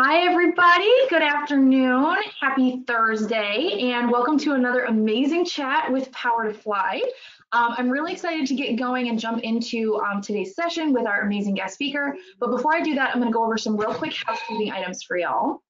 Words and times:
Hi, 0.00 0.30
everybody. 0.30 0.88
Good 1.10 1.24
afternoon. 1.24 2.14
Happy 2.40 2.84
Thursday, 2.86 3.90
and 3.90 4.12
welcome 4.12 4.38
to 4.38 4.52
another 4.52 4.84
amazing 4.84 5.44
chat 5.44 5.90
with 5.90 6.12
Power 6.12 6.44
to 6.44 6.54
Fly. 6.54 7.02
Um, 7.50 7.74
I'm 7.76 7.90
really 7.90 8.12
excited 8.12 8.46
to 8.46 8.54
get 8.54 8.76
going 8.76 9.08
and 9.08 9.18
jump 9.18 9.42
into 9.42 9.96
um, 9.96 10.22
today's 10.22 10.54
session 10.54 10.92
with 10.92 11.04
our 11.04 11.22
amazing 11.22 11.54
guest 11.54 11.74
speaker. 11.74 12.14
But 12.38 12.52
before 12.52 12.76
I 12.76 12.80
do 12.80 12.94
that, 12.94 13.10
I'm 13.10 13.20
going 13.20 13.32
to 13.32 13.36
go 13.36 13.42
over 13.42 13.58
some 13.58 13.76
real 13.76 13.92
quick 13.92 14.14
housekeeping 14.24 14.70
items 14.70 15.02
for 15.02 15.18
y'all. 15.18 15.64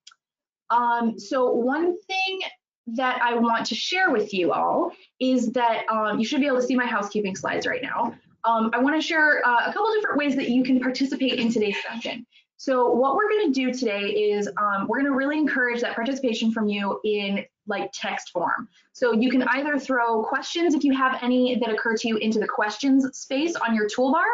Um, 0.69 1.19
so 1.19 1.51
one 1.51 1.97
thing 2.03 2.41
that 2.89 3.23
I 3.23 3.33
want 3.33 3.65
to 3.69 3.75
share 3.75 4.11
with 4.11 4.35
you 4.35 4.53
all 4.53 4.93
is 5.19 5.53
that 5.53 5.87
um, 5.91 6.19
you 6.19 6.27
should 6.27 6.43
be 6.43 6.47
able 6.49 6.61
to 6.61 6.67
see 6.67 6.77
my 6.77 6.87
housekeeping 6.87 7.35
slides 7.35 7.67
right 7.67 7.83
now. 7.83 8.15
Um, 8.45 8.73
I 8.75 8.79
want 8.81 8.95
to 8.95 9.01
share 9.01 9.41
uh, 9.47 9.71
a 9.71 9.73
couple 9.73 9.91
different 9.95 10.19
ways 10.19 10.37
that 10.37 10.51
you 10.51 10.65
can 10.65 10.81
participate 10.81 11.39
in 11.39 11.51
today's 11.51 11.77
session. 11.83 12.27
So 12.61 12.91
what 12.91 13.15
we're 13.15 13.29
going 13.29 13.53
to 13.53 13.61
do 13.61 13.73
today 13.73 14.01
is 14.01 14.49
um, 14.57 14.89
we're 14.89 14.99
going 14.99 15.11
to 15.11 15.17
really 15.17 15.39
encourage 15.39 15.81
that 15.81 15.95
participation 15.95 16.51
from 16.51 16.69
you 16.69 17.01
in 17.05 17.45
like 17.69 17.91
text 17.93 18.31
form. 18.31 18.69
So 18.93 19.13
you 19.13 19.31
can 19.31 19.45
either 19.45 19.79
throw 19.79 20.25
questions 20.25 20.75
if 20.75 20.83
you 20.83 20.93
have 20.93 21.23
any 21.23 21.57
that 21.61 21.71
occur 21.71 21.97
to 21.97 22.09
you 22.09 22.17
into 22.17 22.41
the 22.41 22.49
questions 22.49 23.17
space 23.17 23.55
on 23.55 23.77
your 23.77 23.89
toolbar, 23.89 24.25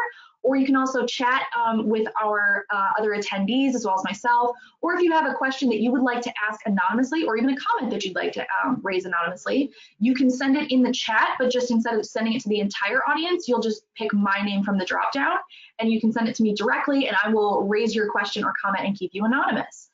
or 0.41 0.55
you 0.55 0.65
can 0.65 0.75
also 0.75 1.05
chat 1.05 1.43
um, 1.59 1.87
with 1.87 2.07
our 2.23 2.65
uh, 2.71 2.91
other 2.97 3.11
attendees 3.11 3.73
as 3.73 3.83
well 3.85 3.95
as 3.95 4.03
myself, 4.03 4.55
or 4.81 4.93
if 4.93 5.01
you 5.01 5.11
have 5.11 5.29
a 5.29 5.33
question 5.33 5.69
that 5.69 5.79
you 5.79 5.91
would 5.91 6.03
like 6.03 6.21
to 6.21 6.31
ask 6.49 6.61
anonymously, 6.65 7.25
or 7.25 7.35
even 7.35 7.49
a 7.49 7.55
comment 7.57 7.91
that 7.91 8.05
you'd 8.05 8.15
like 8.15 8.31
to 8.31 8.45
um, 8.63 8.79
raise 8.83 9.05
anonymously, 9.05 9.71
you 9.99 10.13
can 10.13 10.29
send 10.29 10.55
it 10.55 10.71
in 10.71 10.83
the 10.83 10.91
chat, 10.91 11.29
but 11.39 11.51
just 11.51 11.71
instead 11.71 11.95
of 11.95 12.05
sending 12.05 12.33
it 12.33 12.41
to 12.41 12.49
the 12.49 12.59
entire 12.59 13.01
audience, 13.09 13.47
you'll 13.47 13.61
just 13.61 13.83
pick 13.95 14.13
my 14.13 14.39
name 14.43 14.63
from 14.63 14.77
the 14.77 14.85
dropdown, 14.85 15.37
and 15.79 15.91
you 15.91 15.99
can 15.99 16.11
send 16.11 16.27
it 16.27 16.35
to 16.35 16.43
me 16.43 16.53
directly, 16.53 17.07
and 17.07 17.17
I 17.23 17.29
will 17.29 17.67
raise 17.67 17.95
your 17.95 18.09
question 18.09 18.43
or 18.43 18.53
comment 18.63 18.85
and 18.85 18.97
keep 18.97 19.11
you 19.13 19.25
anonymous. 19.25 19.89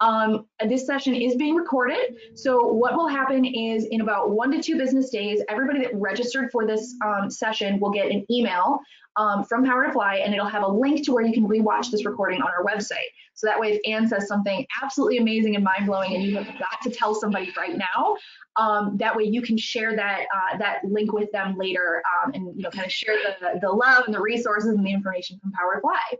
Um, 0.00 0.46
this 0.68 0.86
session 0.86 1.14
is 1.14 1.36
being 1.36 1.54
recorded. 1.54 2.16
So 2.34 2.66
what 2.66 2.94
will 2.94 3.08
happen 3.08 3.44
is 3.44 3.86
in 3.86 4.00
about 4.00 4.30
one 4.30 4.50
to 4.52 4.62
two 4.62 4.76
business 4.76 5.10
days, 5.10 5.42
everybody 5.48 5.80
that 5.80 5.94
registered 5.94 6.50
for 6.52 6.66
this 6.66 6.94
um, 7.04 7.30
session 7.30 7.80
will 7.80 7.90
get 7.90 8.10
an 8.10 8.26
email 8.30 8.80
um, 9.16 9.44
from 9.44 9.64
Power 9.64 9.86
to 9.86 9.92
Fly 9.92 10.16
and 10.16 10.34
it'll 10.34 10.46
have 10.46 10.62
a 10.62 10.68
link 10.68 11.04
to 11.06 11.12
where 11.12 11.24
you 11.24 11.32
can 11.32 11.48
rewatch 11.48 11.90
this 11.90 12.04
recording 12.04 12.42
on 12.42 12.48
our 12.48 12.64
website. 12.64 13.08
So 13.34 13.46
that 13.46 13.58
way 13.58 13.72
if 13.72 13.80
Anne 13.86 14.08
says 14.08 14.28
something 14.28 14.66
absolutely 14.82 15.18
amazing 15.18 15.56
and 15.56 15.64
mind-blowing 15.64 16.14
and 16.14 16.22
you 16.22 16.36
have 16.36 16.46
got 16.58 16.80
to 16.82 16.90
tell 16.90 17.14
somebody 17.14 17.52
right 17.56 17.76
now, 17.76 18.16
um, 18.56 18.96
that 18.98 19.14
way 19.14 19.24
you 19.24 19.42
can 19.42 19.56
share 19.56 19.96
that 19.96 20.26
uh, 20.34 20.58
that 20.58 20.84
link 20.84 21.12
with 21.12 21.30
them 21.32 21.56
later 21.56 22.02
um, 22.24 22.32
and 22.34 22.56
you 22.56 22.62
know 22.62 22.70
kind 22.70 22.86
of 22.86 22.92
share 22.92 23.14
the, 23.40 23.58
the 23.60 23.70
love 23.70 24.04
and 24.06 24.14
the 24.14 24.20
resources 24.20 24.70
and 24.70 24.84
the 24.84 24.92
information 24.92 25.38
from 25.40 25.52
Power 25.52 25.74
to 25.74 25.80
Fly. 25.80 26.18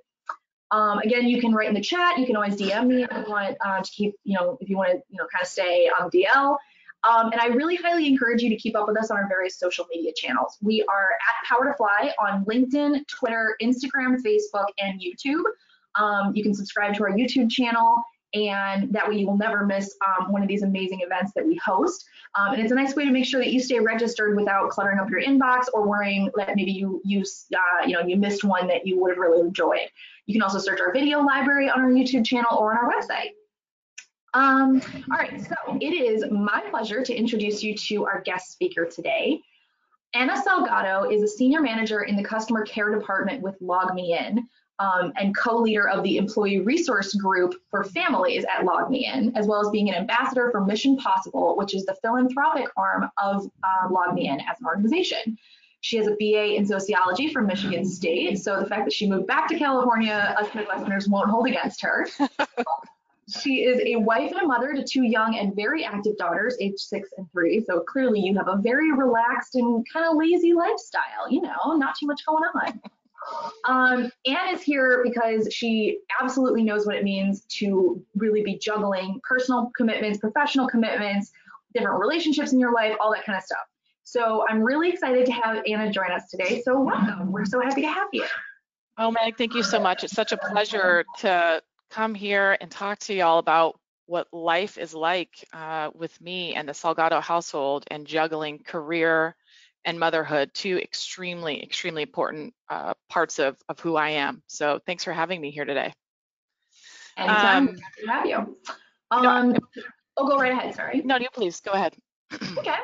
Um, 0.71 0.99
again, 0.99 1.27
you 1.27 1.41
can 1.41 1.53
write 1.55 1.69
in 1.69 1.75
the 1.75 1.81
chat. 1.81 2.19
You 2.19 2.27
can 2.27 2.37
always 2.37 2.57
DM 2.57 2.87
me 2.89 3.05
if 3.05 3.11
you 3.13 3.25
want 3.29 3.57
uh, 3.65 3.81
to 3.81 3.91
keep, 3.91 4.15
you 4.25 4.37
know, 4.37 4.59
if 4.61 4.69
you 4.69 4.77
want 4.77 4.91
to, 4.91 5.03
you 5.09 5.19
know, 5.19 5.27
kind 5.33 5.43
of 5.43 5.49
stay 5.49 5.89
on 6.01 6.11
DL. 6.11 6.57
Um, 7.05 7.31
and 7.31 7.41
I 7.41 7.47
really 7.47 7.77
highly 7.77 8.09
encourage 8.09 8.43
you 8.43 8.51
to 8.51 8.57
keep 8.57 8.75
up 8.77 8.89
with 8.89 8.99
us 8.99 9.11
on 9.11 9.17
our 9.17 9.29
various 9.29 9.59
social 9.59 9.87
media 9.95 10.13
channels. 10.17 10.59
We 10.61 10.85
are 10.91 11.11
at 11.11 11.49
Power 11.49 11.67
to 11.67 11.75
Fly 11.77 12.13
on 12.19 12.45
LinkedIn, 12.47 13.07
Twitter, 13.07 13.57
Instagram, 13.63 14.17
Facebook, 14.23 14.67
and 14.79 15.01
YouTube. 15.01 15.45
Um, 15.95 16.35
you 16.35 16.43
can 16.43 16.53
subscribe 16.53 16.95
to 16.95 17.05
our 17.05 17.11
YouTube 17.11 17.51
channel 17.51 18.03
and 18.35 18.93
that 18.93 19.09
way 19.09 19.17
you 19.17 19.27
will 19.27 19.37
never 19.37 19.65
miss 19.65 19.97
um, 20.07 20.33
one 20.33 20.43
of 20.43 20.49
these 20.49 20.63
amazing 20.63 21.01
events 21.03 21.33
that 21.35 21.47
we 21.47 21.57
host. 21.57 22.05
Um, 22.39 22.53
and 22.53 22.63
it's 22.63 22.73
a 22.73 22.75
nice 22.75 22.95
way 22.95 23.05
to 23.05 23.11
make 23.11 23.25
sure 23.25 23.41
that 23.41 23.53
you 23.53 23.61
stay 23.61 23.81
registered 23.81 24.37
without 24.37 24.71
cluttering 24.71 24.99
up 24.99 25.09
your 25.09 25.23
inbox 25.23 25.67
or 25.73 25.89
worrying 25.89 26.31
that 26.37 26.55
maybe 26.55 26.73
you 26.73 27.01
you 27.05 27.25
uh, 27.55 27.87
you 27.87 27.95
know 27.95 28.01
you 28.01 28.17
missed 28.17 28.45
one 28.45 28.67
that 28.69 28.87
you 28.87 29.01
would 29.01 29.11
have 29.11 29.19
really 29.19 29.41
enjoyed. 29.41 29.89
You 30.27 30.35
can 30.35 30.43
also 30.43 30.59
search 30.59 30.81
our 30.81 30.93
video 30.93 31.23
library 31.23 31.71
on 31.71 31.81
our 31.81 31.91
YouTube 31.91 32.27
channel 32.27 32.59
or 32.59 32.73
on 32.73 32.79
our 32.79 32.93
website. 32.93 33.31
Um, 34.35 34.83
all 35.11 35.17
right, 35.17 35.41
so 35.41 35.79
it 35.81 35.95
is 35.95 36.25
my 36.31 36.63
pleasure 36.69 37.03
to 37.03 37.15
introduce 37.15 37.63
you 37.63 37.75
to 37.75 38.05
our 38.05 38.21
guest 38.21 38.53
speaker 38.53 38.85
today. 38.85 39.41
Anna 40.15 40.35
Salgado 40.35 41.11
is 41.13 41.23
a 41.23 41.29
senior 41.29 41.63
manager 41.63 42.03
in 42.03 42.17
the 42.17 42.25
customer 42.25 42.65
care 42.65 42.95
department 42.95 43.43
with 43.43 43.59
LogMeIn 43.61 44.41
um, 44.79 45.13
and 45.17 45.37
co-leader 45.37 45.89
of 45.89 46.03
the 46.03 46.17
employee 46.17 46.61
resource 46.61 47.15
group 47.15 47.55
for 47.71 47.85
families 47.85 48.45
at 48.45 48.65
LogMeIn, 48.65 49.33
as 49.37 49.47
well 49.47 49.61
as 49.61 49.71
being 49.71 49.89
an 49.89 49.95
ambassador 49.95 50.51
for 50.51 50.61
Mission 50.65 50.97
Possible, 50.97 51.57
which 51.57 51.75
is 51.75 51.85
the 51.85 51.95
philanthropic 52.03 52.67
arm 52.77 53.09
of 53.23 53.51
uh, 53.65 53.89
LogMeIn 53.89 54.41
as 54.51 54.61
an 54.61 54.67
organization. 54.67 55.39
She 55.81 55.97
has 55.99 56.07
a 56.07 56.17
BA 56.19 56.57
in 56.57 56.67
sociology 56.67 57.33
from 57.33 57.47
Michigan 57.47 57.85
State, 57.85 58.39
so 58.39 58.61
the 58.61 58.67
fact 58.67 58.85
that 58.87 58.93
she 58.93 59.09
moved 59.09 59.27
back 59.27 59.49
to 59.49 59.59
California, 59.59 60.35
us 60.39 60.49
Midwesterners 60.49 61.09
won't 61.09 61.31
hold 61.31 61.47
against 61.47 61.81
her. 61.83 62.09
she 63.29 63.65
is 63.65 63.81
a 63.85 63.97
wife 63.97 64.31
and 64.33 64.43
a 64.43 64.47
mother 64.47 64.73
to 64.73 64.85
two 64.85 65.03
young 65.03 65.37
and 65.37 65.55
very 65.55 65.85
active 65.85 66.17
daughters, 66.17 66.57
age 66.61 66.79
six 66.79 67.11
and 67.17 67.31
three. 67.33 67.65
So 67.65 67.81
clearly, 67.81 68.21
you 68.21 68.37
have 68.37 68.49
a 68.49 68.57
very 68.57 68.93
relaxed 68.93 69.55
and 69.55 69.87
kind 69.93 70.07
of 70.07 70.17
lazy 70.17 70.53
lifestyle. 70.53 71.31
You 71.31 71.43
know, 71.43 71.77
not 71.77 71.95
too 71.99 72.07
much 72.07 72.25
going 72.27 72.45
on. 72.55 72.81
Um, 73.65 74.11
Anne 74.27 74.55
is 74.55 74.63
here 74.63 75.01
because 75.03 75.49
she 75.53 75.99
absolutely 76.21 76.63
knows 76.63 76.87
what 76.87 76.97
it 76.97 77.05
means 77.05 77.43
to 77.59 78.03
really 78.15 78.43
be 78.43 78.59
juggling 78.59 79.21
personal 79.29 79.71
commitments, 79.77 80.19
professional 80.19 80.69
commitments, 80.69 81.33
different 81.75 82.01
relationships 82.01 82.53
in 82.53 82.61
your 82.61 82.73
life, 82.73 82.95
all 83.01 83.13
that 83.13 83.25
kind 83.25 83.37
of 83.37 83.43
stuff. 83.45 83.67
So 84.05 84.47
I'm 84.49 84.63
really 84.63 84.91
excited 84.91 85.27
to 85.27 85.33
have 85.33 85.63
Anna 85.67 85.91
join 85.91 86.13
us 86.13 86.29
today. 86.31 86.63
So 86.65 86.81
welcome. 86.81 87.33
We're 87.33 87.45
so 87.45 87.61
happy 87.61 87.83
to 87.83 87.89
have 87.89 88.09
you. 88.13 88.25
Oh, 88.99 89.11
Meg, 89.11 89.37
thank 89.37 89.55
you 89.55 89.63
so 89.63 89.81
much. 89.81 90.05
It's 90.05 90.15
such 90.15 90.33
a 90.33 90.37
pleasure 90.37 91.05
to 91.19 91.61
come 91.91 92.15
here 92.15 92.57
and 92.61 92.71
talk 92.71 92.99
to 93.01 93.15
y'all 93.15 93.39
about 93.39 93.79
what 94.07 94.29
life 94.33 94.79
is 94.79 94.95
like 94.95 95.45
uh, 95.53 95.91
with 95.95 96.19
me 96.21 96.55
and 96.55 96.69
the 96.69 96.73
Salgado 96.73 97.21
household 97.21 97.85
and 97.91 98.07
juggling 98.07 98.61
career, 98.61 99.35
and 99.87 99.99
motherhood, 99.99 100.51
two 100.53 100.79
extremely, 100.79 101.63
extremely 101.63 102.03
important 102.03 102.53
uh, 102.69 102.93
parts 103.09 103.39
of, 103.39 103.57
of 103.69 103.79
who 103.81 103.97
I 103.97 104.11
am. 104.11 104.43
So 104.49 104.81
thanks 104.85 105.05
for 105.05 105.13
having 105.13 105.41
me 105.41 105.53
here 105.53 105.65
today. 105.65 105.93
Anytime, 107.17 107.69
um, 107.69 107.77
to 107.77 108.11
have 108.11 108.27
you. 108.27 108.57
Um, 109.13 109.53
no, 109.53 109.59
oh, 110.19 110.29
go 110.29 110.39
right 110.39 110.53
ahead, 110.53 110.75
sorry. 110.75 111.01
No, 111.03 111.17
you 111.17 111.29
please, 111.33 111.61
go 111.61 111.71
ahead. 111.71 111.95
okay. 112.59 112.77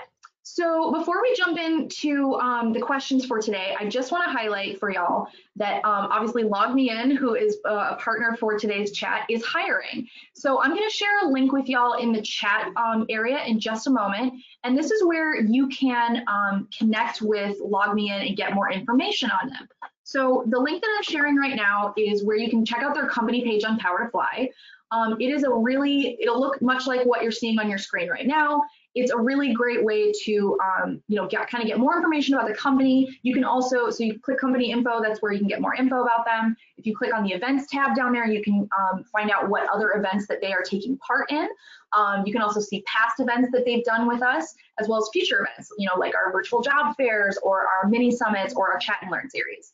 So 0.44 0.90
before 0.92 1.22
we 1.22 1.34
jump 1.36 1.56
into 1.56 2.34
um, 2.34 2.72
the 2.72 2.80
questions 2.80 3.24
for 3.24 3.40
today, 3.40 3.76
I 3.78 3.88
just 3.88 4.10
want 4.10 4.24
to 4.24 4.30
highlight 4.30 4.80
for 4.80 4.90
y'all 4.90 5.28
that 5.54 5.84
um, 5.84 6.08
obviously 6.10 6.42
LogMeIn, 6.42 7.16
who 7.16 7.36
is 7.36 7.58
a 7.64 7.94
partner 7.94 8.36
for 8.38 8.58
today's 8.58 8.90
chat, 8.90 9.24
is 9.30 9.44
hiring. 9.44 10.08
So 10.34 10.60
I'm 10.60 10.70
going 10.70 10.82
to 10.82 10.94
share 10.94 11.20
a 11.22 11.28
link 11.28 11.52
with 11.52 11.68
y'all 11.68 11.94
in 11.94 12.12
the 12.12 12.20
chat 12.22 12.72
um, 12.76 13.06
area 13.08 13.44
in 13.44 13.60
just 13.60 13.86
a 13.86 13.90
moment. 13.90 14.34
And 14.64 14.76
this 14.76 14.90
is 14.90 15.04
where 15.04 15.40
you 15.40 15.68
can 15.68 16.24
um, 16.26 16.68
connect 16.76 17.22
with 17.22 17.60
LogMeIn 17.60 18.26
and 18.26 18.36
get 18.36 18.52
more 18.52 18.70
information 18.72 19.30
on 19.30 19.48
them. 19.48 19.68
So 20.02 20.44
the 20.48 20.58
link 20.58 20.82
that 20.82 20.90
I'm 20.96 21.04
sharing 21.04 21.36
right 21.36 21.54
now 21.54 21.94
is 21.96 22.24
where 22.24 22.36
you 22.36 22.50
can 22.50 22.64
check 22.64 22.82
out 22.82 22.94
their 22.94 23.08
company 23.08 23.44
page 23.44 23.62
on 23.62 23.78
Power 23.78 24.04
to 24.04 24.10
Fly. 24.10 24.50
Um, 24.90 25.16
it 25.20 25.28
is 25.28 25.44
a 25.44 25.50
really, 25.50 26.18
it'll 26.20 26.38
look 26.38 26.60
much 26.60 26.86
like 26.86 27.06
what 27.06 27.22
you're 27.22 27.32
seeing 27.32 27.58
on 27.60 27.70
your 27.70 27.78
screen 27.78 28.10
right 28.10 28.26
now 28.26 28.62
it's 28.94 29.10
a 29.10 29.16
really 29.16 29.52
great 29.52 29.82
way 29.82 30.12
to 30.24 30.58
um, 30.62 31.02
you 31.08 31.16
know 31.16 31.26
get 31.26 31.48
kind 31.48 31.62
of 31.62 31.68
get 31.68 31.78
more 31.78 31.96
information 31.96 32.34
about 32.34 32.46
the 32.46 32.54
company 32.54 33.08
you 33.22 33.32
can 33.32 33.44
also 33.44 33.90
so 33.90 34.04
you 34.04 34.18
click 34.20 34.38
company 34.38 34.70
info 34.70 35.02
that's 35.02 35.22
where 35.22 35.32
you 35.32 35.38
can 35.38 35.48
get 35.48 35.60
more 35.60 35.74
info 35.74 36.02
about 36.02 36.24
them 36.24 36.56
if 36.76 36.86
you 36.86 36.96
click 36.96 37.14
on 37.14 37.24
the 37.24 37.32
events 37.32 37.70
tab 37.70 37.96
down 37.96 38.12
there 38.12 38.26
you 38.26 38.42
can 38.42 38.68
um, 38.78 39.04
find 39.04 39.30
out 39.30 39.48
what 39.48 39.68
other 39.72 39.92
events 39.92 40.26
that 40.26 40.40
they 40.40 40.52
are 40.52 40.62
taking 40.62 40.98
part 40.98 41.30
in 41.30 41.48
um, 41.96 42.24
you 42.26 42.32
can 42.32 42.42
also 42.42 42.60
see 42.60 42.82
past 42.86 43.20
events 43.20 43.50
that 43.52 43.64
they've 43.64 43.84
done 43.84 44.06
with 44.06 44.22
us 44.22 44.54
as 44.78 44.88
well 44.88 44.98
as 44.98 45.08
future 45.12 45.40
events 45.40 45.70
you 45.78 45.88
know 45.88 45.98
like 45.98 46.14
our 46.14 46.32
virtual 46.32 46.60
job 46.60 46.94
fairs 46.96 47.38
or 47.42 47.66
our 47.66 47.88
mini 47.88 48.10
summits 48.10 48.54
or 48.54 48.72
our 48.72 48.78
chat 48.78 48.96
and 49.02 49.10
learn 49.10 49.28
series 49.30 49.72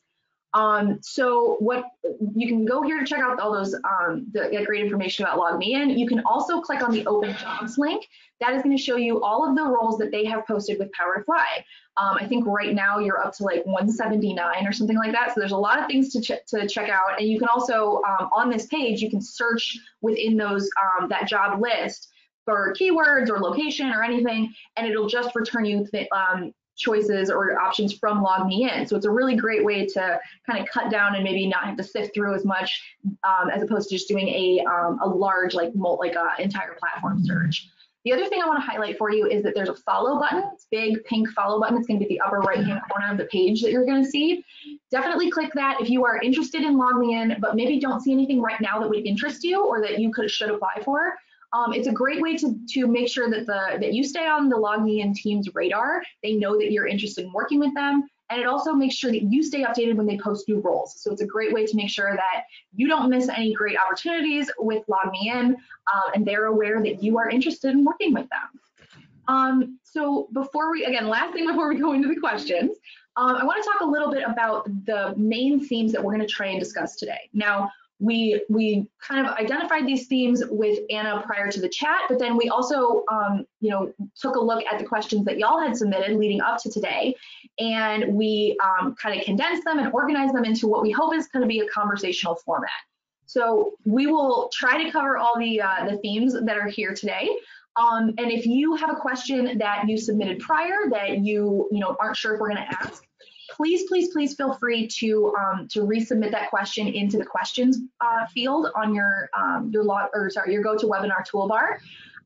um, 0.54 0.98
so 1.02 1.56
what 1.60 1.84
you 2.34 2.48
can 2.48 2.64
go 2.64 2.82
here 2.82 2.98
to 2.98 3.04
check 3.04 3.20
out 3.20 3.38
all 3.38 3.52
those 3.52 3.74
um, 3.74 4.26
the, 4.32 4.48
get 4.50 4.64
great 4.64 4.82
information 4.82 5.24
about 5.24 5.38
LogMeIn. 5.38 5.98
You 5.98 6.06
can 6.06 6.20
also 6.24 6.60
click 6.60 6.82
on 6.82 6.90
the 6.90 7.06
open 7.06 7.36
jobs 7.36 7.76
link. 7.76 8.06
That 8.40 8.54
is 8.54 8.62
going 8.62 8.76
to 8.76 8.82
show 8.82 8.96
you 8.96 9.22
all 9.22 9.48
of 9.48 9.56
the 9.56 9.64
roles 9.64 9.98
that 9.98 10.10
they 10.10 10.24
have 10.24 10.46
posted 10.46 10.78
with 10.78 10.90
Powerfly. 10.92 11.64
Um, 11.96 12.16
I 12.20 12.26
think 12.26 12.46
right 12.46 12.74
now 12.74 12.98
you're 12.98 13.24
up 13.24 13.34
to 13.34 13.44
like 13.44 13.66
179 13.66 14.66
or 14.66 14.72
something 14.72 14.96
like 14.96 15.12
that. 15.12 15.34
So 15.34 15.40
there's 15.40 15.52
a 15.52 15.56
lot 15.56 15.80
of 15.80 15.86
things 15.86 16.12
to, 16.12 16.20
ch 16.20 16.32
to 16.48 16.68
check 16.68 16.88
out. 16.88 17.18
And 17.18 17.28
you 17.28 17.38
can 17.38 17.48
also 17.48 18.00
um, 18.08 18.28
on 18.32 18.50
this 18.50 18.66
page 18.66 19.02
you 19.02 19.10
can 19.10 19.20
search 19.20 19.76
within 20.00 20.36
those 20.36 20.70
um, 21.00 21.08
that 21.08 21.28
job 21.28 21.60
list 21.60 22.08
for 22.44 22.74
keywords 22.80 23.28
or 23.28 23.38
location 23.40 23.90
or 23.90 24.02
anything, 24.02 24.54
and 24.76 24.86
it'll 24.86 25.08
just 25.08 25.34
return 25.34 25.66
you 25.66 25.86
um, 26.12 26.54
choices 26.78 27.28
or 27.28 27.60
options 27.60 27.92
from 27.92 28.24
LogMeIn. 28.24 28.88
So 28.88 28.96
it's 28.96 29.04
a 29.04 29.10
really 29.10 29.36
great 29.36 29.64
way 29.64 29.84
to 29.84 30.20
kind 30.48 30.62
of 30.62 30.68
cut 30.68 30.90
down 30.90 31.14
and 31.14 31.24
maybe 31.24 31.46
not 31.46 31.64
have 31.64 31.76
to 31.76 31.82
sift 31.82 32.14
through 32.14 32.34
as 32.34 32.44
much 32.46 32.80
um, 33.22 33.50
as 33.50 33.62
opposed 33.62 33.90
to 33.90 33.96
just 33.96 34.08
doing 34.08 34.28
a, 34.28 34.64
um, 34.64 34.98
a 35.02 35.08
large 35.08 35.54
like 35.54 35.72
like 35.74 36.14
a 36.14 36.40
entire 36.40 36.74
platform 36.78 37.22
search. 37.22 37.68
The 38.04 38.12
other 38.12 38.26
thing 38.26 38.40
I 38.42 38.46
want 38.46 38.62
to 38.62 38.66
highlight 38.66 38.96
for 38.96 39.10
you 39.10 39.26
is 39.26 39.42
that 39.42 39.54
there's 39.54 39.68
a 39.68 39.74
follow 39.74 40.18
button. 40.18 40.44
It's 40.54 40.66
big 40.70 41.04
pink 41.04 41.28
follow 41.30 41.60
button. 41.60 41.76
It's 41.76 41.86
going 41.86 41.98
to 42.00 42.06
be 42.06 42.14
the 42.14 42.20
upper 42.20 42.38
right 42.38 42.64
hand 42.64 42.80
corner 42.90 43.10
of 43.10 43.18
the 43.18 43.24
page 43.24 43.60
that 43.62 43.70
you're 43.70 43.84
going 43.84 44.02
to 44.02 44.08
see. 44.08 44.44
Definitely 44.90 45.30
click 45.30 45.52
that 45.54 45.80
if 45.80 45.90
you 45.90 46.04
are 46.04 46.20
interested 46.20 46.62
in 46.62 46.78
LogMeIn, 46.78 47.40
but 47.40 47.56
maybe 47.56 47.80
don't 47.80 48.00
see 48.00 48.12
anything 48.12 48.40
right 48.40 48.60
now 48.60 48.78
that 48.80 48.88
would 48.88 49.06
interest 49.06 49.42
you 49.42 49.64
or 49.64 49.80
that 49.82 49.98
you 49.98 50.12
could 50.12 50.30
should 50.30 50.50
apply 50.50 50.80
for. 50.84 51.14
Um, 51.52 51.72
it's 51.72 51.88
a 51.88 51.92
great 51.92 52.20
way 52.20 52.36
to, 52.36 52.54
to 52.74 52.86
make 52.86 53.08
sure 53.08 53.30
that 53.30 53.46
the 53.46 53.78
that 53.80 53.94
you 53.94 54.04
stay 54.04 54.26
on 54.26 54.48
the 54.48 54.56
LogMeIn 54.56 55.14
team's 55.14 55.54
radar. 55.54 56.02
They 56.22 56.34
know 56.34 56.58
that 56.58 56.70
you're 56.70 56.86
interested 56.86 57.24
in 57.24 57.32
working 57.32 57.58
with 57.58 57.74
them. 57.74 58.08
And 58.30 58.40
it 58.40 58.46
also 58.46 58.72
makes 58.72 58.94
sure 58.94 59.10
that 59.10 59.22
you 59.22 59.42
stay 59.42 59.62
updated 59.64 59.96
when 59.96 60.06
they 60.06 60.18
post 60.18 60.48
new 60.48 60.60
roles. 60.60 61.00
So 61.00 61.10
it's 61.10 61.22
a 61.22 61.26
great 61.26 61.52
way 61.52 61.64
to 61.64 61.76
make 61.76 61.88
sure 61.88 62.14
that 62.14 62.44
you 62.74 62.86
don't 62.86 63.08
miss 63.08 63.28
any 63.28 63.54
great 63.54 63.76
opportunities 63.78 64.50
with 64.58 64.84
LogMeIn, 64.86 65.54
uh, 65.54 66.10
and 66.14 66.26
they're 66.26 66.46
aware 66.46 66.82
that 66.82 67.02
you 67.02 67.18
are 67.18 67.30
interested 67.30 67.70
in 67.70 67.84
working 67.84 68.12
with 68.12 68.28
them. 68.28 68.60
Um, 69.28 69.78
so 69.82 70.28
before 70.32 70.70
we, 70.70 70.84
again, 70.84 71.08
last 71.08 71.32
thing 71.32 71.46
before 71.46 71.68
we 71.68 71.78
go 71.78 71.92
into 71.92 72.08
the 72.08 72.16
questions, 72.16 72.76
um, 73.16 73.36
I 73.36 73.44
want 73.44 73.62
to 73.62 73.68
talk 73.68 73.80
a 73.80 73.84
little 73.84 74.10
bit 74.10 74.24
about 74.26 74.64
the 74.86 75.14
main 75.16 75.58
themes 75.58 75.92
that 75.92 76.02
we're 76.02 76.14
going 76.14 76.26
to 76.26 76.32
try 76.32 76.46
and 76.46 76.60
discuss 76.60 76.96
today. 76.96 77.28
Now, 77.32 77.70
we 78.00 78.44
we 78.48 78.86
kind 79.00 79.26
of 79.26 79.32
identified 79.34 79.86
these 79.86 80.06
themes 80.06 80.42
with 80.48 80.78
Anna 80.90 81.22
prior 81.26 81.50
to 81.50 81.60
the 81.60 81.68
chat, 81.68 82.02
but 82.08 82.18
then 82.18 82.36
we 82.36 82.48
also 82.48 83.04
um, 83.10 83.44
you 83.60 83.70
know 83.70 83.92
took 84.20 84.36
a 84.36 84.40
look 84.40 84.64
at 84.70 84.78
the 84.78 84.84
questions 84.84 85.24
that 85.24 85.38
y'all 85.38 85.60
had 85.60 85.76
submitted 85.76 86.16
leading 86.16 86.40
up 86.40 86.62
to 86.62 86.70
today, 86.70 87.14
and 87.58 88.14
we 88.14 88.56
um, 88.62 88.94
kind 88.94 89.18
of 89.18 89.24
condensed 89.24 89.64
them 89.64 89.78
and 89.78 89.92
organized 89.92 90.34
them 90.34 90.44
into 90.44 90.68
what 90.68 90.82
we 90.82 90.90
hope 90.90 91.14
is 91.14 91.26
going 91.28 91.42
to 91.42 91.48
be 91.48 91.60
a 91.60 91.66
conversational 91.68 92.36
format. 92.36 92.70
So 93.26 93.74
we 93.84 94.06
will 94.06 94.50
try 94.52 94.82
to 94.82 94.90
cover 94.90 95.18
all 95.18 95.38
the 95.38 95.60
uh, 95.60 95.88
the 95.90 95.98
themes 95.98 96.34
that 96.34 96.56
are 96.56 96.68
here 96.68 96.94
today. 96.94 97.28
Um, 97.76 98.14
and 98.18 98.30
if 98.30 98.46
you 98.46 98.74
have 98.76 98.90
a 98.90 98.96
question 98.96 99.58
that 99.58 99.88
you 99.88 99.98
submitted 99.98 100.40
prior 100.40 100.88
that 100.90 101.18
you 101.18 101.68
you 101.72 101.80
know 101.80 101.96
aren't 101.98 102.16
sure 102.16 102.34
if 102.34 102.40
we're 102.40 102.48
going 102.48 102.64
to 102.64 102.78
ask, 102.80 103.04
please, 103.50 103.84
please, 103.88 104.08
please 104.12 104.34
feel 104.34 104.54
free 104.54 104.86
to 104.86 105.34
um, 105.38 105.68
to 105.68 105.80
resubmit 105.80 106.30
that 106.32 106.50
question 106.50 106.88
into 106.88 107.18
the 107.18 107.24
questions 107.24 107.78
uh, 108.00 108.26
field 108.26 108.68
on 108.74 108.94
your 108.94 109.30
um, 109.38 109.70
your 109.72 109.84
log 109.84 110.10
or 110.14 110.30
sorry 110.30 110.52
your 110.52 110.62
GoToWebinar 110.62 111.26
toolbar. 111.30 111.78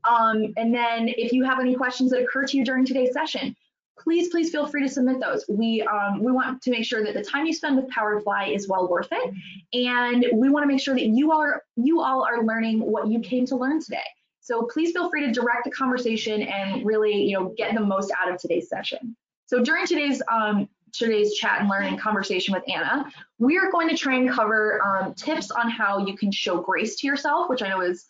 Um, 0.08 0.52
and 0.56 0.74
then 0.74 1.08
if 1.08 1.32
you 1.32 1.44
have 1.44 1.60
any 1.60 1.74
questions 1.74 2.10
that 2.10 2.22
occur 2.22 2.44
to 2.46 2.56
you 2.56 2.64
during 2.64 2.84
today's 2.84 3.12
session, 3.12 3.54
please, 3.98 4.28
please 4.30 4.50
feel 4.50 4.66
free 4.66 4.82
to 4.82 4.88
submit 4.88 5.20
those. 5.20 5.44
We 5.48 5.82
um, 5.82 6.22
we 6.22 6.32
want 6.32 6.62
to 6.62 6.70
make 6.70 6.84
sure 6.84 7.04
that 7.04 7.14
the 7.14 7.22
time 7.22 7.46
you 7.46 7.52
spend 7.52 7.76
with 7.76 7.88
Powerfly 7.90 8.54
is 8.54 8.68
well 8.68 8.88
worth 8.88 9.08
it, 9.12 9.34
and 9.72 10.26
we 10.34 10.50
want 10.50 10.64
to 10.64 10.68
make 10.68 10.80
sure 10.80 10.94
that 10.94 11.06
you 11.06 11.32
are 11.32 11.62
you 11.76 12.00
all 12.00 12.25
are 12.25 12.44
learning 12.44 12.80
what 12.80 13.06
you 13.06 13.20
came 13.20 13.46
to 13.46 13.56
learn 13.56 13.80
today. 13.80 14.02
So 14.40 14.64
please 14.72 14.92
feel 14.92 15.08
free 15.08 15.25
to 15.25 15.32
direct 15.32 15.64
the 15.64 15.70
conversation 15.70 16.42
and 16.42 16.84
really 16.84 17.22
you 17.22 17.38
know 17.38 17.54
get 17.56 17.75
the 17.75 17.80
most 17.80 18.10
out 18.20 18.32
of 18.32 18.40
today's 18.40 18.68
session. 18.68 19.16
So 19.46 19.62
during 19.62 19.86
today's 19.86 20.22
um, 20.30 20.68
today's 20.92 21.34
chat 21.34 21.60
and 21.60 21.68
learning 21.68 21.98
conversation 21.98 22.54
with 22.54 22.64
Anna, 22.68 23.10
we 23.38 23.58
are 23.58 23.70
going 23.70 23.88
to 23.88 23.96
try 23.96 24.16
and 24.16 24.30
cover 24.30 24.80
um, 24.84 25.14
tips 25.14 25.50
on 25.50 25.70
how 25.70 25.98
you 26.06 26.16
can 26.16 26.30
show 26.30 26.60
grace 26.60 26.96
to 26.96 27.06
yourself, 27.06 27.48
which 27.48 27.62
I 27.62 27.68
know 27.68 27.80
is 27.80 28.08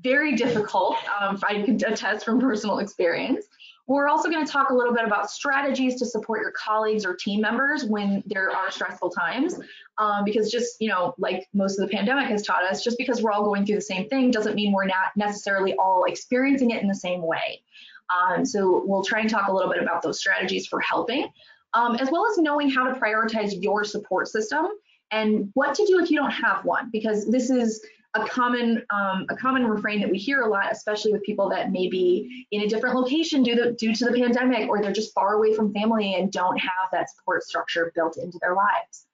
very 0.00 0.36
difficult. 0.36 0.96
Um, 1.20 1.38
I 1.42 1.62
can 1.62 1.76
attest 1.84 2.24
from 2.24 2.40
personal 2.40 2.78
experience. 2.78 3.46
We're 3.86 4.08
also 4.08 4.30
going 4.30 4.44
to 4.46 4.50
talk 4.50 4.70
a 4.70 4.74
little 4.74 4.94
bit 4.94 5.04
about 5.04 5.30
strategies 5.30 5.96
to 5.96 6.06
support 6.06 6.40
your 6.40 6.52
colleagues 6.52 7.04
or 7.04 7.14
team 7.14 7.42
members 7.42 7.84
when 7.84 8.22
there 8.24 8.50
are 8.50 8.70
stressful 8.70 9.10
times. 9.10 9.60
Um, 9.98 10.24
because 10.24 10.50
just, 10.50 10.80
you 10.80 10.88
know, 10.88 11.14
like 11.18 11.48
most 11.52 11.78
of 11.78 11.86
the 11.86 11.94
pandemic 11.94 12.28
has 12.28 12.42
taught 12.42 12.64
us, 12.64 12.82
just 12.82 12.96
because 12.96 13.20
we're 13.20 13.30
all 13.30 13.44
going 13.44 13.66
through 13.66 13.76
the 13.76 13.82
same 13.82 14.08
thing 14.08 14.30
doesn't 14.30 14.54
mean 14.54 14.72
we're 14.72 14.86
not 14.86 15.14
necessarily 15.16 15.74
all 15.74 16.04
experiencing 16.04 16.70
it 16.70 16.80
in 16.80 16.88
the 16.88 16.94
same 16.94 17.20
way. 17.20 17.62
Um, 18.08 18.44
so 18.46 18.82
we'll 18.86 19.04
try 19.04 19.20
and 19.20 19.28
talk 19.28 19.48
a 19.48 19.52
little 19.52 19.70
bit 19.70 19.82
about 19.82 20.02
those 20.02 20.18
strategies 20.18 20.66
for 20.66 20.80
helping 20.80 21.28
um, 21.74 21.96
as 21.96 22.10
well 22.10 22.26
as 22.30 22.38
knowing 22.38 22.70
how 22.70 22.84
to 22.88 22.98
prioritize 22.98 23.62
your 23.62 23.84
support 23.84 24.28
system 24.28 24.66
and 25.10 25.50
what 25.54 25.74
to 25.74 25.84
do 25.86 26.00
if 26.00 26.10
you 26.10 26.18
don't 26.18 26.30
have 26.30 26.64
one, 26.64 26.88
because 26.90 27.30
this 27.30 27.50
is 27.50 27.84
a 28.14 28.24
common 28.26 28.84
um, 28.90 29.26
a 29.28 29.36
common 29.36 29.66
refrain 29.66 30.00
that 30.00 30.10
we 30.10 30.18
hear 30.18 30.42
a 30.42 30.48
lot, 30.48 30.70
especially 30.70 31.12
with 31.12 31.22
people 31.24 31.48
that 31.50 31.72
may 31.72 31.88
be 31.88 32.46
in 32.52 32.62
a 32.62 32.68
different 32.68 32.94
location 32.94 33.42
due 33.42 33.56
to, 33.56 33.72
due 33.72 33.92
to 33.92 34.04
the 34.04 34.12
pandemic, 34.12 34.68
or 34.68 34.80
they're 34.80 34.92
just 34.92 35.12
far 35.12 35.34
away 35.34 35.52
from 35.52 35.72
family 35.72 36.14
and 36.14 36.30
don't 36.30 36.56
have 36.56 36.88
that 36.92 37.10
support 37.10 37.42
structure 37.42 37.90
built 37.94 38.16
into 38.16 38.38
their 38.40 38.54
lives. 38.54 39.06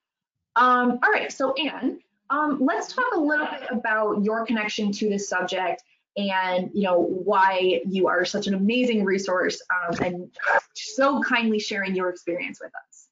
Um, 0.57 0.99
all 1.03 1.11
right, 1.11 1.33
so 1.33 1.55
Anne, 1.55 2.01
um, 2.29 2.59
let's 2.61 2.93
talk 2.93 3.07
a 3.15 3.19
little 3.19 3.47
bit 3.47 3.69
about 3.71 4.23
your 4.23 4.45
connection 4.45 4.93
to 4.93 5.09
this 5.09 5.29
subject 5.29 5.83
and 6.17 6.71
you 6.75 6.83
know 6.83 7.01
why 7.01 7.81
you 7.87 8.09
are 8.09 8.25
such 8.25 8.47
an 8.47 8.55
amazing 8.55 9.05
resource 9.05 9.63
um, 9.71 9.97
and 10.05 10.31
so 10.75 11.23
kindly 11.23 11.59
sharing 11.59 11.95
your 11.95 12.09
experience 12.09 12.61
with 12.61 12.73
us. 12.75 13.09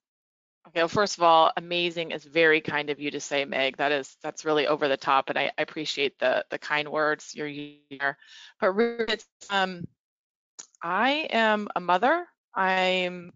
Okay, 0.69 0.81
well, 0.81 0.89
first 0.89 1.17
of 1.17 1.23
all, 1.23 1.51
amazing 1.57 2.11
is 2.11 2.25
very 2.25 2.61
kind 2.61 2.91
of 2.91 3.01
you 3.01 3.11
to 3.13 3.21
say, 3.21 3.45
Meg. 3.47 3.79
That 3.79 3.91
is 3.91 4.17
that's 4.23 4.45
really 4.45 4.67
over 4.67 4.87
the 4.89 4.99
top, 4.99 5.31
and 5.31 5.39
I, 5.39 5.51
I 5.57 5.63
appreciate 5.63 6.19
the 6.19 6.45
the 6.51 6.59
kind 6.59 6.89
words 6.91 7.33
you're 7.35 7.49
here. 7.49 8.19
But 8.61 8.73
really, 8.73 9.19
um, 9.49 9.85
I 10.83 11.29
am 11.31 11.69
a 11.75 11.81
mother. 11.81 12.27
I'm 12.55 13.33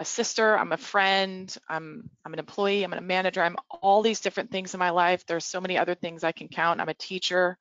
a 0.00 0.04
sister. 0.04 0.58
I'm 0.58 0.72
a 0.72 0.76
friend. 0.76 1.54
I'm 1.68 2.10
I'm 2.24 2.32
an 2.32 2.38
employee. 2.38 2.82
I'm 2.82 2.92
a 2.92 3.00
manager. 3.00 3.42
I'm 3.42 3.56
all 3.70 4.02
these 4.02 4.20
different 4.20 4.50
things 4.50 4.74
in 4.74 4.80
my 4.80 4.90
life. 4.90 5.24
There's 5.26 5.44
so 5.44 5.60
many 5.60 5.78
other 5.78 5.94
things 5.94 6.24
I 6.24 6.32
can 6.32 6.48
count. 6.48 6.80
I'm 6.80 6.88
a 6.88 6.94
teacher 6.94 7.56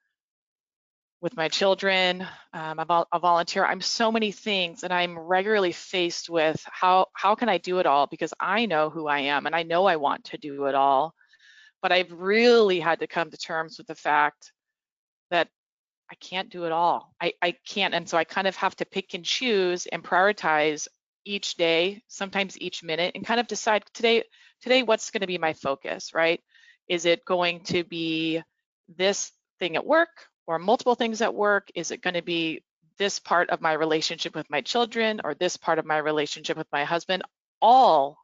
with 1.22 1.36
my 1.36 1.50
children, 1.50 2.26
um, 2.54 2.80
a, 2.80 3.06
a 3.12 3.20
volunteer. 3.20 3.66
I'm 3.66 3.82
so 3.82 4.12
many 4.12 4.32
things, 4.32 4.84
and 4.84 4.94
I'm 4.94 5.18
regularly 5.18 5.72
faced 5.74 6.30
with 6.30 6.62
how 6.66 7.08
how 7.14 7.36
can 7.36 7.50
I 7.50 7.58
do 7.58 7.80
it 7.80 7.86
all? 7.86 8.08
Because 8.08 8.34
I 8.40 8.66
know 8.66 8.90
who 8.90 9.08
I 9.08 9.20
am, 9.22 9.46
and 9.46 9.56
I 9.56 9.64
know 9.64 9.86
I 9.86 9.98
want 9.98 10.26
to 10.26 10.38
do 10.38 10.66
it 10.66 10.76
all, 10.76 11.14
but 11.82 11.92
I've 11.92 12.12
really 12.12 12.80
had 12.80 13.00
to 13.00 13.08
come 13.08 13.32
to 13.32 13.38
terms 13.38 13.78
with 13.78 13.88
the 13.88 13.96
fact 13.96 14.54
that 15.32 15.50
I 16.12 16.16
can't 16.16 16.50
do 16.50 16.66
it 16.66 16.72
all. 16.72 17.14
I, 17.22 17.34
I 17.42 17.56
can't, 17.68 17.94
and 17.94 18.08
so 18.08 18.18
I 18.18 18.24
kind 18.24 18.48
of 18.48 18.56
have 18.56 18.76
to 18.78 18.86
pick 18.86 19.14
and 19.14 19.26
choose 19.26 19.86
and 19.88 20.04
prioritize 20.04 20.88
each 21.26 21.56
day, 21.56 22.02
sometimes 22.08 22.60
each 22.60 22.82
minute, 22.82 23.12
and 23.16 23.26
kind 23.26 23.40
of 23.40 23.48
decide 23.48 23.84
today 23.94 24.24
today 24.62 24.84
what's 24.84 25.12
going 25.12 25.22
to 25.22 25.28
be 25.28 25.38
my 25.38 25.54
focus, 25.54 26.14
right? 26.14 26.42
Is 26.88 27.06
it 27.06 27.26
going 27.26 27.62
to 27.66 27.84
be 27.84 28.42
this 28.98 29.32
thing 29.60 29.76
at 29.76 29.86
work 29.86 30.10
or 30.50 30.58
multiple 30.58 30.96
things 30.96 31.22
at 31.22 31.36
work? 31.36 31.70
Is 31.76 31.92
it 31.92 32.02
going 32.02 32.16
to 32.16 32.24
be 32.24 32.64
this 32.98 33.20
part 33.20 33.52
of 33.52 33.62
my 33.62 33.74
relationship 33.74 34.36
with 34.36 34.50
my 34.50 34.62
children 34.62 35.22
or 35.24 35.36
this 35.36 35.56
part 35.56 35.78
of 35.78 35.86
my 35.86 36.00
relationship 36.00 36.58
with 36.58 36.66
my 36.72 36.84
husband? 36.84 37.22
All 37.62 38.18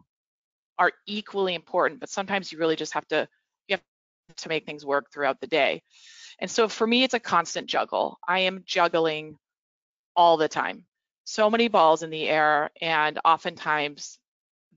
are 0.80 0.92
equally 1.06 1.54
important, 1.54 2.00
but 2.00 2.10
sometimes 2.10 2.52
you 2.52 2.58
really 2.58 2.76
just 2.76 2.94
have 2.94 3.08
to 3.10 3.28
you 3.68 3.76
have 3.76 4.36
to 4.38 4.50
make 4.50 4.66
things 4.66 4.84
work 4.84 5.12
throughout 5.14 5.40
the 5.40 5.46
day. 5.46 5.84
And 6.40 6.50
so 6.50 6.68
for 6.68 6.88
me, 6.88 7.04
it's 7.04 7.14
a 7.14 7.20
constant 7.20 7.68
juggle. 7.68 8.18
I 8.28 8.40
am 8.40 8.64
juggling 8.66 9.38
all 10.16 10.36
the 10.36 10.48
time. 10.48 10.86
So 11.26 11.52
many 11.52 11.68
balls 11.68 12.02
in 12.02 12.10
the 12.10 12.28
air, 12.28 12.72
and 12.82 13.20
oftentimes 13.24 14.18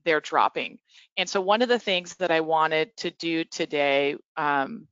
they're 0.05 0.21
dropping. 0.21 0.77
And 1.17 1.27
so 1.27 1.41
one 1.41 1.63
of 1.63 1.69
the 1.69 1.79
things 1.79 2.15
that 2.17 2.29
I 2.29 2.41
wanted 2.41 2.95
to 2.97 3.09
do 3.09 3.43
today 3.43 4.17
um, 4.37 4.87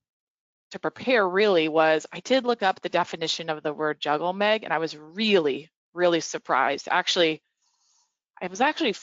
to 0.72 0.80
prepare 0.80 1.28
really 1.28 1.68
was 1.68 2.06
I 2.12 2.20
did 2.20 2.46
look 2.46 2.64
up 2.64 2.82
the 2.82 2.90
definition 2.90 3.50
of 3.50 3.64
the 3.64 3.74
word 3.74 4.00
juggle, 4.00 4.34
Meg, 4.34 4.64
and 4.64 4.74
I 4.74 4.78
was 4.80 4.98
really, 4.98 5.70
really 5.94 6.20
surprised. 6.20 6.88
Actually, 6.90 7.42
I 8.42 8.48
was 8.48 8.62
actually 8.62 8.96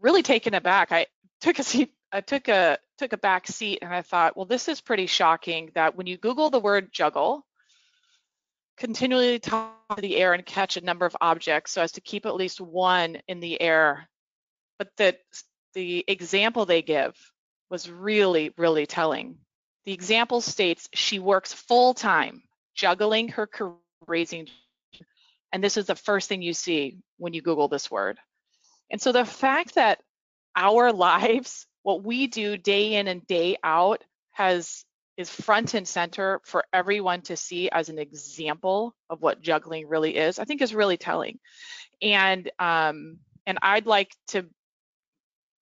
really 0.00 0.22
taken 0.22 0.54
aback. 0.54 0.92
I 0.92 1.06
took 1.40 1.58
a 1.58 1.62
seat, 1.62 1.92
I 2.12 2.20
took 2.20 2.48
a 2.48 2.78
took 2.98 3.12
a 3.12 3.18
back 3.18 3.46
seat, 3.46 3.80
and 3.82 3.92
I 3.92 4.02
thought, 4.02 4.36
well, 4.36 4.46
this 4.46 4.68
is 4.68 4.80
pretty 4.80 5.06
shocking 5.06 5.70
that 5.74 5.96
when 5.96 6.06
you 6.06 6.16
Google 6.16 6.50
the 6.50 6.60
word 6.60 6.92
juggle, 6.92 7.44
continually 8.76 9.38
top 9.38 9.74
the 10.00 10.16
air 10.16 10.32
and 10.32 10.44
catch 10.44 10.76
a 10.76 10.84
number 10.84 11.06
of 11.06 11.16
objects 11.20 11.72
so 11.72 11.82
as 11.82 11.92
to 11.92 12.00
keep 12.00 12.26
at 12.26 12.34
least 12.34 12.60
one 12.60 13.18
in 13.28 13.40
the 13.40 13.60
air. 13.60 14.08
But 14.78 14.90
the 14.96 15.16
the 15.74 16.04
example 16.08 16.64
they 16.64 16.82
give 16.82 17.14
was 17.70 17.90
really, 17.90 18.52
really 18.56 18.86
telling. 18.86 19.38
The 19.86 19.92
example 19.92 20.40
states 20.40 20.88
she 20.92 21.18
works 21.18 21.52
full 21.52 21.94
time, 21.94 22.42
juggling 22.74 23.28
her 23.28 23.46
career 23.46 23.76
raising, 24.06 24.48
and 25.52 25.64
this 25.64 25.76
is 25.76 25.86
the 25.86 25.94
first 25.94 26.28
thing 26.28 26.42
you 26.42 26.52
see 26.52 26.98
when 27.18 27.32
you 27.32 27.40
Google 27.40 27.68
this 27.68 27.90
word. 27.90 28.18
And 28.90 29.00
so 29.00 29.12
the 29.12 29.24
fact 29.24 29.76
that 29.76 30.00
our 30.54 30.92
lives, 30.92 31.66
what 31.82 32.02
we 32.02 32.26
do 32.26 32.56
day 32.56 32.94
in 32.94 33.08
and 33.08 33.26
day 33.26 33.56
out, 33.62 34.04
has 34.32 34.84
is 35.16 35.30
front 35.30 35.72
and 35.72 35.88
center 35.88 36.42
for 36.44 36.64
everyone 36.74 37.22
to 37.22 37.36
see 37.36 37.70
as 37.70 37.88
an 37.88 37.98
example 37.98 38.94
of 39.08 39.22
what 39.22 39.40
juggling 39.40 39.88
really 39.88 40.14
is, 40.14 40.38
I 40.38 40.44
think 40.44 40.60
is 40.60 40.74
really 40.74 40.98
telling. 40.98 41.38
And 42.02 42.50
um, 42.58 43.18
and 43.46 43.58
I'd 43.62 43.86
like 43.86 44.14
to 44.28 44.46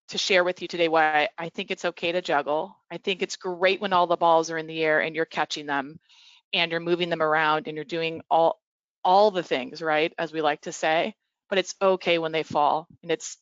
to 0.08 0.18
share 0.18 0.44
with 0.44 0.60
you 0.60 0.68
today 0.68 0.88
why 0.88 1.28
I 1.38 1.48
think 1.48 1.70
it's 1.70 1.84
okay 1.84 2.12
to 2.12 2.20
juggle. 2.20 2.76
I 2.90 2.98
think 2.98 3.22
it's 3.22 3.36
great 3.36 3.80
when 3.80 3.92
all 3.92 4.06
the 4.06 4.16
balls 4.16 4.50
are 4.50 4.58
in 4.58 4.66
the 4.66 4.82
air 4.82 5.00
and 5.00 5.16
you're 5.16 5.24
catching 5.24 5.66
them 5.66 5.98
and 6.52 6.70
you're 6.70 6.80
moving 6.80 7.08
them 7.08 7.22
around 7.22 7.66
and 7.66 7.76
you're 7.76 7.84
doing 7.84 8.22
all 8.30 8.60
all 9.02 9.30
the 9.30 9.42
things, 9.42 9.82
right? 9.82 10.12
As 10.18 10.32
we 10.32 10.40
like 10.40 10.62
to 10.62 10.72
say, 10.72 11.14
but 11.48 11.58
it's 11.58 11.74
okay 11.80 12.18
when 12.18 12.32
they 12.32 12.42
fall 12.42 12.86
and 13.02 13.10
it's 13.10 13.36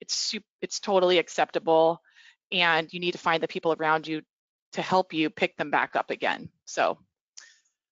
it's 0.00 0.34
it's 0.60 0.80
totally 0.80 1.18
acceptable 1.18 2.00
and 2.52 2.92
you 2.92 3.00
need 3.00 3.12
to 3.12 3.18
find 3.18 3.42
the 3.42 3.48
people 3.48 3.74
around 3.78 4.06
you 4.06 4.22
to 4.72 4.82
help 4.82 5.12
you 5.12 5.30
pick 5.30 5.56
them 5.56 5.70
back 5.70 5.96
up 5.96 6.10
again. 6.10 6.48
So 6.64 6.98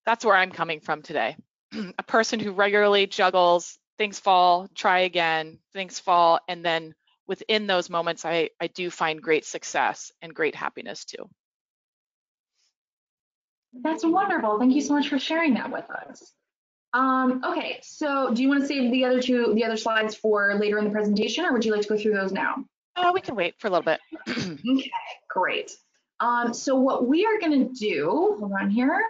that's 0.04 0.24
where 0.24 0.36
I'm 0.36 0.50
coming 0.50 0.80
from 0.80 1.02
today. 1.02 1.36
a 1.98 2.02
person 2.02 2.40
who 2.40 2.52
regularly 2.52 3.06
juggles, 3.06 3.78
things 3.98 4.18
fall, 4.18 4.68
try 4.74 5.00
again, 5.00 5.58
things 5.72 5.98
fall, 5.98 6.40
and 6.48 6.64
then 6.64 6.94
within 7.26 7.66
those 7.66 7.88
moments, 7.90 8.24
I, 8.24 8.50
I 8.60 8.66
do 8.66 8.90
find 8.90 9.22
great 9.22 9.44
success 9.44 10.12
and 10.20 10.34
great 10.34 10.54
happiness 10.54 11.04
too. 11.04 11.28
That's 13.72 14.04
wonderful. 14.04 14.58
Thank 14.58 14.74
you 14.74 14.80
so 14.80 14.94
much 14.94 15.08
for 15.08 15.18
sharing 15.18 15.54
that 15.54 15.72
with 15.72 15.88
us. 15.90 16.32
Um, 16.92 17.42
okay, 17.42 17.80
so 17.82 18.32
do 18.34 18.42
you 18.42 18.48
want 18.48 18.60
to 18.60 18.66
save 18.66 18.92
the 18.92 19.04
other 19.06 19.20
two, 19.20 19.54
the 19.54 19.64
other 19.64 19.78
slides 19.78 20.14
for 20.14 20.54
later 20.60 20.78
in 20.78 20.84
the 20.84 20.90
presentation, 20.90 21.44
or 21.44 21.52
would 21.52 21.64
you 21.64 21.72
like 21.72 21.82
to 21.82 21.88
go 21.88 21.96
through 21.96 22.12
those 22.12 22.32
now? 22.32 22.64
Uh, 22.96 23.10
we 23.14 23.22
can 23.22 23.34
wait 23.34 23.54
for 23.58 23.68
a 23.68 23.70
little 23.70 23.84
bit. 23.84 24.00
okay, 24.28 24.90
great. 25.30 25.72
Um, 26.20 26.52
so 26.52 26.76
what 26.76 27.06
we 27.06 27.24
are 27.24 27.40
going 27.40 27.66
to 27.66 27.74
do, 27.74 28.36
hold 28.38 28.52
on 28.60 28.68
here. 28.68 29.02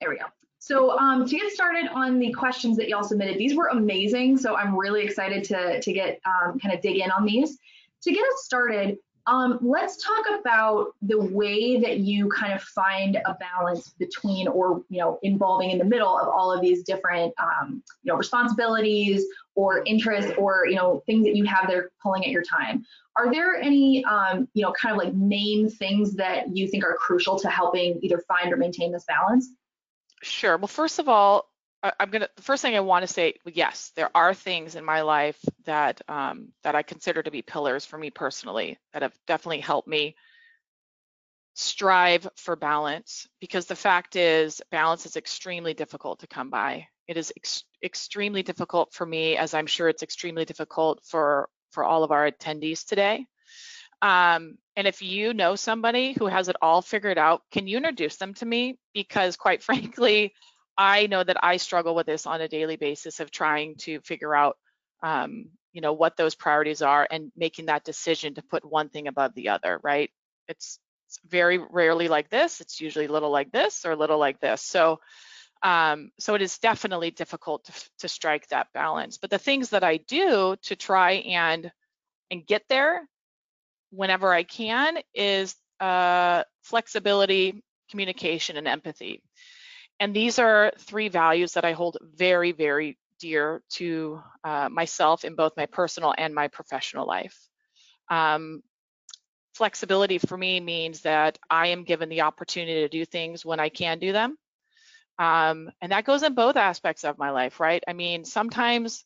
There 0.00 0.10
we 0.10 0.18
go. 0.18 0.26
So 0.62 0.96
um, 0.98 1.26
to 1.26 1.36
get 1.38 1.50
started 1.52 1.88
on 1.94 2.18
the 2.18 2.32
questions 2.32 2.76
that 2.76 2.88
y'all 2.88 3.02
submitted, 3.02 3.38
these 3.38 3.56
were 3.56 3.68
amazing. 3.68 4.36
So 4.36 4.56
I'm 4.56 4.76
really 4.76 5.02
excited 5.02 5.42
to, 5.44 5.80
to 5.80 5.92
get 5.92 6.20
um, 6.26 6.60
kind 6.60 6.74
of 6.74 6.82
dig 6.82 6.98
in 6.98 7.10
on 7.10 7.24
these. 7.24 7.58
To 8.02 8.12
get 8.12 8.22
us 8.22 8.44
started, 8.44 8.98
um, 9.26 9.58
let's 9.62 10.02
talk 10.04 10.38
about 10.38 10.94
the 11.00 11.18
way 11.18 11.80
that 11.80 12.00
you 12.00 12.28
kind 12.28 12.52
of 12.52 12.62
find 12.62 13.16
a 13.24 13.36
balance 13.40 13.90
between 13.98 14.48
or, 14.48 14.82
you 14.90 14.98
know, 14.98 15.18
involving 15.22 15.70
in 15.70 15.78
the 15.78 15.84
middle 15.84 16.18
of 16.18 16.28
all 16.28 16.52
of 16.52 16.60
these 16.60 16.82
different, 16.82 17.32
um, 17.38 17.82
you 18.02 18.12
know, 18.12 18.16
responsibilities 18.16 19.24
or 19.54 19.82
interests 19.84 20.32
or, 20.36 20.66
you 20.66 20.76
know, 20.76 21.02
things 21.06 21.24
that 21.24 21.36
you 21.36 21.44
have 21.44 21.68
that 21.68 21.76
are 21.76 21.90
pulling 22.02 22.24
at 22.24 22.30
your 22.30 22.42
time. 22.42 22.84
Are 23.16 23.32
there 23.32 23.56
any, 23.56 24.04
um, 24.04 24.46
you 24.52 24.62
know, 24.62 24.72
kind 24.72 24.92
of 24.92 24.98
like 24.98 25.14
main 25.14 25.70
things 25.70 26.14
that 26.16 26.54
you 26.54 26.68
think 26.68 26.84
are 26.84 26.96
crucial 26.96 27.38
to 27.38 27.48
helping 27.48 27.98
either 28.02 28.22
find 28.28 28.52
or 28.52 28.56
maintain 28.58 28.92
this 28.92 29.04
balance? 29.04 29.48
Sure. 30.22 30.56
Well, 30.56 30.68
first 30.68 30.98
of 30.98 31.08
all, 31.08 31.50
I, 31.82 31.92
am 32.00 32.10
gonna. 32.10 32.28
The 32.36 32.42
first 32.42 32.62
thing 32.62 32.76
I 32.76 32.80
want 32.80 33.06
to 33.06 33.12
say, 33.12 33.34
yes, 33.46 33.92
there 33.96 34.10
are 34.14 34.34
things 34.34 34.76
in 34.76 34.84
my 34.84 35.00
life 35.00 35.38
that 35.64 36.02
um, 36.08 36.48
that 36.62 36.74
I 36.74 36.82
consider 36.82 37.22
to 37.22 37.30
be 37.30 37.42
pillars 37.42 37.86
for 37.86 37.96
me 37.96 38.10
personally 38.10 38.78
that 38.92 39.02
have 39.02 39.14
definitely 39.26 39.60
helped 39.60 39.88
me 39.88 40.16
strive 41.54 42.28
for 42.36 42.54
balance. 42.54 43.26
Because 43.40 43.66
the 43.66 43.76
fact 43.76 44.16
is, 44.16 44.60
balance 44.70 45.06
is 45.06 45.16
extremely 45.16 45.72
difficult 45.72 46.20
to 46.20 46.26
come 46.26 46.50
by. 46.50 46.86
It 47.08 47.16
is 47.16 47.32
ex 47.36 47.64
extremely 47.82 48.42
difficult 48.42 48.92
for 48.92 49.06
me, 49.06 49.36
as 49.36 49.54
I'm 49.54 49.66
sure 49.66 49.88
it's 49.88 50.02
extremely 50.02 50.44
difficult 50.44 51.00
for 51.04 51.48
for 51.70 51.84
all 51.84 52.04
of 52.04 52.10
our 52.10 52.30
attendees 52.30 52.84
today. 52.84 53.26
Um, 54.02 54.58
and 54.80 54.88
if 54.88 55.02
you 55.02 55.34
know 55.34 55.56
somebody 55.56 56.14
who 56.18 56.24
has 56.24 56.48
it 56.48 56.56
all 56.62 56.80
figured 56.80 57.18
out, 57.18 57.42
can 57.52 57.66
you 57.66 57.76
introduce 57.76 58.16
them 58.16 58.32
to 58.32 58.46
me? 58.46 58.78
Because 58.94 59.36
quite 59.36 59.62
frankly, 59.68 60.32
I 60.78 61.06
know 61.06 61.22
that 61.22 61.44
I 61.44 61.58
struggle 61.58 61.94
with 61.94 62.06
this 62.06 62.24
on 62.24 62.40
a 62.40 62.48
daily 62.48 62.76
basis 62.76 63.20
of 63.20 63.30
trying 63.30 63.74
to 63.80 64.00
figure 64.00 64.34
out, 64.34 64.56
um, 65.02 65.50
you 65.74 65.82
know, 65.82 65.92
what 65.92 66.16
those 66.16 66.34
priorities 66.34 66.80
are 66.80 67.06
and 67.10 67.30
making 67.36 67.66
that 67.66 67.84
decision 67.84 68.32
to 68.36 68.42
put 68.42 68.64
one 68.64 68.88
thing 68.88 69.06
above 69.06 69.34
the 69.34 69.50
other, 69.50 69.78
right? 69.82 70.10
It's, 70.48 70.78
it's 71.08 71.20
very 71.28 71.58
rarely 71.58 72.08
like 72.08 72.30
this. 72.30 72.62
It's 72.62 72.80
usually 72.80 73.04
a 73.04 73.12
little 73.12 73.30
like 73.30 73.52
this 73.52 73.84
or 73.84 73.90
a 73.90 73.96
little 73.96 74.18
like 74.18 74.40
this. 74.40 74.62
So, 74.62 75.00
um, 75.62 76.10
so 76.18 76.34
it 76.36 76.40
is 76.40 76.56
definitely 76.56 77.10
difficult 77.10 77.64
to, 77.66 77.72
to 77.98 78.08
strike 78.08 78.48
that 78.48 78.68
balance. 78.72 79.18
But 79.18 79.28
the 79.28 79.36
things 79.36 79.68
that 79.70 79.84
I 79.84 79.98
do 79.98 80.56
to 80.62 80.74
try 80.74 81.16
and 81.16 81.70
and 82.30 82.46
get 82.46 82.62
there 82.70 83.02
whenever 83.90 84.32
I 84.32 84.42
can 84.42 84.98
is 85.14 85.54
uh, 85.80 86.44
flexibility, 86.62 87.62
communication, 87.90 88.56
and 88.56 88.68
empathy. 88.68 89.22
And 89.98 90.14
these 90.14 90.38
are 90.38 90.72
three 90.78 91.08
values 91.08 91.54
that 91.54 91.64
I 91.64 91.72
hold 91.72 91.98
very, 92.00 92.52
very 92.52 92.98
dear 93.18 93.62
to 93.70 94.22
uh, 94.44 94.68
myself 94.70 95.24
in 95.24 95.34
both 95.34 95.56
my 95.56 95.66
personal 95.66 96.14
and 96.16 96.34
my 96.34 96.48
professional 96.48 97.06
life. 97.06 97.38
Um, 98.08 98.62
flexibility 99.54 100.18
for 100.18 100.36
me 100.36 100.60
means 100.60 101.02
that 101.02 101.38
I 101.50 101.68
am 101.68 101.84
given 101.84 102.08
the 102.08 102.22
opportunity 102.22 102.80
to 102.80 102.88
do 102.88 103.04
things 103.04 103.44
when 103.44 103.60
I 103.60 103.68
can 103.68 103.98
do 103.98 104.12
them. 104.12 104.36
Um, 105.18 105.70
and 105.82 105.92
that 105.92 106.06
goes 106.06 106.22
in 106.22 106.34
both 106.34 106.56
aspects 106.56 107.04
of 107.04 107.18
my 107.18 107.30
life, 107.30 107.60
right? 107.60 107.82
I 107.86 107.92
mean, 107.92 108.24
sometimes, 108.24 109.04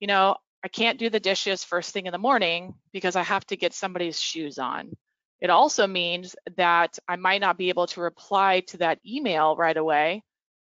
you 0.00 0.06
know, 0.06 0.36
I 0.64 0.68
can't 0.68 0.98
do 0.98 1.10
the 1.10 1.20
dishes 1.20 1.62
first 1.62 1.92
thing 1.92 2.06
in 2.06 2.12
the 2.12 2.18
morning 2.18 2.74
because 2.90 3.16
I 3.16 3.22
have 3.22 3.46
to 3.48 3.56
get 3.56 3.74
somebody's 3.74 4.18
shoes 4.18 4.58
on. 4.58 4.96
It 5.42 5.50
also 5.50 5.86
means 5.86 6.34
that 6.56 6.98
I 7.06 7.16
might 7.16 7.42
not 7.42 7.58
be 7.58 7.68
able 7.68 7.86
to 7.88 8.00
reply 8.00 8.60
to 8.68 8.78
that 8.78 8.98
email 9.06 9.56
right 9.56 9.76
away 9.76 10.22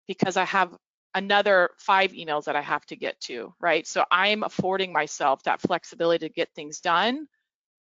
because 0.07 0.37
I 0.37 0.45
have 0.45 0.73
another 1.13 1.71
five 1.79 2.13
emails 2.13 2.45
that 2.45 2.55
I 2.55 2.61
have 2.61 2.85
to 2.85 2.95
get 2.95 3.19
to, 3.21 3.53
right? 3.59 3.85
So 3.85 4.05
I'm 4.09 4.43
affording 4.43 4.93
myself 4.93 5.43
that 5.43 5.59
flexibility 5.59 6.29
to 6.29 6.33
get 6.33 6.49
things 6.55 6.79
done 6.79 7.27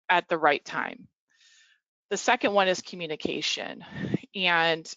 at 0.10 0.30
the 0.30 0.38
right 0.38 0.64
time. 0.64 1.10
The 2.12 2.18
second 2.18 2.54
one 2.54 2.70
is 2.70 2.80
communication. 2.80 3.84
And 4.34 4.90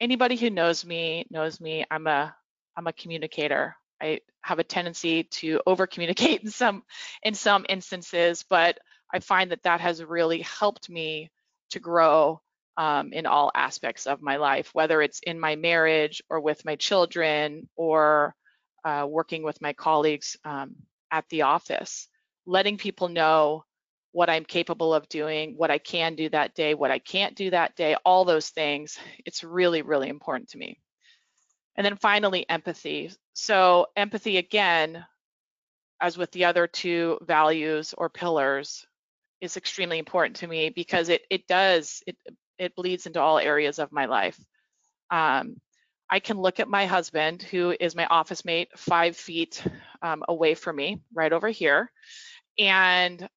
anybody 0.00 0.34
who 0.34 0.50
knows 0.50 0.84
me 0.84 1.24
knows 1.30 1.60
me, 1.60 1.84
I'm 1.88 2.08
a 2.08 2.34
I'm 2.76 2.88
a 2.88 2.92
communicator. 2.92 3.76
I 4.00 4.20
have 4.42 4.58
a 4.58 4.64
tendency 4.64 5.24
to 5.24 5.60
over 5.66 5.86
communicate 5.86 6.40
in 6.44 6.50
some 6.50 6.82
in 7.22 7.34
some 7.34 7.66
instances, 7.68 8.44
but 8.48 8.78
I 9.12 9.20
find 9.20 9.50
that 9.50 9.62
that 9.62 9.80
has 9.80 10.02
really 10.02 10.42
helped 10.42 10.88
me 10.90 11.30
to 11.70 11.80
grow 11.80 12.40
um, 12.76 13.12
in 13.12 13.26
all 13.26 13.50
aspects 13.54 14.06
of 14.06 14.22
my 14.22 14.36
life, 14.36 14.70
whether 14.72 15.02
it's 15.02 15.20
in 15.20 15.40
my 15.40 15.56
marriage 15.56 16.22
or 16.30 16.40
with 16.40 16.64
my 16.64 16.76
children 16.76 17.68
or 17.76 18.34
uh, 18.84 19.06
working 19.08 19.42
with 19.42 19.60
my 19.60 19.72
colleagues 19.72 20.36
um, 20.44 20.76
at 21.10 21.28
the 21.28 21.42
office. 21.42 22.08
Letting 22.46 22.78
people 22.78 23.08
know 23.08 23.64
what 24.12 24.30
I'm 24.30 24.44
capable 24.44 24.94
of 24.94 25.08
doing, 25.08 25.54
what 25.56 25.70
I 25.70 25.78
can 25.78 26.14
do 26.14 26.28
that 26.30 26.54
day, 26.54 26.74
what 26.74 26.90
I 26.90 26.98
can't 26.98 27.34
do 27.34 27.50
that 27.50 27.76
day, 27.76 27.96
all 28.04 28.24
those 28.24 28.48
things, 28.48 28.98
it's 29.26 29.44
really, 29.44 29.82
really 29.82 30.08
important 30.08 30.50
to 30.50 30.58
me. 30.58 30.78
And 31.76 31.84
then 31.84 31.96
finally, 31.96 32.48
empathy. 32.48 33.12
So 33.40 33.86
empathy, 33.94 34.36
again, 34.36 35.06
as 36.00 36.18
with 36.18 36.32
the 36.32 36.46
other 36.46 36.66
two 36.66 37.18
values 37.22 37.94
or 37.96 38.10
pillars, 38.10 38.84
is 39.40 39.56
extremely 39.56 40.00
important 40.00 40.34
to 40.36 40.48
me 40.48 40.70
because 40.70 41.08
it 41.08 41.22
it 41.30 41.46
does 41.46 42.02
it 42.04 42.16
it 42.58 42.74
bleeds 42.74 43.06
into 43.06 43.20
all 43.20 43.38
areas 43.38 43.78
of 43.78 43.92
my 43.92 44.06
life. 44.06 44.36
Um, 45.12 45.60
I 46.10 46.18
can 46.18 46.38
look 46.40 46.58
at 46.58 46.66
my 46.66 46.86
husband, 46.86 47.44
who 47.44 47.72
is 47.78 47.94
my 47.94 48.06
office 48.06 48.44
mate, 48.44 48.76
five 48.76 49.16
feet 49.16 49.62
um, 50.02 50.24
away 50.28 50.54
from 50.54 50.74
me, 50.74 51.00
right 51.14 51.32
over 51.32 51.48
here, 51.48 51.92
and 52.58 53.28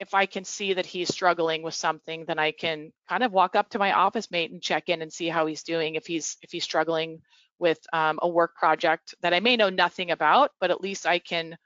if 0.00 0.14
I 0.14 0.24
can 0.24 0.44
see 0.44 0.72
that 0.72 0.86
he's 0.86 1.12
struggling 1.12 1.62
with 1.62 1.74
something, 1.74 2.24
then 2.26 2.38
I 2.38 2.52
can 2.52 2.90
kind 3.08 3.22
of 3.22 3.32
walk 3.32 3.54
up 3.54 3.68
to 3.70 3.78
my 3.78 3.92
office 3.92 4.30
mate 4.30 4.50
and 4.50 4.62
check 4.62 4.88
in 4.88 5.02
and 5.02 5.12
see 5.12 5.28
how 5.28 5.44
he's 5.44 5.62
doing. 5.62 5.94
If 5.94 6.06
he's 6.06 6.38
if 6.42 6.50
he's 6.50 6.64
struggling 6.64 7.20
with 7.58 7.78
um, 7.92 8.18
a 8.22 8.28
work 8.28 8.56
project 8.56 9.14
that 9.20 9.34
I 9.34 9.40
may 9.40 9.56
know 9.56 9.68
nothing 9.68 10.10
about, 10.10 10.52
but 10.58 10.70
at 10.70 10.80
least 10.80 11.06
I 11.06 11.18
can 11.18 11.58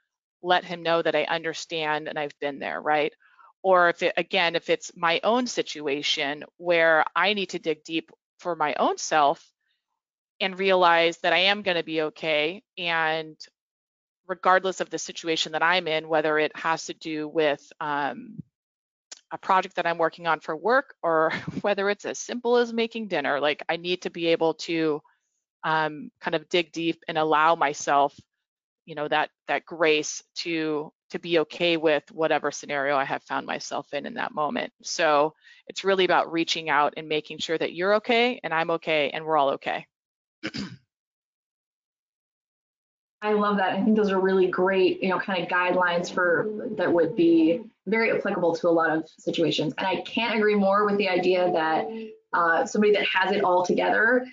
let 0.43 0.65
him 0.65 0.83
know 0.83 1.01
that 1.01 1.15
I 1.15 1.23
understand 1.23 2.09
and 2.09 2.19
I've 2.19 2.37
been 2.41 2.59
there, 2.59 2.81
right? 2.81 3.13
Or 3.63 3.87
if 3.89 4.03
it, 4.03 4.13
again, 4.17 4.55
if 4.55 4.69
it's 4.69 4.91
my 4.95 5.21
own 5.23 5.47
situation 5.47 6.43
where 6.57 7.05
I 7.15 7.33
need 7.33 7.51
to 7.51 7.59
dig 7.59 7.85
deep 7.85 8.11
for 8.39 8.55
my 8.55 8.75
own 8.75 8.97
self 8.97 9.49
and 10.41 10.59
realize 10.59 11.17
that 11.19 11.33
I 11.33 11.37
am 11.39 11.61
going 11.61 11.77
to 11.77 11.83
be 11.83 12.01
okay. 12.03 12.61
And 12.77 13.37
regardless 14.27 14.81
of 14.81 14.89
the 14.89 14.97
situation 14.97 15.51
that 15.53 15.63
I'm 15.63 15.87
in, 15.87 16.07
whether 16.07 16.37
it 16.39 16.55
has 16.55 16.85
to 16.85 16.93
do 16.93 17.27
with 17.27 17.61
um, 17.79 18.41
a 19.31 19.37
project 19.37 19.75
that 19.75 19.85
I'm 19.85 19.97
working 19.97 20.27
on 20.27 20.39
for 20.39 20.55
work 20.55 20.95
or 21.01 21.31
whether 21.61 21.89
it's 21.89 22.05
as 22.05 22.19
simple 22.19 22.57
as 22.57 22.73
making 22.73 23.07
dinner, 23.07 23.39
like 23.39 23.63
I 23.69 23.77
need 23.77 24.03
to 24.03 24.09
be 24.09 24.27
able 24.27 24.55
to 24.55 25.01
um, 25.63 26.11
kind 26.21 26.35
of 26.35 26.47
dig 26.49 26.71
deep 26.71 27.03
and 27.07 27.17
allow 27.17 27.55
myself, 27.55 28.15
you 28.85 28.95
know, 28.95 29.07
that 29.07 29.29
that 29.47 29.65
grace 29.65 30.23
to 30.35 30.91
to 31.09 31.19
be 31.19 31.39
okay 31.39 31.77
with 31.77 32.03
whatever 32.11 32.51
scenario 32.51 32.95
I 32.95 33.03
have 33.03 33.23
found 33.23 33.45
myself 33.45 33.93
in 33.93 34.05
in 34.05 34.15
that 34.15 34.33
moment. 34.33 34.73
So 34.83 35.33
it's 35.67 35.83
really 35.83 36.05
about 36.05 36.31
reaching 36.31 36.69
out 36.69 36.93
and 36.97 37.07
making 37.07 37.39
sure 37.39 37.57
that 37.57 37.73
you're 37.73 37.95
okay 37.95 38.39
and 38.43 38.53
I'm 38.53 38.71
okay 38.71 39.09
and 39.11 39.25
we're 39.25 39.37
all 39.37 39.51
okay. 39.51 39.85
I 43.25 43.33
love 43.33 43.57
that. 43.57 43.73
I 43.73 43.83
think 43.83 43.95
those 43.95 44.11
are 44.11 44.19
really 44.19 44.47
great, 44.47 45.01
you 45.01 45.09
know, 45.09 45.19
kind 45.19 45.41
of 45.41 45.49
guidelines 45.49 46.13
for 46.13 46.69
that 46.77 46.91
would 46.91 47.15
be 47.15 47.61
very 47.87 48.11
applicable 48.11 48.55
to 48.55 48.67
a 48.67 48.69
lot 48.69 48.95
of 48.95 49.07
situations. 49.19 49.73
And 49.77 49.87
I 49.87 50.01
can't 50.01 50.35
agree 50.35 50.55
more 50.55 50.85
with 50.85 50.97
the 50.97 51.09
idea 51.09 51.51
that 51.51 51.87
uh, 52.33 52.65
somebody 52.65 52.93
that 52.93 53.05
has 53.07 53.31
it 53.31 53.43
all 53.43 53.65
together 53.65 54.25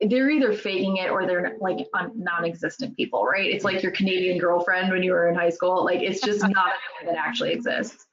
they're 0.00 0.30
either 0.30 0.52
faking 0.52 0.96
it 0.96 1.10
or 1.10 1.26
they're 1.26 1.56
like 1.60 1.86
non-existent 2.14 2.96
people, 2.96 3.24
right? 3.24 3.50
It's 3.50 3.64
like 3.64 3.82
your 3.82 3.92
Canadian 3.92 4.38
girlfriend 4.38 4.90
when 4.90 5.02
you 5.02 5.12
were 5.12 5.28
in 5.28 5.34
high 5.34 5.50
school. 5.50 5.84
Like 5.84 6.00
it's 6.00 6.20
just 6.20 6.40
not 6.40 6.72
a 7.02 7.06
that 7.06 7.16
actually 7.16 7.52
exists. 7.52 8.06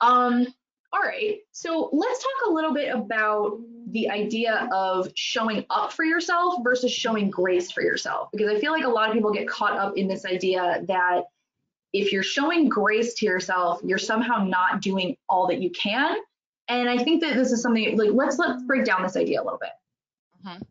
Um, 0.00 0.46
all 0.92 1.00
right, 1.00 1.38
so 1.52 1.88
let's 1.92 2.18
talk 2.22 2.48
a 2.48 2.52
little 2.52 2.74
bit 2.74 2.94
about 2.94 3.60
the 3.90 4.10
idea 4.10 4.68
of 4.72 5.08
showing 5.14 5.64
up 5.70 5.92
for 5.92 6.04
yourself 6.04 6.56
versus 6.64 6.92
showing 6.92 7.30
grace 7.30 7.70
for 7.70 7.82
yourself, 7.82 8.28
because 8.32 8.48
I 8.48 8.58
feel 8.58 8.72
like 8.72 8.84
a 8.84 8.88
lot 8.88 9.08
of 9.08 9.14
people 9.14 9.32
get 9.32 9.48
caught 9.48 9.76
up 9.76 9.96
in 9.96 10.08
this 10.08 10.24
idea 10.24 10.82
that 10.88 11.24
if 11.92 12.12
you're 12.12 12.22
showing 12.22 12.68
grace 12.68 13.14
to 13.14 13.26
yourself, 13.26 13.80
you're 13.84 13.98
somehow 13.98 14.44
not 14.44 14.80
doing 14.80 15.16
all 15.28 15.46
that 15.48 15.60
you 15.60 15.70
can. 15.70 16.16
And 16.68 16.88
I 16.88 16.98
think 17.02 17.20
that 17.22 17.34
this 17.34 17.50
is 17.50 17.62
something 17.62 17.96
like 17.96 18.10
let's 18.12 18.38
let's 18.38 18.62
break 18.62 18.84
down 18.84 19.02
this 19.02 19.16
idea 19.16 19.42
a 19.42 19.44
little 19.44 19.58
bit. 19.60 19.70
Mm-hmm. 20.46 20.62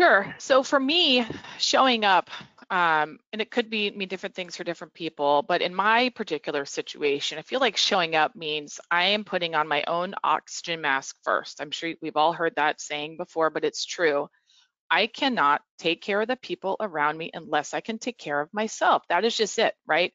Sure. 0.00 0.34
So 0.38 0.62
for 0.62 0.78
me, 0.78 1.26
showing 1.58 2.04
up, 2.04 2.30
um, 2.70 3.18
and 3.32 3.42
it 3.42 3.50
could 3.50 3.68
be 3.68 3.90
mean 3.90 4.06
different 4.06 4.36
things 4.36 4.56
for 4.56 4.62
different 4.62 4.94
people, 4.94 5.42
but 5.42 5.60
in 5.60 5.74
my 5.74 6.10
particular 6.10 6.64
situation, 6.64 7.36
I 7.38 7.42
feel 7.42 7.58
like 7.58 7.76
showing 7.76 8.14
up 8.14 8.36
means 8.36 8.78
I 8.90 9.06
am 9.06 9.24
putting 9.24 9.56
on 9.56 9.66
my 9.66 9.82
own 9.88 10.14
oxygen 10.22 10.80
mask 10.80 11.16
first. 11.24 11.60
I'm 11.60 11.72
sure 11.72 11.94
we've 12.00 12.16
all 12.16 12.32
heard 12.32 12.54
that 12.56 12.80
saying 12.80 13.16
before, 13.16 13.50
but 13.50 13.64
it's 13.64 13.84
true. 13.84 14.28
I 14.88 15.08
cannot 15.08 15.62
take 15.78 16.00
care 16.00 16.20
of 16.20 16.28
the 16.28 16.36
people 16.36 16.76
around 16.80 17.18
me 17.18 17.30
unless 17.34 17.74
I 17.74 17.80
can 17.80 17.98
take 17.98 18.18
care 18.18 18.40
of 18.40 18.52
myself. 18.52 19.02
That 19.08 19.24
is 19.24 19.36
just 19.36 19.58
it, 19.58 19.74
right? 19.84 20.12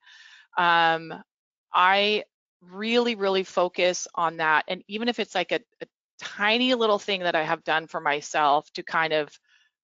Um, 0.58 1.14
I 1.74 2.24
really, 2.62 3.16
really 3.16 3.44
focus 3.44 4.08
on 4.16 4.38
that. 4.38 4.64
And 4.70 4.82
even 4.88 5.10
if 5.10 5.20
it's 5.20 5.36
like 5.36 5.52
a, 5.52 5.60
a 5.82 5.88
tiny 6.22 6.74
little 6.74 7.00
thing 7.00 7.22
that 7.22 7.36
I 7.36 7.44
have 7.44 7.66
done 7.66 7.88
for 7.88 8.00
myself 8.00 8.70
to 8.76 8.84
kind 8.84 9.12
of 9.12 9.30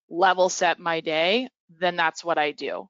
level 0.10 0.48
set 0.48 0.80
my 0.80 1.02
day, 1.02 1.50
then 1.80 1.96
that's 1.96 2.24
what 2.24 2.38
I 2.38 2.52
do. 2.52 2.88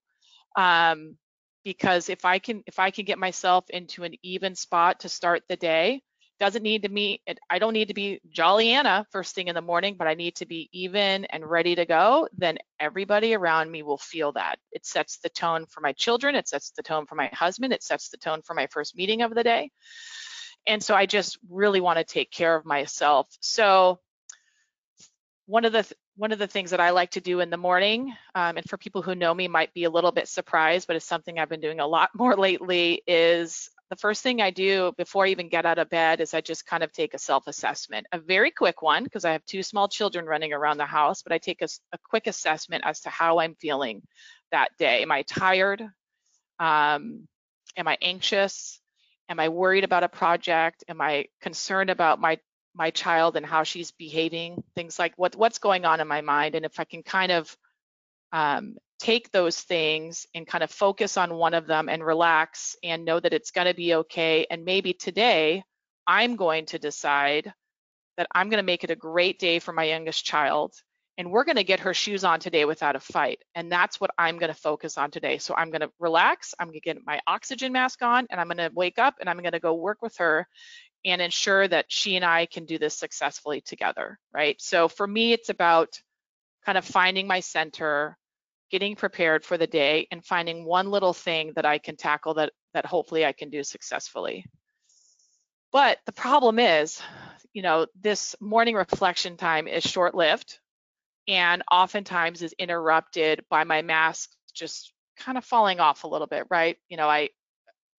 Um, 0.55 1.17
because 1.63 2.09
if 2.09 2.25
I 2.25 2.39
can 2.39 2.63
if 2.65 2.79
I 2.79 2.91
can 2.91 3.05
get 3.05 3.19
myself 3.19 3.69
into 3.69 4.03
an 4.03 4.15
even 4.23 4.55
spot 4.55 5.01
to 5.01 5.09
start 5.09 5.43
the 5.47 5.55
day, 5.55 6.01
doesn't 6.39 6.63
need 6.63 6.81
to 6.81 6.89
meet 6.89 7.21
I 7.51 7.59
don't 7.59 7.73
need 7.73 7.89
to 7.89 7.93
be 7.93 8.19
jolly 8.29 8.71
Anna 8.71 9.05
first 9.11 9.35
thing 9.35 9.47
in 9.47 9.53
the 9.53 9.61
morning, 9.61 9.95
but 9.97 10.07
I 10.07 10.15
need 10.15 10.35
to 10.37 10.47
be 10.47 10.69
even 10.73 11.25
and 11.25 11.47
ready 11.47 11.75
to 11.75 11.85
go, 11.85 12.27
then 12.35 12.57
everybody 12.79 13.35
around 13.35 13.69
me 13.69 13.83
will 13.83 13.99
feel 13.99 14.31
that. 14.31 14.57
It 14.71 14.85
sets 14.85 15.19
the 15.19 15.29
tone 15.29 15.67
for 15.67 15.81
my 15.81 15.93
children, 15.93 16.33
it 16.33 16.47
sets 16.47 16.71
the 16.71 16.81
tone 16.81 17.05
for 17.05 17.13
my 17.13 17.27
husband, 17.31 17.73
it 17.73 17.83
sets 17.83 18.09
the 18.09 18.17
tone 18.17 18.41
for 18.41 18.55
my 18.55 18.65
first 18.67 18.95
meeting 18.95 19.21
of 19.21 19.35
the 19.35 19.43
day. 19.43 19.69
And 20.65 20.83
so 20.83 20.95
I 20.95 21.05
just 21.05 21.37
really 21.49 21.79
want 21.79 21.99
to 21.99 22.03
take 22.03 22.31
care 22.31 22.55
of 22.55 22.65
myself. 22.65 23.27
So 23.39 23.99
one 25.45 25.65
of 25.65 25.73
the 25.73 25.83
th 25.83 25.93
one 26.15 26.31
of 26.31 26.39
the 26.39 26.47
things 26.47 26.71
that 26.71 26.79
I 26.79 26.91
like 26.91 27.11
to 27.11 27.21
do 27.21 27.39
in 27.39 27.49
the 27.49 27.57
morning, 27.57 28.13
um, 28.35 28.57
and 28.57 28.69
for 28.69 28.77
people 28.77 29.01
who 29.01 29.15
know 29.15 29.33
me 29.33 29.47
might 29.47 29.73
be 29.73 29.85
a 29.85 29.89
little 29.89 30.11
bit 30.11 30.27
surprised, 30.27 30.87
but 30.87 30.95
it's 30.95 31.05
something 31.05 31.39
I've 31.39 31.49
been 31.49 31.61
doing 31.61 31.79
a 31.79 31.87
lot 31.87 32.09
more 32.15 32.35
lately, 32.35 33.01
is 33.07 33.69
the 33.89 33.95
first 33.97 34.23
thing 34.23 34.41
I 34.41 34.51
do 34.51 34.93
before 34.97 35.25
I 35.25 35.29
even 35.29 35.49
get 35.49 35.65
out 35.65 35.77
of 35.77 35.89
bed 35.89 36.21
is 36.21 36.33
I 36.33 36.39
just 36.39 36.65
kind 36.65 36.81
of 36.81 36.93
take 36.93 37.13
a 37.13 37.19
self-assessment, 37.19 38.07
a 38.13 38.19
very 38.19 38.49
quick 38.49 38.81
one 38.81 39.03
because 39.03 39.25
I 39.25 39.33
have 39.33 39.45
two 39.45 39.63
small 39.63 39.89
children 39.89 40.25
running 40.25 40.53
around 40.53 40.77
the 40.77 40.85
house, 40.85 41.23
but 41.23 41.33
I 41.33 41.37
take 41.37 41.61
a, 41.61 41.67
a, 41.91 41.97
quick 41.97 42.27
assessment 42.27 42.83
as 42.85 43.01
to 43.01 43.09
how 43.09 43.39
I'm 43.39 43.55
feeling 43.55 44.01
that 44.51 44.69
day. 44.77 45.01
Am 45.01 45.11
I 45.11 45.23
tired? 45.23 45.81
Um, 46.57 47.27
am 47.75 47.87
I 47.87 47.97
anxious? 48.01 48.79
Am 49.27 49.41
I 49.41 49.49
worried 49.49 49.83
about 49.83 50.03
a 50.03 50.09
project? 50.09 50.85
Am 50.87 51.01
I 51.01 51.25
concerned 51.41 51.89
about 51.89 52.19
my 52.19 52.39
my 52.73 52.91
child 52.91 53.35
and 53.35 53.45
how 53.45 53.63
she's 53.63 53.91
behaving, 53.91 54.63
things 54.75 54.97
like 54.97 55.13
what 55.17 55.35
what's 55.35 55.59
going 55.59 55.85
on 55.85 55.99
in 55.99 56.07
my 56.07 56.21
mind, 56.21 56.55
and 56.55 56.65
if 56.65 56.79
I 56.79 56.85
can 56.85 57.03
kind 57.03 57.31
of 57.31 57.55
um, 58.31 58.77
take 59.01 59.31
those 59.31 59.59
things 59.59 60.27
and 60.35 60.45
kind 60.45 60.63
of 60.63 60.69
focus 60.69 61.17
on 61.17 61.33
one 61.33 61.55
of 61.55 61.65
them 61.65 61.89
and 61.89 62.05
relax 62.05 62.75
and 62.83 63.03
know 63.03 63.19
that 63.19 63.33
it's 63.33 63.51
going 63.51 63.67
to 63.67 63.73
be 63.73 63.95
okay. 63.95 64.45
And 64.49 64.63
maybe 64.63 64.93
today 64.93 65.63
I'm 66.05 66.35
going 66.35 66.67
to 66.67 66.79
decide 66.79 67.51
that 68.17 68.27
I'm 68.33 68.49
going 68.49 68.59
to 68.59 68.63
make 68.63 68.83
it 68.83 68.91
a 68.91 68.95
great 68.95 69.39
day 69.39 69.57
for 69.57 69.73
my 69.73 69.85
youngest 69.85 70.23
child. 70.23 70.73
And 71.17 71.31
we're 71.31 71.43
going 71.43 71.57
to 71.57 71.63
get 71.63 71.81
her 71.81 71.93
shoes 71.93 72.23
on 72.23 72.39
today 72.39 72.63
without 72.63 72.95
a 72.95 72.99
fight. 72.99 73.39
And 73.55 73.71
that's 73.71 73.99
what 73.99 74.11
I'm 74.17 74.37
going 74.37 74.53
to 74.53 74.59
focus 74.59 74.97
on 74.97 75.09
today. 75.09 75.39
So 75.39 75.55
I'm 75.55 75.71
going 75.71 75.81
to 75.81 75.91
relax. 75.99 76.53
I'm 76.59 76.67
going 76.67 76.73
to 76.73 76.79
get 76.79 77.05
my 77.05 77.19
oxygen 77.25 77.73
mask 77.73 78.01
on 78.03 78.27
and 78.29 78.39
I'm 78.39 78.47
going 78.47 78.57
to 78.57 78.71
wake 78.73 78.99
up 78.99 79.15
and 79.19 79.29
I'm 79.29 79.39
going 79.39 79.51
to 79.51 79.59
go 79.59 79.73
work 79.73 80.01
with 80.01 80.17
her 80.17 80.47
and 81.03 81.21
ensure 81.21 81.67
that 81.67 81.85
she 81.87 82.15
and 82.15 82.25
I 82.25 82.45
can 82.45 82.65
do 82.65 82.77
this 82.77 82.97
successfully 82.97 83.61
together, 83.61 84.19
right? 84.33 84.55
So 84.61 84.87
for 84.87 85.07
me, 85.07 85.33
it's 85.33 85.49
about 85.49 85.99
kind 86.65 86.77
of 86.77 86.85
finding 86.85 87.27
my 87.27 87.39
center, 87.39 88.17
getting 88.69 88.95
prepared 88.95 89.43
for 89.43 89.57
the 89.57 89.67
day, 89.67 90.07
and 90.11 90.23
finding 90.23 90.65
one 90.65 90.91
little 90.91 91.13
thing 91.13 91.53
that 91.55 91.65
I 91.65 91.79
can 91.79 91.95
tackle 91.95 92.35
that, 92.35 92.51
that 92.73 92.85
hopefully 92.85 93.25
I 93.25 93.31
can 93.31 93.49
do 93.49 93.63
successfully. 93.63 94.45
But 95.71 95.99
the 96.05 96.11
problem 96.11 96.59
is, 96.59 97.01
you 97.53 97.61
know, 97.61 97.87
this 97.99 98.35
morning 98.39 98.75
reflection 98.75 99.37
time 99.37 99.67
is 99.67 99.83
short-lived 99.83 100.59
and 101.27 101.63
oftentimes 101.71 102.41
is 102.41 102.53
interrupted 102.59 103.43
by 103.49 103.63
my 103.63 103.81
mask 103.81 104.29
just 104.53 104.93
kind 105.17 105.37
of 105.37 105.45
falling 105.45 105.79
off 105.79 106.03
a 106.03 106.07
little 106.07 106.27
bit, 106.27 106.45
right? 106.49 106.77
You 106.89 106.97
know, 106.97 107.09
I 107.09 107.29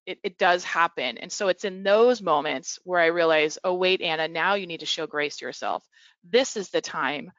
it, 0.07 0.19
it 0.23 0.39
does 0.39 0.65
happen. 0.65 1.19
And 1.19 1.31
so 1.31 1.49
it's 1.49 1.65
in 1.65 1.83
those 1.83 2.23
moments 2.23 2.79
where 2.85 3.01
I 3.01 3.07
realize, 3.07 3.59
oh, 3.63 3.75
wait, 3.75 4.01
Anna, 4.01 4.29
now 4.29 4.55
you 4.55 4.67
need 4.67 4.81
to 4.81 4.87
show 4.87 5.07
grace 5.07 5.37
to 5.39 5.45
yourself. 5.45 5.85
This 6.25 6.57
is 6.57 6.71
the 6.71 6.81
time 6.81 7.31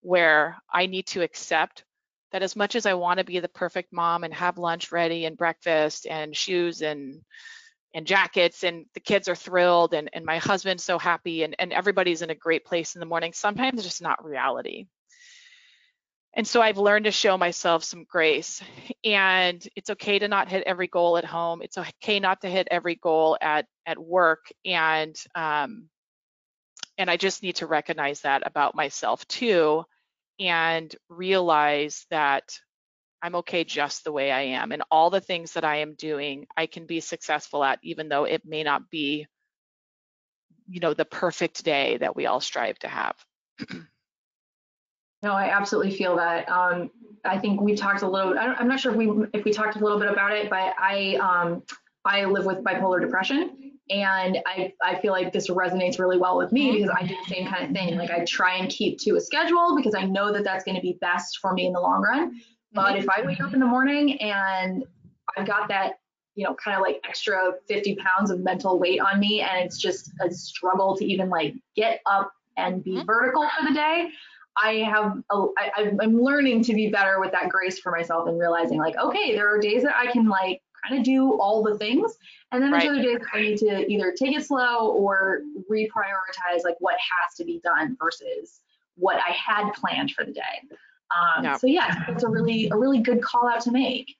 where 0.00 0.56
I 0.72 0.86
need 0.86 1.06
to 1.08 1.22
accept 1.22 1.84
that 2.32 2.42
as 2.42 2.56
much 2.56 2.74
as 2.74 2.86
I 2.86 2.94
want 2.94 3.18
to 3.18 3.24
be 3.24 3.40
the 3.40 3.48
perfect 3.48 3.92
mom 3.92 4.24
and 4.24 4.34
have 4.34 4.58
lunch 4.58 4.92
ready 4.92 5.24
and 5.24 5.36
breakfast 5.36 6.06
and 6.06 6.36
shoes 6.36 6.82
and 6.82 7.22
and 7.94 8.06
jackets 8.06 8.62
and 8.62 8.84
the 8.92 9.00
kids 9.00 9.26
are 9.26 9.34
thrilled 9.34 9.94
and, 9.94 10.10
and 10.12 10.26
my 10.26 10.36
husband's 10.36 10.84
so 10.84 10.98
happy 10.98 11.44
and, 11.44 11.56
and 11.58 11.72
everybody's 11.72 12.20
in 12.20 12.28
a 12.28 12.34
great 12.34 12.66
place 12.66 12.94
in 12.94 13.00
the 13.00 13.06
morning, 13.06 13.32
sometimes 13.32 13.78
it's 13.78 13.88
just 13.88 14.02
not 14.02 14.22
reality. 14.22 14.86
And 16.36 16.46
so 16.46 16.60
I've 16.60 16.76
learned 16.76 17.06
to 17.06 17.10
show 17.10 17.38
myself 17.38 17.82
some 17.82 18.04
grace. 18.04 18.62
And 19.02 19.66
it's 19.74 19.88
okay 19.90 20.18
to 20.18 20.28
not 20.28 20.50
hit 20.50 20.64
every 20.66 20.86
goal 20.86 21.16
at 21.16 21.24
home. 21.24 21.62
It's 21.62 21.78
okay 21.78 22.20
not 22.20 22.42
to 22.42 22.48
hit 22.48 22.68
every 22.70 22.96
goal 22.96 23.38
at 23.40 23.66
at 23.86 23.98
work. 23.98 24.44
And 24.64 25.16
um, 25.34 25.88
and 26.98 27.10
I 27.10 27.16
just 27.16 27.42
need 27.42 27.56
to 27.56 27.66
recognize 27.66 28.20
that 28.20 28.42
about 28.46 28.74
myself 28.74 29.26
too, 29.28 29.84
and 30.38 30.94
realize 31.08 32.06
that 32.10 32.58
I'm 33.22 33.36
okay 33.36 33.64
just 33.64 34.04
the 34.04 34.12
way 34.12 34.30
I 34.30 34.42
am. 34.42 34.72
And 34.72 34.82
all 34.90 35.08
the 35.08 35.20
things 35.20 35.54
that 35.54 35.64
I 35.64 35.76
am 35.76 35.94
doing, 35.94 36.46
I 36.54 36.66
can 36.66 36.86
be 36.86 37.00
successful 37.00 37.64
at, 37.64 37.78
even 37.82 38.08
though 38.08 38.24
it 38.24 38.42
may 38.44 38.62
not 38.62 38.90
be, 38.90 39.26
you 40.68 40.80
know, 40.80 40.92
the 40.92 41.06
perfect 41.06 41.64
day 41.64 41.96
that 41.96 42.14
we 42.14 42.26
all 42.26 42.40
strive 42.40 42.78
to 42.80 42.88
have. 42.88 43.16
No, 45.26 45.32
I 45.32 45.48
absolutely 45.48 45.90
feel 45.90 46.14
that. 46.18 46.48
Um, 46.48 46.88
I 47.24 47.36
think 47.36 47.60
we 47.60 47.74
talked 47.74 48.02
a 48.02 48.08
little. 48.08 48.38
I 48.38 48.54
am 48.60 48.68
not 48.68 48.78
sure 48.78 48.92
if 48.92 48.96
we 48.96 49.10
if 49.34 49.44
we 49.44 49.52
talked 49.52 49.74
a 49.74 49.80
little 49.80 49.98
bit 49.98 50.08
about 50.08 50.30
it, 50.30 50.48
but 50.48 50.72
I 50.78 51.16
um, 51.16 51.64
I 52.04 52.26
live 52.26 52.46
with 52.46 52.58
bipolar 52.58 53.00
depression, 53.00 53.72
and 53.90 54.38
I 54.46 54.72
I 54.84 55.00
feel 55.00 55.10
like 55.10 55.32
this 55.32 55.50
resonates 55.50 55.98
really 55.98 56.16
well 56.16 56.38
with 56.38 56.52
me 56.52 56.70
because 56.70 56.90
I 56.96 57.04
do 57.04 57.16
the 57.26 57.34
same 57.34 57.48
kind 57.48 57.64
of 57.64 57.72
thing. 57.72 57.96
Like 57.98 58.12
I 58.12 58.24
try 58.24 58.54
and 58.54 58.70
keep 58.70 59.00
to 59.00 59.16
a 59.16 59.20
schedule 59.20 59.74
because 59.76 59.96
I 59.96 60.04
know 60.04 60.32
that 60.32 60.44
that's 60.44 60.62
going 60.62 60.76
to 60.76 60.80
be 60.80 60.96
best 61.00 61.38
for 61.42 61.52
me 61.54 61.66
in 61.66 61.72
the 61.72 61.80
long 61.80 62.02
run. 62.02 62.40
But 62.72 62.96
if 62.96 63.08
I 63.10 63.22
wake 63.26 63.40
up 63.40 63.52
in 63.52 63.58
the 63.58 63.66
morning 63.66 64.20
and 64.20 64.84
I've 65.36 65.48
got 65.48 65.66
that 65.70 65.94
you 66.36 66.44
know 66.44 66.54
kind 66.54 66.76
of 66.76 66.82
like 66.82 67.00
extra 67.02 67.54
50 67.66 67.96
pounds 67.96 68.30
of 68.30 68.38
mental 68.38 68.78
weight 68.78 69.00
on 69.00 69.18
me 69.18 69.40
and 69.40 69.64
it's 69.64 69.78
just 69.78 70.12
a 70.24 70.30
struggle 70.32 70.96
to 70.98 71.04
even 71.04 71.28
like 71.30 71.56
get 71.74 71.98
up 72.06 72.30
and 72.56 72.84
be 72.84 72.92
mm-hmm. 72.92 73.06
vertical 73.06 73.42
for 73.58 73.66
the 73.66 73.74
day 73.74 74.10
I 74.62 74.84
have, 74.90 75.22
a, 75.30 75.46
I, 75.58 75.92
I'm 76.00 76.20
learning 76.20 76.64
to 76.64 76.74
be 76.74 76.88
better 76.88 77.20
with 77.20 77.32
that 77.32 77.48
grace 77.48 77.78
for 77.78 77.92
myself 77.92 78.28
and 78.28 78.38
realizing 78.38 78.78
like, 78.78 78.96
okay, 78.96 79.34
there 79.34 79.52
are 79.54 79.58
days 79.58 79.82
that 79.82 79.96
I 79.96 80.10
can 80.10 80.28
like 80.28 80.62
kind 80.86 80.98
of 80.98 81.04
do 81.04 81.38
all 81.40 81.62
the 81.62 81.76
things. 81.78 82.16
And 82.52 82.62
then 82.62 82.70
there's 82.70 82.84
right. 82.84 82.92
other 82.92 83.02
days 83.02 83.18
I 83.34 83.40
need 83.40 83.58
to 83.58 83.90
either 83.90 84.14
take 84.18 84.36
it 84.36 84.46
slow 84.46 84.92
or 84.92 85.40
reprioritize 85.70 86.64
like 86.64 86.76
what 86.78 86.94
has 86.94 87.34
to 87.36 87.44
be 87.44 87.60
done 87.62 87.96
versus 88.00 88.60
what 88.96 89.16
I 89.16 89.32
had 89.32 89.72
planned 89.72 90.12
for 90.12 90.24
the 90.24 90.32
day. 90.32 90.42
Um, 91.10 91.44
yeah. 91.44 91.56
So 91.56 91.66
yeah, 91.66 92.04
it's 92.08 92.24
a 92.24 92.28
really, 92.28 92.68
a 92.70 92.76
really 92.76 93.00
good 93.00 93.22
call 93.22 93.48
out 93.48 93.60
to 93.62 93.72
make. 93.72 94.16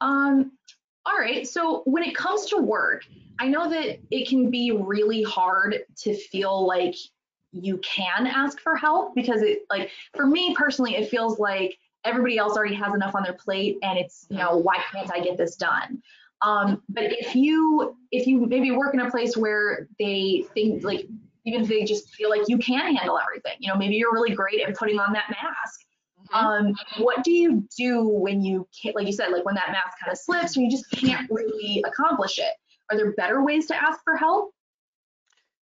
Um, 0.00 0.52
all 1.06 1.18
right, 1.18 1.46
so 1.46 1.82
when 1.84 2.02
it 2.02 2.16
comes 2.16 2.46
to 2.46 2.58
work, 2.58 3.04
I 3.38 3.48
know 3.48 3.70
that 3.70 4.00
it 4.10 4.28
can 4.28 4.50
be 4.50 4.72
really 4.72 5.22
hard 5.22 5.78
to 5.98 6.14
feel 6.14 6.66
like 6.66 6.96
you 7.60 7.78
can 7.78 8.26
ask 8.26 8.60
for 8.60 8.76
help 8.76 9.14
because 9.14 9.42
it 9.42 9.60
like 9.70 9.90
for 10.14 10.26
me 10.26 10.54
personally 10.54 10.96
it 10.96 11.08
feels 11.08 11.38
like 11.38 11.76
everybody 12.04 12.38
else 12.38 12.56
already 12.56 12.74
has 12.74 12.94
enough 12.94 13.14
on 13.14 13.22
their 13.22 13.34
plate 13.34 13.78
and 13.82 13.98
it's 13.98 14.26
you 14.30 14.36
know 14.36 14.56
why 14.56 14.78
can't 14.92 15.10
i 15.12 15.20
get 15.20 15.36
this 15.36 15.56
done 15.56 16.00
um, 16.42 16.82
but 16.90 17.04
if 17.04 17.34
you 17.34 17.96
if 18.12 18.26
you 18.26 18.44
maybe 18.46 18.70
work 18.70 18.92
in 18.92 19.00
a 19.00 19.10
place 19.10 19.36
where 19.38 19.88
they 19.98 20.44
think 20.52 20.84
like 20.84 21.06
even 21.46 21.62
if 21.62 21.68
they 21.68 21.84
just 21.84 22.12
feel 22.14 22.28
like 22.28 22.42
you 22.48 22.58
can 22.58 22.94
handle 22.94 23.18
everything. 23.18 23.54
You 23.60 23.72
know, 23.72 23.78
maybe 23.78 23.94
you're 23.94 24.12
really 24.12 24.34
great 24.34 24.60
at 24.60 24.74
putting 24.74 24.98
on 24.98 25.12
that 25.12 25.30
mask. 25.30 25.80
Mm-hmm. 26.32 26.46
Um, 26.46 26.74
what 26.98 27.22
do 27.22 27.30
you 27.30 27.66
do 27.78 28.06
when 28.06 28.42
you 28.42 28.68
can't, 28.82 28.96
like 28.96 29.06
you 29.06 29.12
said, 29.12 29.30
like 29.30 29.44
when 29.44 29.54
that 29.54 29.70
mask 29.70 29.96
kind 30.02 30.12
of 30.12 30.18
slips 30.18 30.56
or 30.56 30.62
you 30.62 30.70
just 30.70 30.90
can't 30.90 31.30
really 31.30 31.82
accomplish 31.86 32.38
it? 32.38 32.52
Are 32.90 32.96
there 32.96 33.12
better 33.12 33.44
ways 33.44 33.66
to 33.66 33.76
ask 33.76 34.00
for 34.02 34.16
help? 34.16 34.52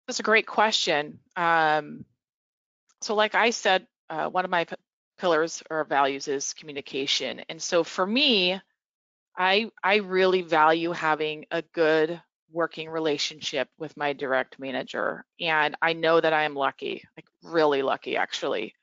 That's 0.07 0.19
a 0.19 0.23
great 0.23 0.45
question. 0.45 1.19
Um, 1.35 2.05
so, 3.01 3.15
like 3.15 3.35
I 3.35 3.49
said, 3.49 3.87
uh, 4.09 4.29
one 4.29 4.45
of 4.45 4.51
my 4.51 4.65
pillars 5.17 5.63
or 5.69 5.83
values 5.83 6.27
is 6.27 6.53
communication, 6.53 7.41
and 7.49 7.61
so 7.61 7.83
for 7.83 8.05
me, 8.05 8.59
I 9.37 9.71
I 9.83 9.97
really 9.97 10.41
value 10.41 10.91
having 10.91 11.45
a 11.51 11.61
good 11.61 12.21
working 12.51 12.89
relationship 12.89 13.67
with 13.77 13.97
my 13.97 14.13
direct 14.13 14.59
manager, 14.59 15.25
and 15.39 15.75
I 15.81 15.93
know 15.93 16.21
that 16.21 16.33
I 16.33 16.43
am 16.43 16.55
lucky, 16.55 17.03
like 17.17 17.25
really 17.43 17.81
lucky 17.81 18.17
actually. 18.17 18.75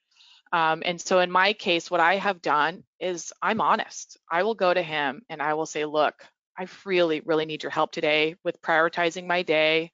Um, 0.52 0.82
and 0.84 1.00
so 1.00 1.20
in 1.20 1.30
my 1.30 1.54
case, 1.54 1.90
what 1.90 2.00
I 2.00 2.16
have 2.16 2.42
done 2.42 2.84
is 3.00 3.32
I'm 3.40 3.60
honest. 3.62 4.18
I 4.30 4.42
will 4.42 4.54
go 4.54 4.72
to 4.72 4.82
him 4.82 5.22
and 5.30 5.40
I 5.40 5.54
will 5.54 5.64
say, 5.64 5.86
look, 5.86 6.22
I 6.58 6.66
really, 6.84 7.20
really 7.20 7.46
need 7.46 7.62
your 7.62 7.70
help 7.70 7.90
today 7.90 8.36
with 8.44 8.60
prioritizing 8.60 9.26
my 9.26 9.42
day 9.42 9.92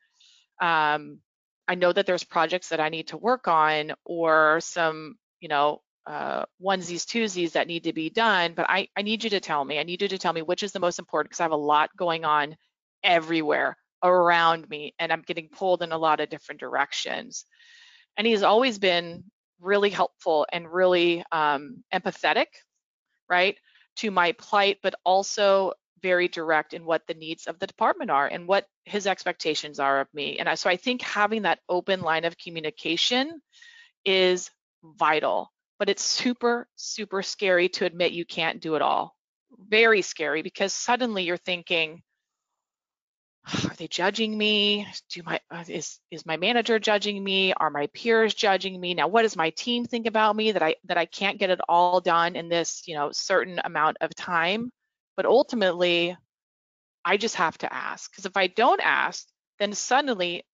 um, 0.60 1.18
I 1.66 1.74
know 1.74 1.92
that 1.92 2.06
there's 2.06 2.24
projects 2.24 2.68
that 2.70 2.80
I 2.80 2.88
need 2.88 3.08
to 3.08 3.16
work 3.16 3.46
on 3.46 3.92
or 4.04 4.60
some, 4.60 5.16
you 5.40 5.48
know, 5.48 5.82
uh, 6.06 6.46
onesies, 6.62 7.04
twosies 7.04 7.52
that 7.52 7.66
need 7.66 7.84
to 7.84 7.92
be 7.92 8.08
done, 8.08 8.54
but 8.54 8.64
I, 8.68 8.88
I 8.96 9.02
need 9.02 9.22
you 9.24 9.30
to 9.30 9.40
tell 9.40 9.62
me. 9.62 9.78
I 9.78 9.82
need 9.82 10.00
you 10.00 10.08
to 10.08 10.18
tell 10.18 10.32
me 10.32 10.40
which 10.40 10.62
is 10.62 10.72
the 10.72 10.80
most 10.80 10.98
important 10.98 11.30
because 11.30 11.40
I 11.40 11.44
have 11.44 11.52
a 11.52 11.56
lot 11.56 11.90
going 11.96 12.24
on 12.24 12.56
everywhere 13.04 13.76
around 14.02 14.68
me 14.70 14.94
and 14.98 15.12
I'm 15.12 15.22
getting 15.22 15.48
pulled 15.48 15.82
in 15.82 15.92
a 15.92 15.98
lot 15.98 16.20
of 16.20 16.30
different 16.30 16.60
directions. 16.60 17.44
And 18.16 18.26
he's 18.26 18.42
always 18.42 18.78
been 18.78 19.24
really 19.60 19.90
helpful 19.90 20.46
and 20.50 20.72
really 20.72 21.22
um, 21.30 21.84
empathetic, 21.92 22.46
right, 23.28 23.56
to 23.96 24.10
my 24.10 24.32
plight, 24.32 24.78
but 24.82 24.94
also 25.04 25.72
very 26.02 26.28
direct 26.28 26.74
in 26.74 26.84
what 26.84 27.06
the 27.06 27.14
needs 27.14 27.46
of 27.46 27.58
the 27.58 27.66
department 27.66 28.10
are 28.10 28.26
and 28.26 28.46
what 28.46 28.66
his 28.84 29.06
expectations 29.06 29.78
are 29.78 30.00
of 30.00 30.08
me. 30.12 30.38
And 30.38 30.48
I, 30.48 30.54
so 30.54 30.70
I 30.70 30.76
think 30.76 31.02
having 31.02 31.42
that 31.42 31.60
open 31.68 32.00
line 32.00 32.24
of 32.24 32.38
communication 32.38 33.40
is 34.04 34.50
vital, 34.82 35.52
but 35.78 35.88
it's 35.88 36.02
super, 36.02 36.68
super 36.76 37.22
scary 37.22 37.68
to 37.70 37.84
admit 37.84 38.12
you 38.12 38.24
can't 38.24 38.60
do 38.60 38.74
it 38.74 38.82
all. 38.82 39.14
Very 39.68 40.02
scary 40.02 40.42
because 40.42 40.72
suddenly 40.72 41.24
you're 41.24 41.36
thinking, 41.36 42.02
are 43.64 43.74
they 43.76 43.88
judging 43.88 44.36
me? 44.36 44.86
Do 45.10 45.22
my 45.24 45.40
uh, 45.50 45.64
is 45.68 45.98
is 46.10 46.26
my 46.26 46.36
manager 46.36 46.78
judging 46.78 47.22
me? 47.22 47.52
Are 47.54 47.70
my 47.70 47.86
peers 47.88 48.34
judging 48.34 48.78
me? 48.78 48.94
Now, 48.94 49.08
what 49.08 49.22
does 49.22 49.36
my 49.36 49.50
team 49.50 49.84
think 49.84 50.06
about 50.06 50.36
me 50.36 50.52
that 50.52 50.62
I 50.62 50.76
that 50.84 50.98
I 50.98 51.06
can't 51.06 51.38
get 51.38 51.50
it 51.50 51.60
all 51.68 52.00
done 52.00 52.36
in 52.36 52.48
this 52.48 52.82
you 52.86 52.94
know 52.94 53.10
certain 53.12 53.60
amount 53.64 53.98
of 54.00 54.14
time? 54.14 54.70
But 55.18 55.26
ultimately, 55.26 56.16
I 57.04 57.16
just 57.16 57.34
have 57.34 57.58
to 57.58 57.74
ask 57.74 58.08
because 58.10 58.24
if 58.24 58.36
I 58.36 58.46
don't 58.46 58.80
ask, 58.80 59.26
then 59.58 59.72
suddenly, 59.74 60.46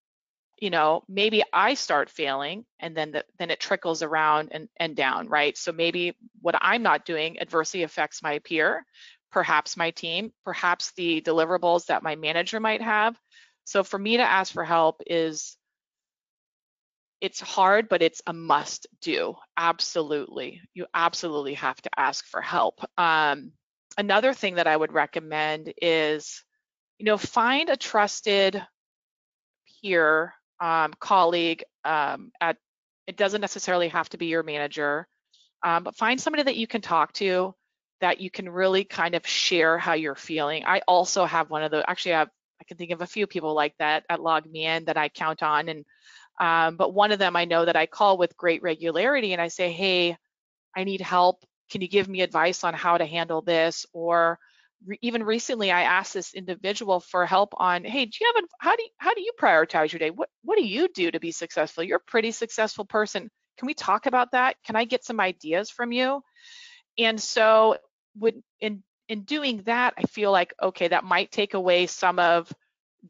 you 0.59 0.70
know, 0.70 1.05
maybe 1.09 1.42
I 1.53 1.74
start 1.74 2.09
failing 2.09 2.64
and 2.81 2.96
then 2.96 3.12
the, 3.12 3.27
then 3.38 3.50
it 3.50 3.61
trickles 3.61 4.03
around 4.03 4.50
and, 4.53 4.70
and 4.79 4.96
down, 4.96 5.29
right? 5.29 5.55
So 5.59 5.70
maybe 5.72 6.16
what 6.40 6.57
I'm 6.62 6.83
not 6.83 7.05
doing 7.05 7.40
adversely 7.40 7.83
affects 7.83 8.22
my 8.22 8.38
peer, 8.38 8.87
perhaps 9.31 9.77
my 9.77 9.90
team, 9.90 10.33
perhaps 10.46 10.92
the 10.96 11.20
deliverables 11.20 11.87
that 11.88 12.03
my 12.03 12.16
manager 12.16 12.59
might 12.59 12.81
have. 12.81 13.20
So 13.64 13.85
for 13.85 13.98
me 13.98 14.16
to 14.16 14.24
ask 14.24 14.50
for 14.50 14.64
help 14.64 15.03
is 15.07 15.59
it's 17.20 17.40
hard, 17.40 17.88
but 17.90 18.03
it's 18.03 18.22
a 18.27 18.33
must 18.33 18.87
do. 19.03 19.35
Absolutely. 19.59 20.62
You 20.74 20.87
absolutely 20.94 21.55
have 21.55 21.81
to 21.83 21.90
ask 21.98 22.24
for 22.27 22.40
help. 22.40 22.81
Um, 22.98 23.53
another 23.96 24.33
thing 24.33 24.57
that 24.57 24.66
I 24.66 24.76
would 24.76 24.92
recommend 24.92 25.72
is, 25.80 26.42
you 26.98 27.07
know, 27.07 27.16
find 27.16 27.70
a 27.70 27.76
trusted 27.76 28.62
peer, 29.83 30.35
um, 30.61 30.92
colleague 30.98 31.64
um, 31.85 32.30
at, 32.40 32.57
it 33.07 33.16
doesn't 33.16 33.40
necessarily 33.40 33.88
have 33.88 34.09
to 34.11 34.18
be 34.18 34.26
your 34.26 34.42
manager, 34.42 35.07
um, 35.62 35.85
but 35.85 35.96
find 35.96 36.20
somebody 36.20 36.42
that 36.44 36.57
you 36.57 36.66
can 36.66 36.80
talk 36.80 37.12
to 37.14 37.54
that 38.00 38.20
you 38.20 38.30
can 38.30 38.48
really 38.48 38.85
kind 38.85 39.14
of 39.14 39.26
share 39.26 39.78
how 39.78 39.94
you're 39.94 40.14
feeling. 40.14 40.64
I 40.66 40.83
also 40.87 41.24
have 41.24 41.50
one 41.50 41.62
of 41.62 41.70
the, 41.70 41.88
actually 41.88 42.14
I 42.14 42.18
have, 42.20 42.30
I 42.61 42.64
can 42.64 42.76
think 42.76 42.90
of 42.92 43.00
a 43.00 43.07
few 43.07 43.26
people 43.26 43.54
like 43.54 43.74
that 43.78 44.04
at 44.09 44.20
LogMeIn 44.20 44.87
that 44.87 44.96
I 44.96 45.09
count 45.09 45.42
on. 45.42 45.68
And, 45.68 45.85
um, 46.40 46.76
but 46.76 46.94
one 46.94 47.12
of 47.12 47.18
them 47.18 47.37
I 47.37 47.44
know 47.44 47.64
that 47.64 47.76
I 47.76 47.87
call 47.87 48.18
with 48.18 48.37
great 48.37 48.62
regularity 48.62 49.33
and 49.33 49.42
I 49.42 49.48
say, 49.48 49.70
hey, 49.72 50.16
I 50.76 50.85
need 50.85 51.00
help 51.00 51.44
can 51.74 51.80
you 51.80 51.88
give 51.88 52.08
me 52.08 52.20
advice 52.20 52.62
on 52.62 52.72
how 52.72 52.98
to 52.98 53.04
handle 53.04 53.42
this? 53.42 53.84
Or 53.92 54.38
re 54.87 54.96
even 55.02 55.24
recently, 55.24 55.72
I 55.72 55.82
asked 55.82 56.14
this 56.14 56.32
individual 56.32 57.00
for 57.00 57.26
help 57.26 57.52
on, 57.56 57.82
hey, 57.82 58.04
do 58.04 58.16
you 58.20 58.32
have, 58.32 58.44
a, 58.44 58.46
how 58.60 58.76
do 58.76 58.84
you, 58.84 58.90
how 58.96 59.12
do 59.12 59.20
you 59.22 59.32
prioritize 59.42 59.90
your 59.90 59.98
day? 59.98 60.10
What, 60.10 60.28
what 60.44 60.56
do 60.56 60.64
you 60.64 60.87
do 60.94 61.10
to 61.10 61.18
be 61.18 61.32
successful? 61.32 61.82
You're 61.82 61.96
a 61.96 62.10
pretty 62.10 62.30
successful 62.30 62.84
person. 62.84 63.28
Can 63.58 63.66
we 63.66 63.74
talk 63.74 64.06
about 64.06 64.30
that? 64.30 64.54
Can 64.64 64.76
I 64.76 64.84
get 64.84 65.04
some 65.04 65.18
ideas 65.18 65.68
from 65.68 65.90
you? 65.90 66.22
And 66.96 67.20
so 67.20 67.76
would 68.20 68.40
in, 68.60 68.84
in 69.08 69.22
doing 69.22 69.62
that, 69.66 69.94
I 69.98 70.02
feel 70.02 70.30
like, 70.30 70.54
okay, 70.62 70.87
that 70.87 71.02
might 71.02 71.32
take 71.32 71.54
away 71.54 71.88
some 71.88 72.20
of 72.20 72.52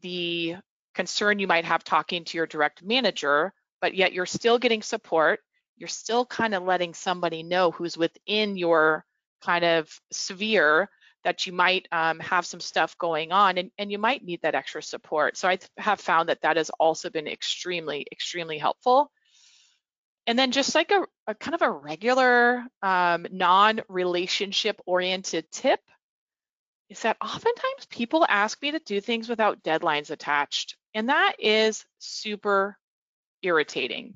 the 0.01 0.55
concern 0.95 1.37
you 1.37 1.45
might 1.45 1.65
have 1.65 1.83
talking 1.83 2.23
to 2.25 2.37
your 2.39 2.47
direct 2.47 2.81
manager, 2.81 3.53
but 3.79 3.93
yet 3.93 4.11
you're 4.11 4.25
still 4.25 4.57
getting 4.57 4.81
support 4.81 5.41
you're 5.77 5.87
still 5.87 6.25
kind 6.25 6.53
of 6.53 6.63
letting 6.63 6.93
somebody 6.93 7.43
know 7.43 7.71
who's 7.71 7.97
within 7.97 8.57
your 8.57 9.05
kind 9.43 9.65
of 9.65 9.89
sphere 10.11 10.89
that 11.23 11.47
you 11.47 11.53
might 11.53 11.87
um, 11.91 12.19
have 12.19 12.45
some 12.45 12.59
stuff 12.59 12.97
going 12.97 13.31
on 13.31 13.57
and, 13.57 13.71
and 13.77 13.91
you 13.91 13.97
might 13.97 14.23
need 14.23 14.41
that 14.43 14.55
extra 14.55 14.81
support. 14.81 15.35
So 15.35 15.49
I 15.49 15.57
have 15.77 15.99
found 15.99 16.29
that 16.29 16.41
that 16.41 16.57
has 16.57 16.69
also 16.79 17.09
been 17.09 17.27
extremely, 17.27 18.05
extremely 18.11 18.57
helpful. 18.57 19.11
And 20.27 20.37
then 20.37 20.51
just 20.51 20.75
like 20.75 20.91
a, 20.91 21.05
a 21.27 21.35
kind 21.35 21.55
of 21.55 21.61
a 21.61 21.71
regular 21.71 22.63
um, 22.81 23.27
non-relationship 23.31 24.79
oriented 24.85 25.51
tip 25.51 25.79
is 26.89 27.01
that 27.01 27.17
oftentimes 27.21 27.87
people 27.89 28.25
ask 28.29 28.61
me 28.61 28.71
to 28.71 28.79
do 28.79 29.01
things 29.01 29.27
without 29.27 29.63
deadlines 29.63 30.11
attached. 30.11 30.77
And 30.93 31.09
that 31.09 31.33
is 31.39 31.85
super 31.97 32.77
irritating 33.41 34.15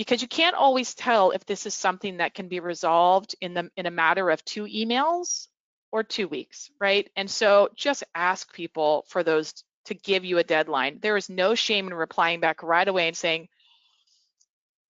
because 0.00 0.22
you 0.22 0.28
can't 0.28 0.56
always 0.56 0.94
tell 0.94 1.30
if 1.32 1.44
this 1.44 1.66
is 1.66 1.74
something 1.74 2.16
that 2.16 2.32
can 2.32 2.48
be 2.48 2.58
resolved 2.58 3.36
in 3.42 3.52
the 3.52 3.70
in 3.76 3.84
a 3.84 3.90
matter 3.90 4.30
of 4.30 4.42
two 4.46 4.64
emails 4.64 5.46
or 5.92 6.02
two 6.02 6.26
weeks, 6.26 6.70
right? 6.80 7.10
And 7.16 7.30
so 7.30 7.68
just 7.76 8.02
ask 8.14 8.50
people 8.50 9.04
for 9.08 9.22
those 9.22 9.52
to 9.84 9.94
give 9.94 10.24
you 10.24 10.38
a 10.38 10.42
deadline. 10.42 11.00
There 11.02 11.18
is 11.18 11.28
no 11.28 11.54
shame 11.54 11.86
in 11.86 11.92
replying 11.92 12.40
back 12.40 12.62
right 12.62 12.88
away 12.88 13.08
and 13.08 13.16
saying, 13.16 13.48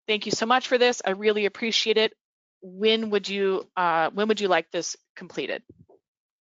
thank 0.07 0.27
you 0.27 0.33
so 0.33 0.44
much 0.44 0.68
for 0.68 0.77
this. 0.77 1.01
I 1.03 1.12
really 1.12 1.47
appreciate 1.47 1.97
it. 1.97 2.12
When 2.61 3.09
would 3.09 3.31
you 3.31 3.66
uh, 3.79 4.11
when 4.11 4.29
would 4.29 4.42
you 4.42 4.49
like 4.49 4.71
this 4.71 4.94
completed? 5.16 5.62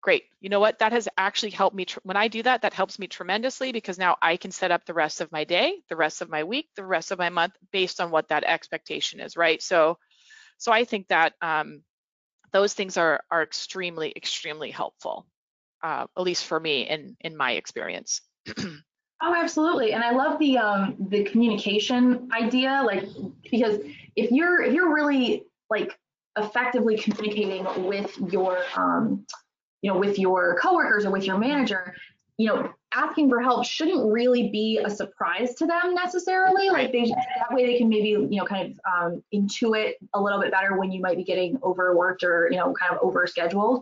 Great. 0.01 0.23
You 0.39 0.49
know 0.49 0.60
what? 0.60 0.79
That 0.79 0.93
has 0.93 1.07
actually 1.17 1.51
helped 1.51 1.75
me. 1.75 1.86
when 2.03 2.17
I 2.17 2.27
do 2.27 2.43
that, 2.43 2.62
that 2.62 2.73
helps 2.73 2.99
me 2.99 3.07
tremendously 3.07 3.71
because 3.71 3.97
now 3.97 4.17
I 4.21 4.38
can 4.38 4.51
set 4.51 4.71
up 4.71 4.86
the 4.86 4.93
rest 4.93 5.21
of 5.21 5.31
my 5.31 5.43
day, 5.43 5.81
the 5.89 5.95
rest 5.95 6.21
of 6.21 6.29
my 6.29 6.43
week, 6.43 6.69
the 6.75 6.86
rest 6.86 7.12
of 7.12 7.19
my 7.19 7.29
month 7.29 7.53
based 7.71 7.99
on 7.99 8.12
what 8.12 8.29
that 8.29 8.43
expectation 8.43 9.19
is, 9.19 9.36
right? 9.36 9.62
So, 9.62 9.97
so 10.57 10.71
I 10.71 10.86
think 10.86 11.07
that 11.10 11.33
um, 11.41 11.83
those 12.51 12.73
things 12.73 12.97
are 12.97 13.21
are 13.29 13.43
extremely, 13.43 14.13
extremely 14.15 14.71
helpful, 14.71 15.27
uh, 15.83 16.07
at 16.15 16.23
least 16.23 16.45
for 16.45 16.60
me 16.60 16.88
in 16.88 17.17
in 17.21 17.36
my 17.36 17.53
experience. 17.53 18.21
Oh, 19.19 19.33
absolutely. 19.36 19.93
And 19.93 20.03
I 20.03 20.12
love 20.12 20.38
the 20.38 20.60
um 20.60 20.95
the 21.10 21.23
communication 21.23 22.29
idea, 22.31 22.83
like 22.86 23.03
because 23.49 23.79
if 24.15 24.31
you're 24.31 24.62
if 24.62 24.73
you're 24.73 24.93
really 24.93 25.45
like 25.71 25.97
effectively 26.38 26.97
communicating 26.97 27.65
with 27.83 28.15
your 28.31 28.60
um 28.75 29.25
you 29.81 29.91
know, 29.91 29.99
with 29.99 30.17
your 30.17 30.57
coworkers 30.59 31.05
or 31.05 31.11
with 31.11 31.25
your 31.25 31.37
manager, 31.37 31.95
you 32.37 32.47
know, 32.47 32.71
asking 32.93 33.29
for 33.29 33.41
help 33.41 33.65
shouldn't 33.65 34.11
really 34.11 34.49
be 34.49 34.79
a 34.83 34.89
surprise 34.89 35.55
to 35.55 35.65
them 35.65 35.93
necessarily. 35.93 36.69
Like 36.69 36.91
they 36.91 37.05
that 37.05 37.51
way 37.51 37.65
they 37.65 37.77
can 37.77 37.89
maybe 37.89 38.09
you 38.09 38.27
know 38.29 38.45
kind 38.45 38.71
of 38.71 38.79
um, 38.91 39.23
intuit 39.33 39.93
a 40.13 40.21
little 40.21 40.39
bit 40.39 40.51
better 40.51 40.77
when 40.77 40.91
you 40.91 41.01
might 41.01 41.17
be 41.17 41.23
getting 41.23 41.59
overworked 41.63 42.23
or 42.23 42.49
you 42.51 42.57
know 42.57 42.73
kind 42.73 42.95
of 42.95 43.01
overscheduled. 43.01 43.81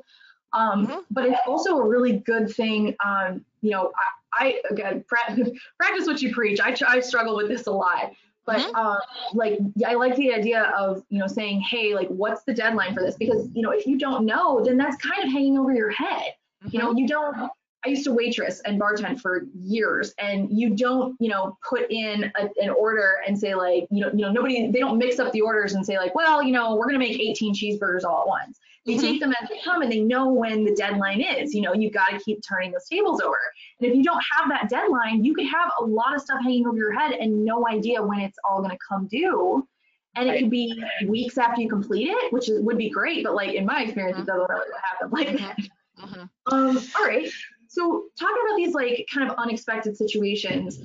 Um, 0.53 0.87
mm-hmm. 0.87 0.99
But 1.11 1.25
it's 1.25 1.39
also 1.45 1.77
a 1.77 1.87
really 1.87 2.19
good 2.19 2.49
thing. 2.49 2.95
Um, 3.03 3.43
you 3.61 3.71
know, 3.71 3.91
I, 4.33 4.45
I 4.45 4.61
again 4.71 5.03
practice 5.79 6.07
what 6.07 6.21
you 6.21 6.33
preach. 6.33 6.59
I, 6.61 6.75
I 6.87 6.99
struggle 7.01 7.35
with 7.35 7.49
this 7.49 7.67
a 7.67 7.71
lot. 7.71 8.11
But 8.45 8.59
mm-hmm. 8.59 8.75
uh, 8.75 8.97
like 9.33 9.59
I 9.85 9.95
like 9.95 10.15
the 10.15 10.33
idea 10.33 10.73
of 10.77 11.03
you 11.09 11.19
know 11.19 11.27
saying, 11.27 11.61
hey, 11.61 11.95
like 11.95 12.07
what's 12.09 12.43
the 12.43 12.53
deadline 12.53 12.93
for 12.93 13.01
this? 13.01 13.15
Because 13.15 13.49
you 13.53 13.61
know 13.61 13.71
if 13.71 13.85
you 13.85 13.97
don't 13.97 14.25
know, 14.25 14.63
then 14.63 14.77
that's 14.77 14.97
kind 14.97 15.23
of 15.23 15.31
hanging 15.31 15.57
over 15.57 15.73
your 15.73 15.89
head. 15.89 16.33
Mm-hmm. 16.63 16.69
You 16.71 16.79
know, 16.79 16.89
mm-hmm. 16.89 16.99
you 16.99 17.07
don't. 17.07 17.49
I 17.85 17.89
used 17.89 18.03
to 18.05 18.13
waitress 18.13 18.61
and 18.65 18.81
bartend 18.81 19.21
for 19.21 19.45
years, 19.53 20.15
and 20.17 20.49
you 20.49 20.75
don't, 20.75 21.15
you 21.19 21.29
know, 21.29 21.55
put 21.67 21.85
in 21.91 22.31
a, 22.35 22.49
an 22.59 22.71
order 22.71 23.17
and 23.27 23.37
say 23.37 23.53
like, 23.53 23.85
you 23.91 24.01
know, 24.01 24.09
you 24.11 24.21
know, 24.21 24.31
nobody, 24.31 24.71
they 24.71 24.79
don't 24.79 24.97
mix 24.97 25.19
up 25.19 25.31
the 25.33 25.41
orders 25.41 25.73
and 25.73 25.85
say 25.85 25.97
like, 25.99 26.15
well, 26.15 26.41
you 26.41 26.51
know, 26.51 26.75
we're 26.75 26.87
gonna 26.87 26.97
make 26.97 27.19
18 27.19 27.53
cheeseburgers 27.53 28.03
all 28.03 28.21
at 28.21 28.27
once. 28.27 28.59
They 28.85 28.93
mm-hmm. 28.93 29.01
take 29.01 29.19
them 29.19 29.33
as 29.41 29.49
they 29.49 29.59
come, 29.63 29.81
and 29.81 29.91
they 29.91 30.01
know 30.01 30.31
when 30.31 30.63
the 30.63 30.75
deadline 30.75 31.21
is. 31.21 31.53
You 31.53 31.61
know, 31.61 31.73
you 31.73 31.89
got 31.89 32.09
to 32.11 32.19
keep 32.19 32.41
turning 32.47 32.71
those 32.71 32.87
tables 32.87 33.19
over. 33.19 33.37
And 33.79 33.89
if 33.89 33.95
you 33.95 34.03
don't 34.03 34.23
have 34.37 34.49
that 34.49 34.69
deadline, 34.69 35.23
you 35.23 35.33
could 35.33 35.47
have 35.47 35.71
a 35.79 35.83
lot 35.83 36.15
of 36.15 36.21
stuff 36.21 36.39
hanging 36.43 36.67
over 36.67 36.77
your 36.77 36.93
head 36.93 37.13
and 37.13 37.43
no 37.43 37.67
idea 37.67 38.01
when 38.01 38.19
it's 38.19 38.37
all 38.47 38.61
gonna 38.61 38.77
come 38.87 39.07
due. 39.07 39.67
And 40.15 40.29
it 40.29 40.39
could 40.39 40.51
be 40.51 40.81
weeks 41.07 41.37
after 41.37 41.61
you 41.61 41.67
complete 41.67 42.09
it, 42.09 42.31
which 42.31 42.47
is, 42.47 42.61
would 42.61 42.77
be 42.77 42.89
great, 42.89 43.23
but 43.23 43.35
like 43.35 43.53
in 43.53 43.65
my 43.65 43.83
experience, 43.83 44.17
mm-hmm. 44.17 44.29
it 44.29 44.31
doesn't 44.31 44.49
really 44.49 44.71
happen 44.91 45.09
like 45.11 45.27
mm-hmm. 45.27 45.45
that. 45.45 45.57
Mm-hmm. 45.95 46.53
Um, 46.53 46.77
all 46.99 47.07
right. 47.07 47.31
So 47.69 48.07
talking 48.19 48.35
about 48.45 48.57
these 48.57 48.73
like 48.73 49.07
kind 49.13 49.31
of 49.31 49.37
unexpected 49.37 49.95
situations, 49.95 50.77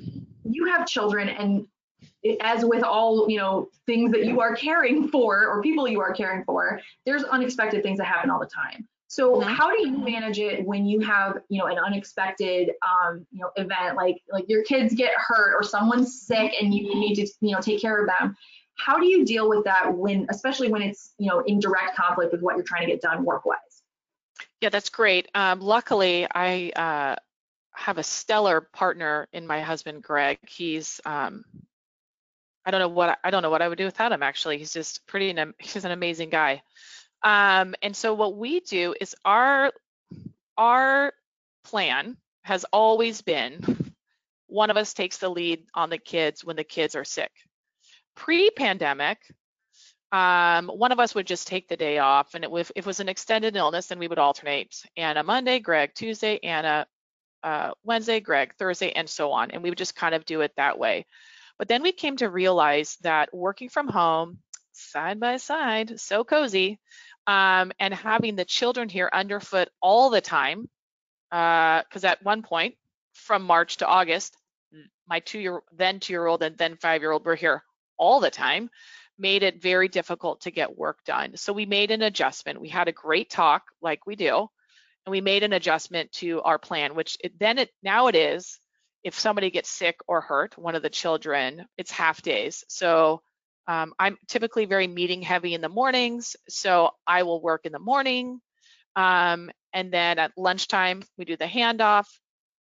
you 0.45 0.65
have 0.67 0.87
children 0.87 1.27
and 1.27 1.67
as 2.39 2.63
with 2.63 2.83
all 2.83 3.29
you 3.29 3.37
know 3.37 3.69
things 3.85 4.11
that 4.11 4.25
you 4.25 4.39
are 4.41 4.55
caring 4.55 5.07
for 5.07 5.47
or 5.47 5.61
people 5.61 5.87
you 5.87 5.99
are 5.99 6.13
caring 6.13 6.43
for 6.43 6.79
there's 7.05 7.23
unexpected 7.23 7.83
things 7.83 7.97
that 7.97 8.05
happen 8.05 8.29
all 8.29 8.39
the 8.39 8.45
time 8.45 8.87
so 9.07 9.35
mm-hmm. 9.35 9.49
how 9.49 9.75
do 9.75 9.81
you 9.81 9.97
manage 9.97 10.39
it 10.39 10.65
when 10.65 10.85
you 10.85 10.99
have 10.99 11.39
you 11.49 11.59
know 11.59 11.65
an 11.65 11.77
unexpected 11.77 12.71
um, 12.87 13.25
you 13.31 13.39
know 13.39 13.49
event 13.55 13.95
like 13.95 14.17
like 14.31 14.45
your 14.47 14.63
kids 14.63 14.93
get 14.93 15.11
hurt 15.15 15.55
or 15.55 15.63
someone's 15.63 16.21
sick 16.21 16.53
and 16.61 16.73
you 16.73 16.83
need 16.95 17.15
to 17.15 17.27
you 17.41 17.53
know 17.53 17.61
take 17.61 17.81
care 17.81 17.99
of 17.99 18.09
them 18.19 18.35
how 18.77 18.97
do 18.97 19.05
you 19.05 19.25
deal 19.25 19.49
with 19.49 19.63
that 19.63 19.91
when 19.95 20.27
especially 20.29 20.71
when 20.71 20.81
it's 20.81 21.13
you 21.17 21.27
know 21.27 21.39
in 21.41 21.59
direct 21.59 21.95
conflict 21.95 22.31
with 22.31 22.41
what 22.41 22.55
you're 22.55 22.65
trying 22.65 22.85
to 22.85 22.91
get 22.91 23.01
done 23.01 23.25
work 23.25 23.45
wise 23.45 23.57
yeah, 24.61 24.69
that's 24.69 24.89
great. 24.89 25.27
Um, 25.33 25.59
luckily, 25.59 26.27
I 26.33 26.71
uh, 26.75 27.15
have 27.73 27.97
a 27.97 28.03
stellar 28.03 28.61
partner 28.61 29.27
in 29.33 29.47
my 29.47 29.61
husband, 29.61 30.03
Greg. 30.03 30.37
He's 30.47 31.01
um, 31.03 31.43
I 32.65 32.71
don't 32.71 32.79
know 32.79 32.89
what 32.89 33.19
I 33.23 33.31
don't 33.31 33.41
know 33.41 33.49
what 33.49 33.61
I 33.61 33.67
would 33.67 33.77
do 33.77 33.85
without 33.85 34.11
him. 34.11 34.23
Actually, 34.23 34.57
he's 34.57 34.73
just 34.73 35.05
pretty. 35.07 35.35
He's 35.59 35.85
an 35.85 35.91
amazing 35.91 36.29
guy. 36.29 36.61
Um, 37.23 37.75
and 37.81 37.95
so 37.95 38.13
what 38.13 38.35
we 38.35 38.59
do 38.61 38.95
is 38.99 39.15
our 39.25 39.71
our 40.57 41.13
plan 41.63 42.17
has 42.43 42.65
always 42.71 43.21
been 43.21 43.93
one 44.47 44.69
of 44.69 44.77
us 44.77 44.93
takes 44.93 45.17
the 45.17 45.29
lead 45.29 45.63
on 45.73 45.89
the 45.89 45.97
kids 45.97 46.43
when 46.43 46.57
the 46.57 46.63
kids 46.63 46.95
are 46.95 47.05
sick. 47.05 47.31
Pre-pandemic, 48.15 49.17
um, 50.11 50.67
one 50.67 50.91
of 50.91 50.99
us 50.99 51.15
would 51.15 51.25
just 51.25 51.47
take 51.47 51.69
the 51.69 51.77
day 51.77 51.99
off, 51.99 52.33
and 52.33 52.43
it, 52.43 52.51
if 52.51 52.71
it 52.75 52.85
was 52.85 52.99
an 52.99 53.07
extended 53.07 53.55
illness, 53.55 53.87
then 53.87 53.99
we 53.99 54.09
would 54.09 54.19
alternate. 54.19 54.75
Anna 54.97 55.23
Monday, 55.23 55.59
Greg 55.59 55.91
Tuesday, 55.95 56.37
Anna 56.43 56.85
uh, 57.43 57.71
Wednesday, 57.83 58.19
Greg 58.19 58.53
Thursday, 58.55 58.91
and 58.91 59.09
so 59.09 59.31
on. 59.31 59.51
And 59.51 59.63
we 59.63 59.69
would 59.69 59.77
just 59.77 59.95
kind 59.95 60.13
of 60.13 60.25
do 60.25 60.41
it 60.41 60.51
that 60.57 60.77
way. 60.77 61.05
But 61.61 61.67
then 61.67 61.83
we 61.83 61.91
came 61.91 62.17
to 62.17 62.27
realize 62.27 62.97
that 63.01 63.31
working 63.31 63.69
from 63.69 63.87
home, 63.87 64.39
side 64.71 65.19
by 65.19 65.37
side, 65.37 65.99
so 65.99 66.23
cozy, 66.23 66.79
um, 67.27 67.71
and 67.79 67.93
having 67.93 68.35
the 68.35 68.45
children 68.45 68.89
here 68.89 69.07
underfoot 69.13 69.69
all 69.79 70.09
the 70.09 70.21
time, 70.21 70.67
because 71.29 72.03
uh, 72.03 72.07
at 72.07 72.23
one 72.23 72.41
point, 72.41 72.73
from 73.13 73.43
March 73.43 73.77
to 73.77 73.85
August, 73.85 74.35
my 75.07 75.19
two-year, 75.19 75.61
then 75.77 75.99
two-year-old, 75.99 76.41
and 76.41 76.57
then 76.57 76.77
five-year-old 76.77 77.23
were 77.25 77.35
here 77.35 77.63
all 77.95 78.19
the 78.19 78.31
time 78.31 78.71
made 79.19 79.43
it 79.43 79.61
very 79.61 79.87
difficult 79.87 80.41
to 80.41 80.49
get 80.49 80.75
work 80.75 80.97
done. 81.05 81.37
So 81.37 81.53
we 81.53 81.67
made 81.67 81.91
an 81.91 82.01
adjustment. 82.01 82.59
We 82.59 82.69
had 82.69 82.87
a 82.87 82.91
great 82.91 83.29
talk, 83.29 83.65
like 83.83 84.07
we 84.07 84.15
do, 84.15 84.47
and 85.05 85.11
we 85.11 85.21
made 85.21 85.43
an 85.43 85.53
adjustment 85.53 86.11
to 86.13 86.41
our 86.41 86.57
plan, 86.57 86.95
which 86.95 87.17
it, 87.23 87.37
then 87.37 87.59
it 87.59 87.69
now 87.83 88.07
it 88.07 88.15
is 88.15 88.57
if 89.03 89.19
somebody 89.19 89.49
gets 89.49 89.69
sick 89.69 89.99
or 90.07 90.21
hurt, 90.21 90.57
one 90.57 90.75
of 90.75 90.83
the 90.83 90.89
children, 90.89 91.65
it's 91.77 91.91
half 91.91 92.21
days. 92.21 92.63
So 92.67 93.21
um, 93.67 93.93
I'm 93.99 94.17
typically 94.27 94.65
very 94.65 94.87
meeting 94.87 95.21
heavy 95.21 95.53
in 95.53 95.61
the 95.61 95.69
mornings, 95.69 96.35
so 96.49 96.91
I 97.07 97.23
will 97.23 97.41
work 97.41 97.65
in 97.65 97.71
the 97.71 97.79
morning. 97.79 98.39
Um, 98.95 99.49
and 99.73 99.91
then 99.91 100.19
at 100.19 100.31
lunchtime, 100.37 101.03
we 101.17 101.25
do 101.25 101.37
the 101.37 101.45
handoff. 101.45 102.07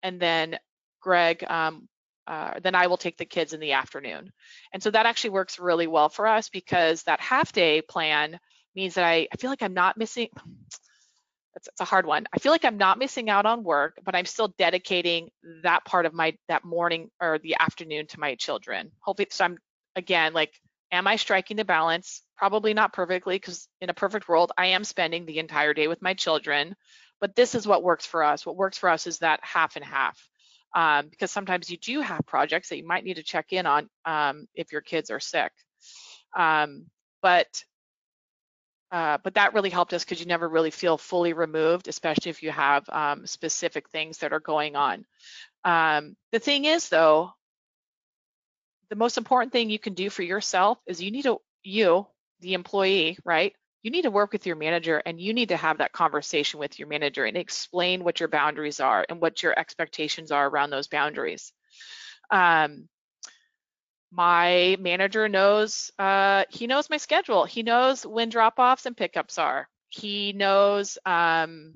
And 0.04 0.20
then 0.20 0.58
Greg 1.02 1.44
um, 1.44 1.88
uh, 2.30 2.60
then 2.62 2.76
I 2.76 2.88
will 2.88 2.98
take 2.98 3.18
the 3.18 3.26
kids 3.26 3.54
in 3.54 3.60
the 3.60 3.72
afternoon. 3.72 4.32
And 4.72 4.84
so 4.84 4.92
that 4.92 5.08
actually 5.08 5.32
works 5.32 5.58
really 5.58 5.88
well 5.88 6.10
for 6.10 6.28
us 6.28 6.48
because 6.48 7.02
that 7.04 7.20
half 7.20 7.52
day 7.52 7.82
plan 7.82 8.40
means 8.76 8.94
that 8.94 9.04
I, 9.04 9.28
I 9.34 9.38
feel 9.38 9.50
like 9.50 9.64
I'm 9.64 9.74
not 9.74 9.98
missing, 9.98 10.30
that's, 11.54 11.68
that's 11.68 11.82
a 11.82 11.86
hard 11.86 12.06
one. 12.06 12.26
I 12.34 12.40
feel 12.40 12.52
like 12.52 12.66
I'm 12.66 12.78
not 12.78 13.00
missing 13.00 13.30
out 13.30 13.46
on 13.46 13.64
work, 13.64 14.00
but 14.04 14.16
I'm 14.16 14.26
still 14.26 14.54
dedicating 14.58 15.30
that 15.64 15.86
part 15.86 16.06
of 16.06 16.14
my, 16.14 16.38
that 16.48 16.64
morning 16.64 17.10
or 17.22 17.40
the 17.40 17.56
afternoon 17.60 18.08
to 18.08 18.20
my 18.20 18.36
children. 18.36 18.92
Hopefully, 19.00 19.28
so 19.32 19.46
I'm, 19.46 19.58
again, 19.96 20.34
like, 20.34 20.54
am 20.92 21.08
I 21.08 21.16
striking 21.16 21.58
the 21.58 21.66
balance? 21.66 22.22
Probably 22.38 22.74
not 22.74 22.94
perfectly 22.94 23.36
because 23.36 23.68
in 23.82 23.90
a 23.90 23.94
perfect 23.94 24.28
world, 24.28 24.52
I 24.58 24.68
am 24.68 24.84
spending 24.84 25.26
the 25.26 25.40
entire 25.40 25.74
day 25.74 25.88
with 25.88 26.02
my 26.02 26.14
children, 26.14 26.76
but 27.20 27.36
this 27.36 27.56
is 27.56 27.68
what 27.68 27.84
works 27.84 28.06
for 28.06 28.24
us. 28.24 28.46
What 28.46 28.56
works 28.56 28.78
for 28.78 28.90
us 28.90 29.08
is 29.08 29.20
that 29.20 29.40
half 29.44 29.76
and 29.76 29.86
half 29.86 30.18
um, 30.76 31.08
because 31.10 31.32
sometimes 31.32 31.70
you 31.70 31.78
do 31.78 32.02
have 32.02 32.26
projects 32.26 32.70
that 32.70 32.78
you 32.78 32.86
might 32.86 33.04
need 33.04 33.16
to 33.16 33.24
check 33.24 33.52
in 33.52 33.66
on 33.66 33.90
um, 34.06 34.48
if 34.54 34.72
your 34.72 34.82
kids 34.82 35.10
are 35.10 35.20
sick. 35.20 35.52
Um, 36.38 36.86
but 37.22 37.64
uh, 38.92 39.18
but 39.24 39.36
that 39.36 39.54
really 39.54 39.70
helped 39.70 39.94
us 39.94 40.04
because 40.04 40.20
you 40.20 40.26
never 40.26 40.48
really 40.48 40.72
feel 40.72 40.98
fully 40.98 41.34
removed, 41.34 41.88
especially 41.88 42.30
if 42.30 42.42
you 42.42 42.52
have 42.52 42.88
um, 42.90 43.26
specific 43.26 43.90
things 43.90 44.20
that 44.20 44.34
are 44.34 44.40
going 44.40 44.76
on. 44.76 45.06
Um, 45.64 46.16
the 46.32 46.40
thing 46.40 46.66
is, 46.66 46.90
though, 46.90 47.32
the 48.90 48.96
most 48.96 49.18
important 49.18 49.52
thing 49.52 49.70
you 49.70 49.80
can 49.80 49.94
do 49.94 50.10
for 50.10 50.24
yourself 50.24 50.80
is 50.88 51.02
you 51.02 51.12
need 51.12 51.24
to, 51.24 51.40
you, 51.64 52.08
the 52.40 52.56
employee, 52.56 53.18
right, 53.24 53.54
you 53.84 53.92
need 53.92 54.02
to 54.02 54.12
work 54.12 54.34
with 54.34 54.46
your 54.46 54.56
manager 54.56 55.02
and 55.06 55.22
you 55.22 55.34
need 55.34 55.50
to 55.50 55.58
have 55.58 55.78
that 55.78 55.94
conversation 55.94 56.60
with 56.60 56.80
your 56.80 56.88
manager 56.88 57.26
and 57.26 57.38
explain 57.38 58.04
what 58.04 58.20
your 58.20 58.30
boundaries 58.30 58.80
are 58.80 59.06
and 59.08 59.22
what 59.22 59.42
your 59.42 59.58
expectations 59.58 60.32
are 60.32 60.48
around 60.48 60.70
those 60.70 60.88
boundaries. 60.88 61.54
Um, 62.32 62.90
my 64.12 64.78
manager 64.80 65.30
knows, 65.30 65.92
uh, 66.00 66.46
he 66.50 66.68
knows 66.68 66.90
my 66.90 66.98
schedule. 66.98 67.46
He 67.46 67.64
knows 67.64 68.06
when 68.06 68.30
drop-offs 68.30 68.86
and 68.86 68.98
pickups 68.98 69.38
are. 69.38 69.68
He 69.90 70.34
knows, 70.34 70.98
um, 71.06 71.76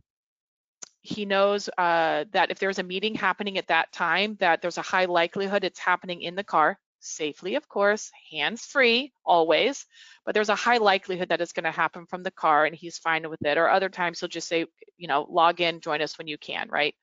he 1.02 1.26
knows 1.26 1.69
uh, 1.78 2.26
that 2.32 2.50
if 2.50 2.60
there's 2.60 2.80
a 2.80 2.84
meeting 2.84 3.13
happening 3.13 3.58
at 3.58 3.67
that 3.67 3.91
time, 3.91 4.38
that 4.39 4.62
there's 4.62 4.78
a 4.78 4.82
high 4.82 5.06
likelihood 5.06 5.63
it's 5.63 5.80
happening 5.80 6.22
in 6.22 6.36
the 6.36 6.43
car 6.43 6.80
safely, 7.04 7.56
of 7.56 7.67
course, 7.67 8.10
hands-free 8.32 9.12
always, 9.26 9.86
but 10.26 10.34
there's 10.34 10.50
a 10.50 10.56
high 10.56 10.78
likelihood 10.78 11.30
that 11.30 11.41
it's 11.41 11.54
going 11.54 11.65
to 11.65 11.72
happen 11.72 12.06
from 12.06 12.24
the 12.24 12.32
car 12.32 12.65
and 12.65 12.76
he's 12.76 12.98
fine 12.98 13.30
with 13.30 13.46
it. 13.46 13.58
Or 13.58 13.69
other 13.69 13.89
times 13.89 14.19
he'll 14.19 14.30
just 14.30 14.48
say, 14.48 14.65
you 14.98 15.08
know, 15.08 15.28
log 15.30 15.62
in, 15.62 15.82
join 15.82 16.02
us 16.02 16.17
when 16.17 16.28
you 16.28 16.38
can, 16.38 16.69
right? 16.69 16.96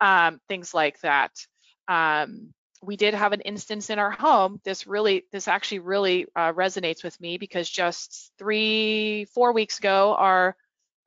Um, 0.00 0.40
things 0.48 0.74
like 0.74 1.00
that. 1.00 1.30
Um, 1.86 2.52
we 2.82 2.96
did 2.96 3.14
have 3.14 3.32
an 3.32 3.40
instance 3.40 3.90
in 3.90 3.98
our 3.98 4.10
home. 4.10 4.60
This 4.64 4.86
really, 4.86 5.24
this 5.32 5.48
actually 5.48 5.80
really 5.80 6.26
uh, 6.36 6.52
resonates 6.52 7.02
with 7.02 7.20
me 7.20 7.38
because 7.38 7.68
just 7.68 8.32
three, 8.38 9.26
four 9.34 9.52
weeks 9.52 9.78
ago, 9.78 10.14
our 10.16 10.56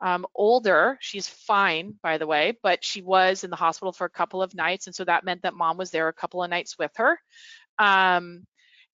um, 0.02 0.26
older, 0.34 0.98
she's 1.00 1.28
fine, 1.28 1.94
by 2.02 2.18
the 2.18 2.28
way, 2.28 2.58
but 2.64 2.84
she 2.84 3.02
was 3.02 3.44
in 3.44 3.50
the 3.50 3.56
hospital 3.56 3.92
for 3.92 4.06
a 4.06 4.10
couple 4.10 4.42
of 4.42 4.56
nights. 4.56 4.88
And 4.88 4.96
so 4.96 5.06
that 5.06 5.24
meant 5.24 5.44
that 5.44 5.54
mom 5.54 5.78
was 5.78 5.92
there 5.92 6.08
a 6.08 6.14
couple 6.14 6.44
of 6.44 6.50
nights 6.50 6.78
with 6.78 6.92
her. 6.96 7.20
Um, 7.78 8.46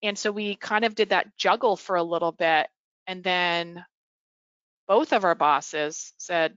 and 0.03 0.17
so 0.17 0.33
we 0.33 0.55
kind 0.55 0.85
of 0.85 0.95
did 0.95 1.11
that 1.11 1.37
juggle 1.37 1.77
for 1.77 1.97
a 1.97 2.03
little 2.03 2.33
bit. 2.33 2.69
And 3.07 3.23
then 3.23 3.85
both 4.89 5.13
of 5.13 5.25
our 5.25 5.35
bosses 5.35 6.13
said, 6.19 6.57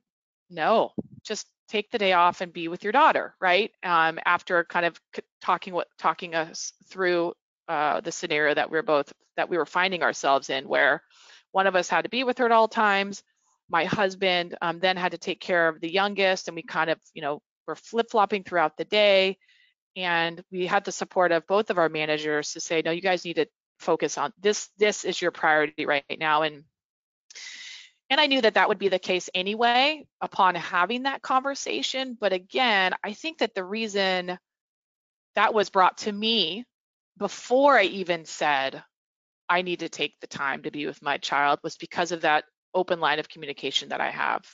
no, 0.49 0.91
just 1.23 1.47
take 1.67 1.91
the 1.91 1.97
day 1.97 2.13
off 2.13 2.41
and 2.41 2.53
be 2.53 2.67
with 2.67 2.83
your 2.83 2.93
daughter, 2.93 3.35
right? 3.41 3.71
Um, 3.83 4.19
after 4.25 4.63
kind 4.63 4.85
of 4.85 4.99
talking 5.41 5.73
what 5.73 5.87
talking 5.97 6.35
us 6.35 6.73
through 6.89 7.33
uh, 7.67 8.01
the 8.01 8.11
scenario 8.11 8.53
that 8.53 8.69
we 8.69 8.77
are 8.77 8.83
both 8.83 9.11
that 9.37 9.49
we 9.49 9.57
were 9.57 9.65
finding 9.65 10.03
ourselves 10.03 10.49
in, 10.49 10.67
where 10.67 11.01
one 11.51 11.67
of 11.67 11.75
us 11.75 11.89
had 11.89 12.03
to 12.03 12.09
be 12.09 12.23
with 12.23 12.37
her 12.37 12.45
at 12.45 12.51
all 12.51 12.67
times. 12.67 13.23
My 13.69 13.85
husband 13.85 14.55
um, 14.61 14.79
then 14.79 14.97
had 14.97 15.13
to 15.13 15.17
take 15.17 15.39
care 15.39 15.67
of 15.67 15.81
the 15.81 15.91
youngest, 15.91 16.47
and 16.47 16.55
we 16.55 16.61
kind 16.61 16.89
of, 16.89 16.99
you 17.13 17.21
know, 17.21 17.41
were 17.67 17.75
flip 17.75 18.11
flopping 18.11 18.43
throughout 18.43 18.77
the 18.77 18.85
day. 18.85 19.37
And 19.95 20.43
we 20.51 20.67
had 20.67 20.85
the 20.85 20.91
support 20.91 21.31
of 21.31 21.47
both 21.47 21.69
of 21.69 21.77
our 21.77 21.89
managers 21.89 22.51
to 22.53 22.59
say, 22.59 22.81
no, 22.83 22.91
you 22.91 23.01
guys 23.01 23.25
need 23.25 23.37
to 23.37 23.47
focus 23.79 24.17
on 24.17 24.33
this. 24.39 24.69
This 24.77 25.05
is 25.05 25.21
your 25.21 25.31
priority 25.31 25.85
right 25.85 26.03
now. 26.19 26.43
And 26.43 26.63
and 28.09 28.19
I 28.19 28.27
knew 28.27 28.41
that 28.41 28.55
that 28.55 28.69
would 28.69 28.79
be 28.79 28.89
the 28.89 28.99
case 28.99 29.29
anyway 29.33 30.05
upon 30.21 30.55
having 30.55 31.03
that 31.03 31.21
conversation. 31.21 32.17
But 32.19 32.33
again, 32.33 32.93
I 33.03 33.13
think 33.13 33.39
that 33.39 33.55
the 33.55 33.63
reason 33.63 34.37
that 35.35 35.53
was 35.53 35.69
brought 35.69 35.99
to 35.99 36.11
me 36.11 36.65
before 37.17 37.77
I 37.77 37.83
even 37.83 38.25
said 38.25 38.83
I 39.49 39.61
need 39.61 39.79
to 39.79 39.89
take 39.89 40.19
the 40.19 40.27
time 40.27 40.63
to 40.63 40.71
be 40.71 40.85
with 40.85 41.01
my 41.01 41.17
child 41.17 41.59
was 41.63 41.77
because 41.77 42.11
of 42.11 42.21
that 42.21 42.45
open 42.73 42.99
line 42.99 43.19
of 43.19 43.29
communication 43.29 43.89
that 43.89 44.01
I 44.01 44.11
have 44.11 44.45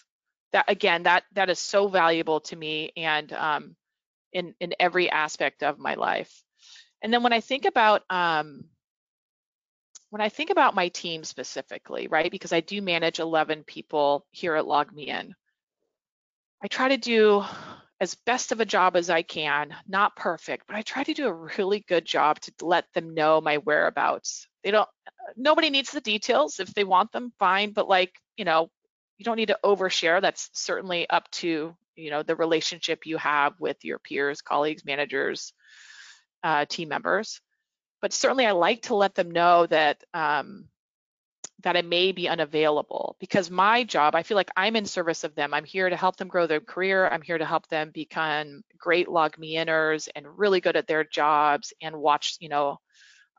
that 0.51 0.65
again, 0.67 1.03
that 1.03 1.23
that 1.33 1.49
is 1.49 1.59
so 1.59 1.87
valuable 1.87 2.41
to 2.41 2.55
me 2.55 2.91
and 2.95 3.31
um, 3.33 3.75
in 4.33 4.53
in 4.59 4.73
every 4.79 5.09
aspect 5.09 5.63
of 5.63 5.79
my 5.79 5.95
life. 5.95 6.41
And 7.01 7.13
then 7.13 7.23
when 7.23 7.33
I 7.33 7.41
think 7.41 7.65
about 7.65 8.03
um, 8.09 8.65
when 10.11 10.21
I 10.21 10.29
think 10.29 10.49
about 10.49 10.75
my 10.75 10.89
team 10.89 11.23
specifically, 11.23 12.07
right, 12.09 12.29
because 12.29 12.51
I 12.51 12.59
do 12.59 12.81
manage 12.81 13.19
11 13.19 13.63
people 13.63 14.25
here 14.29 14.55
at 14.55 14.65
LogMeIn, 14.65 15.31
I 16.61 16.67
try 16.67 16.89
to 16.89 16.97
do 16.97 17.43
as 18.01 18.15
best 18.25 18.51
of 18.51 18.59
a 18.59 18.65
job 18.65 18.97
as 18.97 19.09
I 19.09 19.21
can, 19.21 19.73
not 19.87 20.17
perfect, 20.17 20.67
but 20.67 20.75
I 20.75 20.81
try 20.81 21.03
to 21.03 21.13
do 21.13 21.27
a 21.27 21.33
really 21.57 21.79
good 21.87 22.05
job 22.05 22.41
to 22.41 22.51
let 22.61 22.85
them 22.93 23.13
know 23.13 23.39
my 23.39 23.57
whereabouts. 23.57 24.47
They 24.65 24.71
don't, 24.71 24.89
nobody 25.37 25.69
needs 25.69 25.91
the 25.91 26.01
details. 26.01 26.59
If 26.59 26.73
they 26.73 26.83
want 26.83 27.13
them, 27.13 27.31
fine, 27.39 27.71
but 27.71 27.87
like, 27.87 28.11
you 28.35 28.43
know, 28.43 28.69
you 29.17 29.23
don't 29.23 29.37
need 29.37 29.47
to 29.47 29.59
overshare. 29.63 30.19
That's 30.19 30.49
certainly 30.51 31.09
up 31.09 31.31
to, 31.31 31.73
you 31.95 32.09
know, 32.09 32.21
the 32.21 32.35
relationship 32.35 33.05
you 33.05 33.15
have 33.17 33.53
with 33.61 33.77
your 33.85 33.99
peers, 33.99 34.41
colleagues, 34.41 34.83
managers, 34.83 35.53
uh, 36.43 36.65
team 36.65 36.89
members. 36.89 37.39
But 38.01 38.13
certainly 38.13 38.45
I 38.45 38.51
like 38.51 38.83
to 38.83 38.95
let 38.95 39.15
them 39.15 39.31
know 39.31 39.67
that 39.67 40.03
um, 40.13 40.65
that 41.63 41.77
I 41.77 41.81
may 41.81 42.11
be 42.11 42.27
unavailable 42.27 43.15
because 43.19 43.49
my 43.49 43.83
job, 43.83 44.15
I 44.15 44.23
feel 44.23 44.35
like 44.35 44.51
I'm 44.55 44.75
in 44.75 44.85
service 44.85 45.23
of 45.23 45.35
them. 45.35 45.53
I'm 45.53 45.63
here 45.63 45.89
to 45.89 45.95
help 45.95 46.17
them 46.17 46.27
grow 46.27 46.47
their 46.47 46.59
career. 46.59 47.07
I'm 47.07 47.21
here 47.21 47.37
to 47.37 47.45
help 47.45 47.67
them 47.67 47.91
become 47.93 48.63
great 48.77 49.07
log 49.07 49.37
me 49.37 49.55
inners 49.55 50.09
and 50.15 50.37
really 50.37 50.61
good 50.61 50.75
at 50.75 50.87
their 50.87 51.03
jobs 51.03 51.73
and 51.81 51.95
watch, 51.97 52.37
you 52.39 52.49
know, 52.49 52.77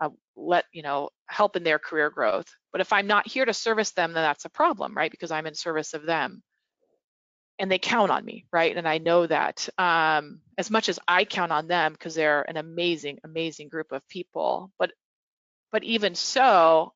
uh, 0.01 0.11
let, 0.37 0.64
you 0.72 0.83
know, 0.83 1.11
help 1.27 1.57
in 1.57 1.64
their 1.64 1.79
career 1.79 2.11
growth. 2.11 2.46
But 2.70 2.81
if 2.81 2.92
I'm 2.92 3.07
not 3.07 3.27
here 3.27 3.44
to 3.44 3.55
service 3.55 3.90
them, 3.92 4.12
then 4.12 4.22
that's 4.22 4.44
a 4.44 4.51
problem, 4.51 4.96
right? 4.96 5.11
Because 5.11 5.31
I'm 5.31 5.46
in 5.46 5.55
service 5.55 5.94
of 5.94 6.05
them. 6.05 6.42
And 7.58 7.70
they 7.70 7.78
count 7.78 8.10
on 8.10 8.24
me, 8.24 8.46
right? 8.52 8.76
And 8.76 8.88
I 8.88 8.98
know 8.98 9.26
that 9.26 9.68
um, 9.78 10.40
as 10.58 10.70
much 10.70 10.88
as 10.88 10.98
I 11.06 11.24
count 11.24 11.52
on 11.52 11.68
them 11.68 11.92
because 11.92 12.14
they're 12.14 12.42
an 12.42 12.56
amazing, 12.56 13.18
amazing 13.24 13.68
group 13.68 13.92
of 13.92 14.06
people. 14.08 14.72
But 14.78 14.92
but 15.70 15.84
even 15.84 16.14
so, 16.14 16.92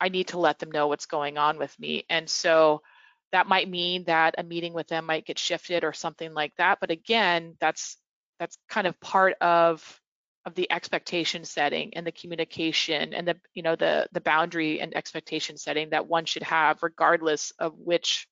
I 0.00 0.08
need 0.08 0.28
to 0.28 0.38
let 0.38 0.58
them 0.58 0.72
know 0.72 0.88
what's 0.88 1.06
going 1.06 1.38
on 1.38 1.58
with 1.58 1.78
me. 1.78 2.04
And 2.10 2.28
so 2.28 2.82
that 3.30 3.46
might 3.46 3.70
mean 3.70 4.04
that 4.04 4.34
a 4.38 4.42
meeting 4.42 4.72
with 4.72 4.88
them 4.88 5.06
might 5.06 5.24
get 5.24 5.38
shifted 5.38 5.84
or 5.84 5.92
something 5.92 6.34
like 6.34 6.52
that. 6.56 6.78
But 6.80 6.90
again, 6.90 7.56
that's 7.60 7.96
that's 8.38 8.58
kind 8.68 8.86
of 8.86 9.00
part 9.00 9.34
of 9.40 10.00
of 10.44 10.54
the 10.54 10.70
expectation 10.72 11.44
setting 11.44 11.94
and 11.94 12.06
the 12.06 12.12
communication 12.12 13.14
and 13.14 13.28
the 13.28 13.36
you 13.54 13.62
know 13.62 13.76
the 13.76 14.08
the 14.12 14.20
boundary 14.20 14.80
and 14.80 14.96
expectation 14.96 15.56
setting 15.56 15.90
that 15.90 16.08
one 16.08 16.24
should 16.24 16.42
have 16.42 16.82
regardless 16.82 17.52
of 17.58 17.78
which 17.78 18.26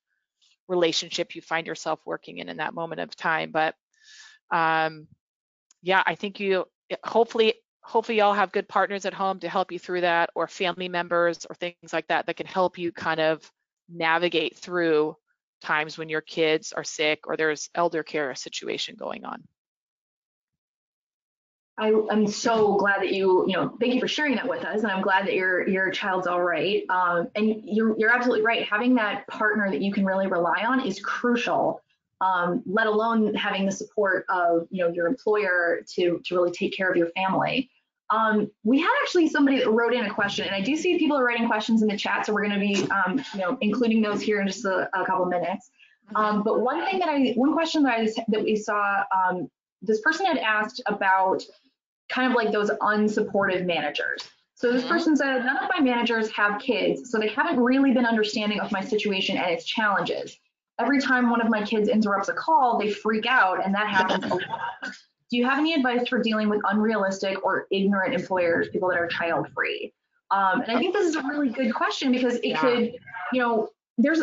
relationship 0.71 1.35
you 1.35 1.43
find 1.43 1.67
yourself 1.67 2.01
working 2.07 2.39
in 2.39 2.49
in 2.49 2.59
that 2.59 2.75
moment 2.75 3.01
of 3.01 3.15
time 3.15 3.51
but 3.51 3.75
um 4.51 5.07
yeah 5.83 6.03
i 6.07 6.15
think 6.15 6.41
you 6.41 6.65
hopefully 7.05 7.55
hopefully 7.83 8.19
y'all 8.19 8.33
have 8.35 8.53
good 8.53 8.69
partners 8.69 9.05
at 9.05 9.15
home 9.15 9.41
to 9.41 9.49
help 9.49 9.73
you 9.73 9.79
through 9.79 10.03
that 10.03 10.31
or 10.35 10.47
family 10.47 10.89
members 10.89 11.47
or 11.49 11.55
things 11.55 11.93
like 11.93 12.07
that 12.09 12.27
that 12.27 12.37
can 12.37 12.47
help 12.47 12.79
you 12.79 12.93
kind 12.93 13.21
of 13.21 13.51
navigate 13.89 14.57
through 14.57 15.17
times 15.61 15.99
when 15.99 16.09
your 16.09 16.21
kids 16.21 16.73
are 16.73 16.85
sick 16.85 17.27
or 17.27 17.37
there's 17.37 17.71
elder 17.75 18.03
care 18.03 18.35
situation 18.35 18.97
going 18.99 19.25
on. 19.25 19.43
I, 21.81 21.89
am 22.13 22.27
so 22.27 22.77
glad 22.77 23.01
that 23.01 23.13
you, 23.13 23.47
you 23.49 23.55
know, 23.55 23.75
thank 23.81 23.95
you 23.95 24.01
for 24.01 24.09
sharing 24.09 24.35
that 24.37 24.47
with 24.47 24.65
us, 24.65 24.83
and 24.83 24.93
I'm 24.93 25.01
glad 25.01 25.27
that 25.27 25.35
your 25.35 25.67
your 25.67 25.91
child's 25.91 26.27
all 26.27 26.43
right. 26.43 26.85
Um, 26.91 27.29
and 27.35 27.63
you're 27.65 27.99
you're 27.99 28.11
absolutely 28.11 28.45
right. 28.45 28.69
Having 28.69 28.97
that 28.97 29.27
partner 29.29 29.71
that 29.71 29.81
you 29.81 29.91
can 29.93 30.05
really 30.05 30.27
rely 30.27 30.65
on 30.67 30.87
is 30.87 31.01
crucial. 31.01 31.81
Um, 32.21 32.63
let 32.67 32.87
alone 32.87 33.33
having 33.35 33.65
the 33.65 33.73
support 33.73 34.27
of 34.29 34.69
you 34.71 34.85
know 34.85 34.93
your 34.93 35.07
employer 35.07 35.81
to 35.95 36.21
to 36.27 36.35
really 36.35 36.51
take 36.51 36.77
care 36.77 36.91
of 36.91 36.97
your 36.97 37.09
family. 37.11 37.71
Um, 38.11 38.51
we 38.63 38.81
had 38.81 38.91
actually 39.03 39.29
somebody 39.29 39.59
that 39.61 39.71
wrote 39.71 39.95
in 39.95 40.05
a 40.05 40.13
question, 40.13 40.47
and 40.47 40.55
I 40.55 40.61
do 40.61 40.77
see 40.77 40.99
people 40.99 41.17
are 41.17 41.25
writing 41.25 41.47
questions 41.47 41.81
in 41.81 41.89
the 41.89 41.97
chat, 41.97 42.27
so 42.27 42.35
we're 42.35 42.47
going 42.47 42.61
to 42.61 42.85
be, 42.85 42.91
um, 42.91 43.25
you 43.33 43.41
know, 43.41 43.57
including 43.61 44.03
those 44.03 44.21
here 44.21 44.41
in 44.41 44.49
just 44.49 44.65
a, 44.65 44.91
a 44.93 45.07
couple 45.07 45.27
minutes. 45.27 45.71
Um, 46.15 46.43
but 46.43 46.61
one 46.61 46.85
thing 46.85 46.99
that 46.99 47.09
I, 47.09 47.33
one 47.37 47.53
question 47.53 47.85
that 47.85 48.01
I 48.01 48.09
that 48.29 48.43
we 48.43 48.57
saw, 48.57 49.05
um, 49.15 49.49
this 49.81 50.01
person 50.01 50.27
had 50.27 50.39
asked 50.39 50.83
about 50.87 51.43
kind 52.11 52.31
of 52.31 52.37
like 52.37 52.53
those 52.53 52.71
unsupportive 52.71 53.65
managers. 53.65 54.23
So 54.55 54.73
this 54.73 54.83
mm-hmm. 54.83 54.93
person 54.93 55.17
said, 55.17 55.45
none 55.45 55.57
of 55.57 55.71
my 55.75 55.81
managers 55.81 56.31
have 56.33 56.61
kids, 56.61 57.11
so 57.11 57.19
they 57.19 57.29
haven't 57.29 57.59
really 57.59 57.93
been 57.93 58.05
understanding 58.05 58.61
of 58.61 58.71
my 58.73 58.83
situation 58.83 59.39
and 59.39 59.51
its 59.51 59.65
challenges. 59.65 60.37
Every 60.79 61.01
time 61.01 61.31
one 61.31 61.41
of 61.41 61.49
my 61.49 61.63
kids 61.63 61.89
interrupts 61.89 62.29
a 62.29 62.35
call, 62.35 62.79
they 62.79 62.91
freak 62.91 63.27
out, 63.27 63.65
and 63.65 63.75
that 63.75 63.89
happens 63.89 64.25
a 64.25 64.35
lot 64.35 64.93
do 65.31 65.37
you 65.37 65.47
have 65.47 65.59
any 65.59 65.75
advice 65.75 66.09
for 66.09 66.21
dealing 66.21 66.49
with 66.49 66.61
unrealistic 66.69 67.45
or 67.45 67.67
ignorant 67.71 68.15
employers, 68.15 68.69
people 68.71 68.89
that 68.89 68.99
are 68.99 69.07
child 69.07 69.47
free? 69.55 69.95
Um, 70.33 70.63
and 70.63 70.77
I 70.77 70.79
think 70.79 70.93
this 70.93 71.07
is 71.09 71.17
a 71.17 71.23
really 71.23 71.49
good 71.49 71.73
question 71.73 72.13
because 72.13 72.35
it 72.37 72.49
yeah. 72.49 72.61
could, 72.61 72.93
you 73.33 73.41
know, 73.41 73.69
there's 73.97 74.21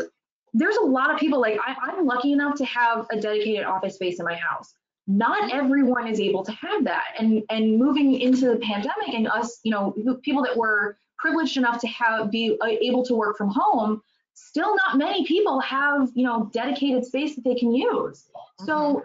there's 0.54 0.78
a 0.78 0.84
lot 0.84 1.12
of 1.12 1.20
people 1.20 1.40
like 1.40 1.58
I, 1.66 1.76
I'm 1.82 2.06
lucky 2.06 2.34
enough 2.34 2.56
to 2.56 2.66
have 2.66 3.06
a 3.12 3.20
dedicated 3.20 3.64
office 3.64 3.96
space 3.96 4.20
in 4.20 4.26
my 4.26 4.36
house. 4.36 4.74
Not 5.08 5.54
everyone 5.54 6.08
is 6.08 6.20
able 6.20 6.44
to 6.44 6.52
have 6.52 6.84
that, 6.84 7.06
and 7.18 7.44
and 7.50 7.78
moving 7.78 8.20
into 8.20 8.50
the 8.50 8.58
pandemic 8.58 9.14
and 9.14 9.28
us, 9.28 9.60
you 9.64 9.72
know, 9.72 9.94
people 10.22 10.44
that 10.44 10.58
were 10.58 10.98
privileged 11.18 11.58
enough 11.58 11.80
to 11.82 11.88
have 11.88 12.30
be 12.30 12.58
uh, 12.62 12.68
able 12.68 13.04
to 13.06 13.16
work 13.16 13.38
from 13.38 13.50
home, 13.50 14.02
still 14.34 14.76
not 14.76 14.98
many 14.98 15.26
people 15.26 15.60
have 15.62 16.10
you 16.14 16.26
know 16.26 16.50
dedicated 16.54 17.06
space 17.06 17.36
that 17.36 17.44
they 17.44 17.56
can 17.56 17.74
use. 17.74 18.26
So 18.66 18.74
mm-hmm. 18.74 19.00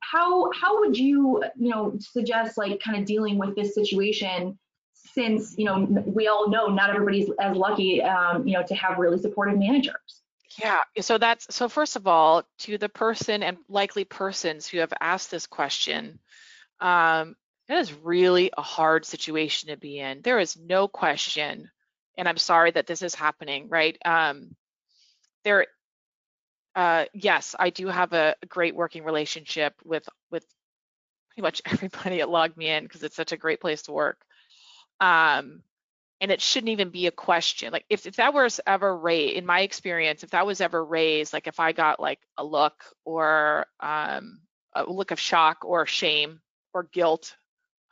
how 0.00 0.52
how 0.52 0.80
would 0.80 0.96
you 0.96 1.42
you 1.58 1.70
know 1.70 1.94
suggest 1.98 2.56
like 2.56 2.80
kind 2.80 2.98
of 2.98 3.04
dealing 3.04 3.36
with 3.36 3.56
this 3.56 3.74
situation 3.74 4.58
since 4.94 5.54
you 5.58 5.64
know 5.64 5.84
we 6.06 6.28
all 6.28 6.48
know 6.48 6.68
not 6.68 6.90
everybody's 6.90 7.28
as 7.40 7.56
lucky 7.56 8.02
um, 8.02 8.46
you 8.46 8.54
know 8.54 8.62
to 8.62 8.74
have 8.74 8.98
really 8.98 9.18
supportive 9.18 9.58
managers 9.58 10.19
yeah 10.58 10.80
so 11.00 11.18
that's 11.18 11.54
so 11.54 11.68
first 11.68 11.96
of 11.96 12.06
all 12.06 12.42
to 12.58 12.78
the 12.78 12.88
person 12.88 13.42
and 13.42 13.58
likely 13.68 14.04
persons 14.04 14.66
who 14.66 14.78
have 14.78 14.92
asked 15.00 15.30
this 15.30 15.46
question 15.46 16.18
um, 16.80 17.36
it 17.68 17.74
is 17.74 17.92
really 17.92 18.50
a 18.56 18.62
hard 18.62 19.04
situation 19.04 19.68
to 19.68 19.76
be 19.76 19.98
in 19.98 20.20
there 20.22 20.38
is 20.38 20.56
no 20.56 20.88
question 20.88 21.70
and 22.16 22.28
i'm 22.28 22.36
sorry 22.36 22.70
that 22.70 22.86
this 22.86 23.02
is 23.02 23.14
happening 23.14 23.68
right 23.68 23.96
um, 24.04 24.54
there 25.44 25.66
uh, 26.74 27.04
yes, 27.12 27.54
I 27.58 27.70
do 27.70 27.88
have 27.88 28.12
a 28.12 28.36
great 28.48 28.74
working 28.74 29.04
relationship 29.04 29.74
with 29.84 30.08
with 30.30 30.44
pretty 31.28 31.42
much 31.42 31.62
everybody 31.66 32.20
at 32.20 32.28
LogMeIn 32.28 32.82
because 32.82 33.02
it's 33.02 33.16
such 33.16 33.32
a 33.32 33.36
great 33.36 33.60
place 33.60 33.82
to 33.82 33.92
work. 33.92 34.18
Um, 35.00 35.62
and 36.20 36.30
it 36.30 36.40
shouldn't 36.40 36.70
even 36.70 36.90
be 36.90 37.06
a 37.06 37.12
question. 37.12 37.72
Like 37.72 37.86
if, 37.88 38.06
if 38.06 38.16
that 38.16 38.34
was 38.34 38.60
ever 38.66 38.96
raised, 38.96 39.36
in 39.36 39.46
my 39.46 39.60
experience, 39.60 40.22
if 40.22 40.30
that 40.30 40.46
was 40.46 40.60
ever 40.60 40.84
raised, 40.84 41.32
like 41.32 41.46
if 41.46 41.58
I 41.58 41.72
got 41.72 42.00
like 42.00 42.20
a 42.36 42.44
look 42.44 42.74
or 43.04 43.66
um, 43.80 44.40
a 44.74 44.84
look 44.84 45.10
of 45.10 45.20
shock 45.20 45.64
or 45.64 45.86
shame 45.86 46.40
or 46.74 46.84
guilt 46.92 47.34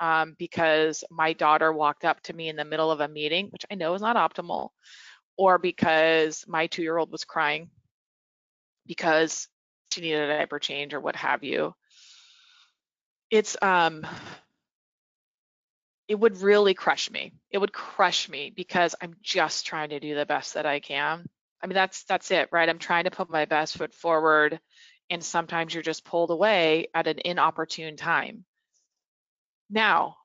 um, 0.00 0.36
because 0.38 1.04
my 1.10 1.32
daughter 1.32 1.72
walked 1.72 2.04
up 2.04 2.20
to 2.22 2.32
me 2.32 2.48
in 2.48 2.56
the 2.56 2.64
middle 2.64 2.90
of 2.90 3.00
a 3.00 3.08
meeting, 3.08 3.48
which 3.48 3.64
I 3.70 3.74
know 3.74 3.94
is 3.94 4.02
not 4.02 4.16
optimal, 4.16 4.70
or 5.36 5.58
because 5.58 6.44
my 6.46 6.66
two-year-old 6.66 7.10
was 7.10 7.24
crying 7.24 7.70
because 8.86 9.48
she 9.90 10.02
needed 10.02 10.30
a 10.30 10.38
diaper 10.38 10.58
change 10.58 10.94
or 10.94 11.00
what 11.00 11.16
have 11.16 11.42
you. 11.44 11.74
It's 13.30 13.56
um 13.62 14.06
it 16.08 16.18
would 16.18 16.40
really 16.40 16.74
crush 16.74 17.10
me. 17.10 17.32
It 17.50 17.58
would 17.58 17.72
crush 17.72 18.28
me 18.28 18.50
because 18.54 18.94
I'm 19.00 19.14
just 19.22 19.66
trying 19.66 19.90
to 19.90 20.00
do 20.00 20.14
the 20.14 20.26
best 20.26 20.54
that 20.54 20.66
I 20.66 20.80
can. 20.80 21.28
I 21.62 21.66
mean 21.66 21.74
that's 21.74 22.04
that's 22.04 22.30
it, 22.30 22.48
right? 22.50 22.68
I'm 22.68 22.78
trying 22.78 23.04
to 23.04 23.10
put 23.10 23.30
my 23.30 23.44
best 23.44 23.76
foot 23.76 23.94
forward 23.94 24.58
and 25.10 25.22
sometimes 25.22 25.74
you're 25.74 25.82
just 25.82 26.04
pulled 26.04 26.30
away 26.30 26.88
at 26.94 27.06
an 27.06 27.18
inopportune 27.24 27.96
time. 27.96 28.44
Now, 29.70 30.16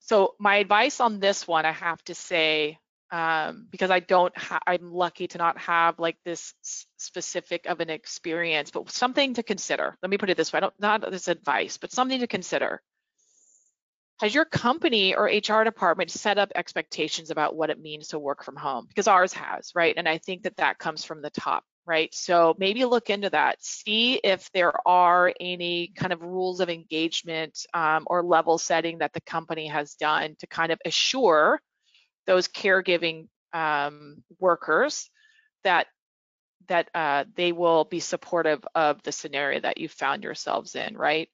so 0.00 0.34
my 0.38 0.56
advice 0.56 1.00
on 1.00 1.20
this 1.20 1.46
one, 1.46 1.66
I 1.66 1.72
have 1.72 2.02
to 2.04 2.14
say, 2.14 2.78
um, 3.10 3.66
because 3.70 3.90
I 3.90 4.00
don't, 4.00 4.32
I'm 4.66 4.92
lucky 4.92 5.28
to 5.28 5.38
not 5.38 5.58
have 5.58 5.98
like 5.98 6.16
this 6.24 6.54
specific 6.96 7.66
of 7.66 7.80
an 7.80 7.90
experience, 7.90 8.70
but 8.70 8.90
something 8.90 9.34
to 9.34 9.42
consider. 9.42 9.96
Let 10.02 10.10
me 10.10 10.18
put 10.18 10.30
it 10.30 10.36
this 10.36 10.52
way, 10.52 10.58
I 10.58 10.60
don't, 10.60 10.74
not 10.78 11.10
this 11.10 11.28
advice, 11.28 11.76
but 11.76 11.92
something 11.92 12.20
to 12.20 12.26
consider. 12.26 12.82
Has 14.20 14.34
your 14.34 14.44
company 14.44 15.14
or 15.14 15.24
HR 15.24 15.64
department 15.64 16.10
set 16.10 16.36
up 16.36 16.52
expectations 16.54 17.30
about 17.30 17.56
what 17.56 17.70
it 17.70 17.80
means 17.80 18.08
to 18.08 18.18
work 18.18 18.44
from 18.44 18.54
home? 18.54 18.84
Because 18.86 19.08
ours 19.08 19.32
has, 19.32 19.72
right? 19.74 19.94
And 19.96 20.06
I 20.06 20.18
think 20.18 20.42
that 20.42 20.58
that 20.58 20.78
comes 20.78 21.06
from 21.06 21.22
the 21.22 21.30
top, 21.30 21.64
right? 21.86 22.14
So 22.14 22.54
maybe 22.58 22.84
look 22.84 23.08
into 23.08 23.30
that. 23.30 23.64
See 23.64 24.20
if 24.22 24.52
there 24.52 24.74
are 24.86 25.32
any 25.40 25.92
kind 25.96 26.12
of 26.12 26.20
rules 26.20 26.60
of 26.60 26.68
engagement 26.68 27.64
um, 27.72 28.04
or 28.08 28.22
level 28.22 28.58
setting 28.58 28.98
that 28.98 29.14
the 29.14 29.22
company 29.22 29.68
has 29.68 29.94
done 29.94 30.36
to 30.40 30.46
kind 30.46 30.70
of 30.70 30.78
assure 30.84 31.58
those 32.26 32.46
caregiving 32.46 33.28
um, 33.54 34.22
workers 34.38 35.08
that 35.64 35.86
that 36.68 36.90
uh, 36.94 37.24
they 37.36 37.52
will 37.52 37.84
be 37.84 38.00
supportive 38.00 38.62
of 38.74 39.02
the 39.02 39.12
scenario 39.12 39.60
that 39.60 39.78
you 39.78 39.88
found 39.88 40.22
yourselves 40.22 40.74
in, 40.76 40.94
right? 40.94 41.30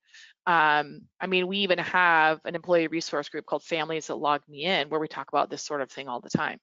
Um, 0.46 1.02
I 1.20 1.26
mean, 1.26 1.48
we 1.48 1.58
even 1.58 1.78
have 1.78 2.40
an 2.44 2.54
employee 2.54 2.86
resource 2.86 3.28
group 3.28 3.46
called 3.46 3.64
Families 3.64 4.06
That 4.06 4.14
Log 4.14 4.42
Me 4.48 4.64
In, 4.64 4.88
where 4.88 5.00
we 5.00 5.08
talk 5.08 5.28
about 5.28 5.50
this 5.50 5.62
sort 5.62 5.80
of 5.80 5.90
thing 5.90 6.08
all 6.08 6.20
the 6.20 6.30
time. 6.30 6.60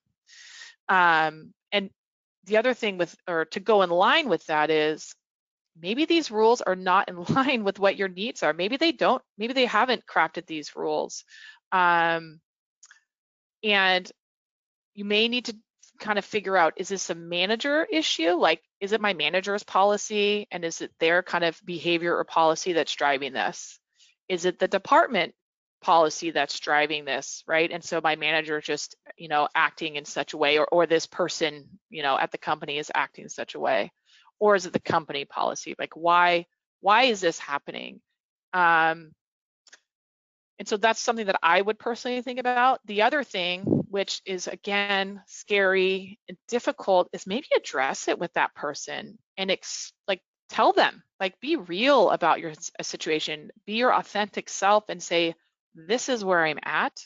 Um, 0.88 1.54
and 1.72 1.90
the 2.46 2.58
other 2.58 2.74
thing 2.74 2.98
with, 2.98 3.16
or 3.28 3.46
to 3.46 3.60
go 3.60 3.82
in 3.82 3.90
line 3.90 4.30
with 4.30 4.46
that 4.46 4.70
is, 4.70 5.14
maybe 5.80 6.06
these 6.06 6.32
rules 6.32 6.62
are 6.62 6.76
not 6.76 7.10
in 7.10 7.24
line 7.36 7.64
with 7.64 7.80
what 7.80 7.98
your 7.98 8.08
needs 8.08 8.44
are. 8.44 8.54
Maybe 8.54 8.78
they 8.78 8.92
don't, 8.92 9.22
maybe 9.38 9.54
they 9.54 9.66
haven't 9.66 10.06
crafted 10.06 10.46
these 10.46 10.76
rules. 10.76 11.26
Um, 11.72 12.40
and 13.64 14.10
you 14.94 15.06
may 15.06 15.28
need 15.28 15.46
to 15.46 15.56
kind 16.00 16.20
of 16.20 16.26
figure 16.26 16.58
out, 16.58 16.74
is 16.78 16.90
this 16.90 17.10
a 17.10 17.16
manager 17.16 17.86
issue? 17.92 18.32
Like, 18.32 18.62
is 18.80 18.92
it 18.92 19.02
my 19.02 19.14
manager's 19.14 19.64
policy 19.64 20.48
and 20.52 20.66
is 20.66 20.82
it 20.82 20.92
their 21.00 21.24
kind 21.24 21.44
of 21.44 21.60
behavior 21.66 22.16
or 22.16 22.24
policy 22.24 22.74
that's 22.74 22.94
driving 22.96 23.34
this? 23.34 23.80
Is 24.28 24.46
it 24.46 24.60
the 24.60 24.68
department 24.68 25.34
policy 25.82 26.32
that's 26.32 26.60
driving 26.60 27.06
this, 27.06 27.44
right? 27.48 27.70
And 27.70 27.84
so 27.84 28.00
my 28.02 28.16
manager 28.16 28.62
just, 28.62 28.96
you 29.18 29.28
know, 29.28 29.48
acting 29.54 29.96
in 29.96 30.06
such 30.06 30.34
a 30.34 30.38
way 30.38 30.58
or, 30.58 30.66
or 30.66 30.86
this 30.86 31.06
person, 31.06 31.68
you 31.90 32.04
know, 32.04 32.18
at 32.18 32.32
the 32.32 32.38
company 32.38 32.78
is 32.78 32.92
acting 32.94 33.26
in 33.26 33.30
such 33.30 33.56
a 33.56 33.60
way? 33.60 33.92
Or 34.40 34.56
is 34.56 34.66
it 34.66 34.74
the 34.74 34.80
company 34.80 35.26
policy? 35.26 35.76
Like 35.78 35.96
why, 35.96 36.46
why 36.82 37.04
is 37.04 37.22
this 37.22 37.38
happening? 37.38 38.02
Um, 38.54 39.12
and 40.60 40.68
so 40.68 40.78
that's 40.78 41.02
something 41.02 41.26
that 41.26 41.40
I 41.44 41.62
would 41.62 41.80
personally 41.80 42.22
think 42.22 42.40
about. 42.40 42.80
The 42.86 43.02
other 43.02 43.24
thing, 43.24 43.83
which 43.94 44.24
is 44.26 44.48
again 44.48 45.22
scary 45.28 46.18
and 46.28 46.36
difficult, 46.48 47.10
is 47.14 47.28
maybe 47.28 47.46
address 47.56 48.08
it 48.08 48.18
with 48.18 48.34
that 48.34 48.56
person 48.56 49.20
and 49.38 49.52
ex- 49.52 49.94
like 50.08 50.20
tell 50.50 50.74
them, 50.74 51.04
like 51.20 51.40
be 51.40 51.58
real 51.58 52.10
about 52.10 52.40
your 52.40 52.54
situation, 52.82 53.52
be 53.68 53.74
your 53.74 53.94
authentic 53.94 54.50
self, 54.50 54.86
and 54.90 55.02
say, 55.02 55.36
"This 55.76 56.10
is 56.10 56.26
where 56.26 56.44
I'm 56.44 56.58
at." 56.64 57.00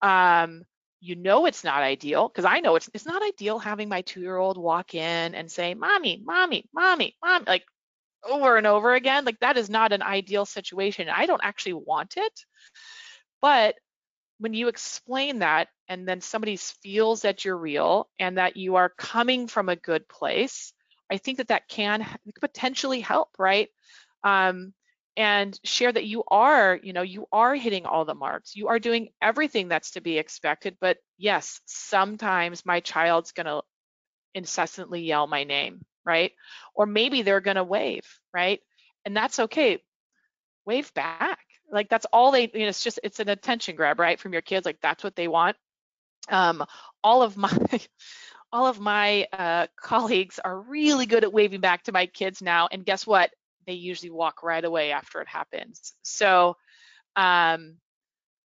Um, 0.00 0.62
you 1.00 1.16
know 1.16 1.46
it's 1.46 1.64
not 1.64 1.82
ideal 1.82 2.28
because 2.28 2.44
I 2.44 2.60
know 2.60 2.76
it's 2.76 2.88
it's 2.94 3.04
not 3.06 3.24
ideal 3.24 3.58
having 3.58 3.88
my 3.88 4.02
two-year-old 4.02 4.58
walk 4.58 4.94
in 4.94 5.34
and 5.34 5.50
say, 5.50 5.74
"Mommy, 5.74 6.22
mommy, 6.24 6.68
mommy, 6.72 7.16
mom," 7.20 7.42
like 7.48 7.64
over 8.22 8.56
and 8.56 8.66
over 8.68 8.94
again. 8.94 9.24
Like 9.24 9.40
that 9.40 9.56
is 9.56 9.68
not 9.68 9.92
an 9.92 10.02
ideal 10.02 10.46
situation. 10.46 11.08
I 11.08 11.26
don't 11.26 11.42
actually 11.42 11.72
want 11.72 12.16
it. 12.16 12.44
But 13.42 13.74
when 14.38 14.54
you 14.54 14.68
explain 14.68 15.40
that 15.40 15.68
and 15.88 16.06
then 16.08 16.20
somebody 16.20 16.56
feels 16.56 17.22
that 17.22 17.44
you're 17.44 17.56
real 17.56 18.08
and 18.18 18.38
that 18.38 18.56
you 18.56 18.76
are 18.76 18.88
coming 18.90 19.46
from 19.48 19.68
a 19.68 19.76
good 19.76 20.08
place, 20.08 20.72
I 21.10 21.18
think 21.18 21.38
that 21.38 21.48
that 21.48 21.68
can 21.68 22.06
potentially 22.40 23.00
help, 23.00 23.30
right? 23.38 23.68
Um, 24.24 24.74
and 25.16 25.58
share 25.64 25.92
that 25.92 26.04
you 26.04 26.24
are, 26.28 26.78
you 26.82 26.92
know, 26.92 27.02
you 27.02 27.26
are 27.32 27.54
hitting 27.54 27.86
all 27.86 28.04
the 28.04 28.14
marks. 28.14 28.54
You 28.54 28.68
are 28.68 28.78
doing 28.78 29.08
everything 29.22 29.68
that's 29.68 29.92
to 29.92 30.00
be 30.02 30.18
expected. 30.18 30.76
But 30.80 30.98
yes, 31.16 31.60
sometimes 31.66 32.66
my 32.66 32.80
child's 32.80 33.32
going 33.32 33.46
to 33.46 33.62
incessantly 34.34 35.02
yell 35.02 35.26
my 35.26 35.44
name 35.44 35.84
right? 36.04 36.32
Or 36.74 36.86
maybe 36.86 37.22
they're 37.22 37.40
going 37.40 37.56
to 37.56 37.64
wave, 37.64 38.04
right? 38.32 38.60
And 39.04 39.16
that's 39.16 39.40
okay. 39.40 39.82
Wave 40.66 40.92
back. 40.94 41.45
Like 41.70 41.88
that's 41.88 42.06
all 42.12 42.30
they, 42.30 42.50
you 42.52 42.60
know, 42.60 42.68
it's 42.68 42.84
just, 42.84 43.00
it's 43.02 43.20
an 43.20 43.28
attention 43.28 43.76
grab, 43.76 43.98
right? 43.98 44.18
From 44.18 44.32
your 44.32 44.42
kids, 44.42 44.66
like 44.66 44.80
that's 44.80 45.02
what 45.04 45.16
they 45.16 45.28
want. 45.28 45.56
Um, 46.28 46.64
all 47.02 47.22
of 47.22 47.36
my, 47.36 47.50
all 48.52 48.66
of 48.66 48.80
my 48.80 49.26
uh, 49.32 49.66
colleagues 49.76 50.38
are 50.38 50.60
really 50.60 51.06
good 51.06 51.24
at 51.24 51.32
waving 51.32 51.60
back 51.60 51.84
to 51.84 51.92
my 51.92 52.06
kids 52.06 52.40
now. 52.40 52.68
And 52.70 52.84
guess 52.84 53.06
what? 53.06 53.30
They 53.66 53.74
usually 53.74 54.10
walk 54.10 54.42
right 54.42 54.64
away 54.64 54.92
after 54.92 55.20
it 55.20 55.28
happens. 55.28 55.92
So, 56.02 56.56
um, 57.16 57.76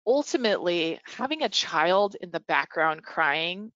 ultimately, 0.05 0.99
having 1.05 1.43
a 1.43 1.49
child 1.49 2.15
in 2.21 2.29
the 2.31 2.39
background 2.39 3.03
crying 3.03 3.71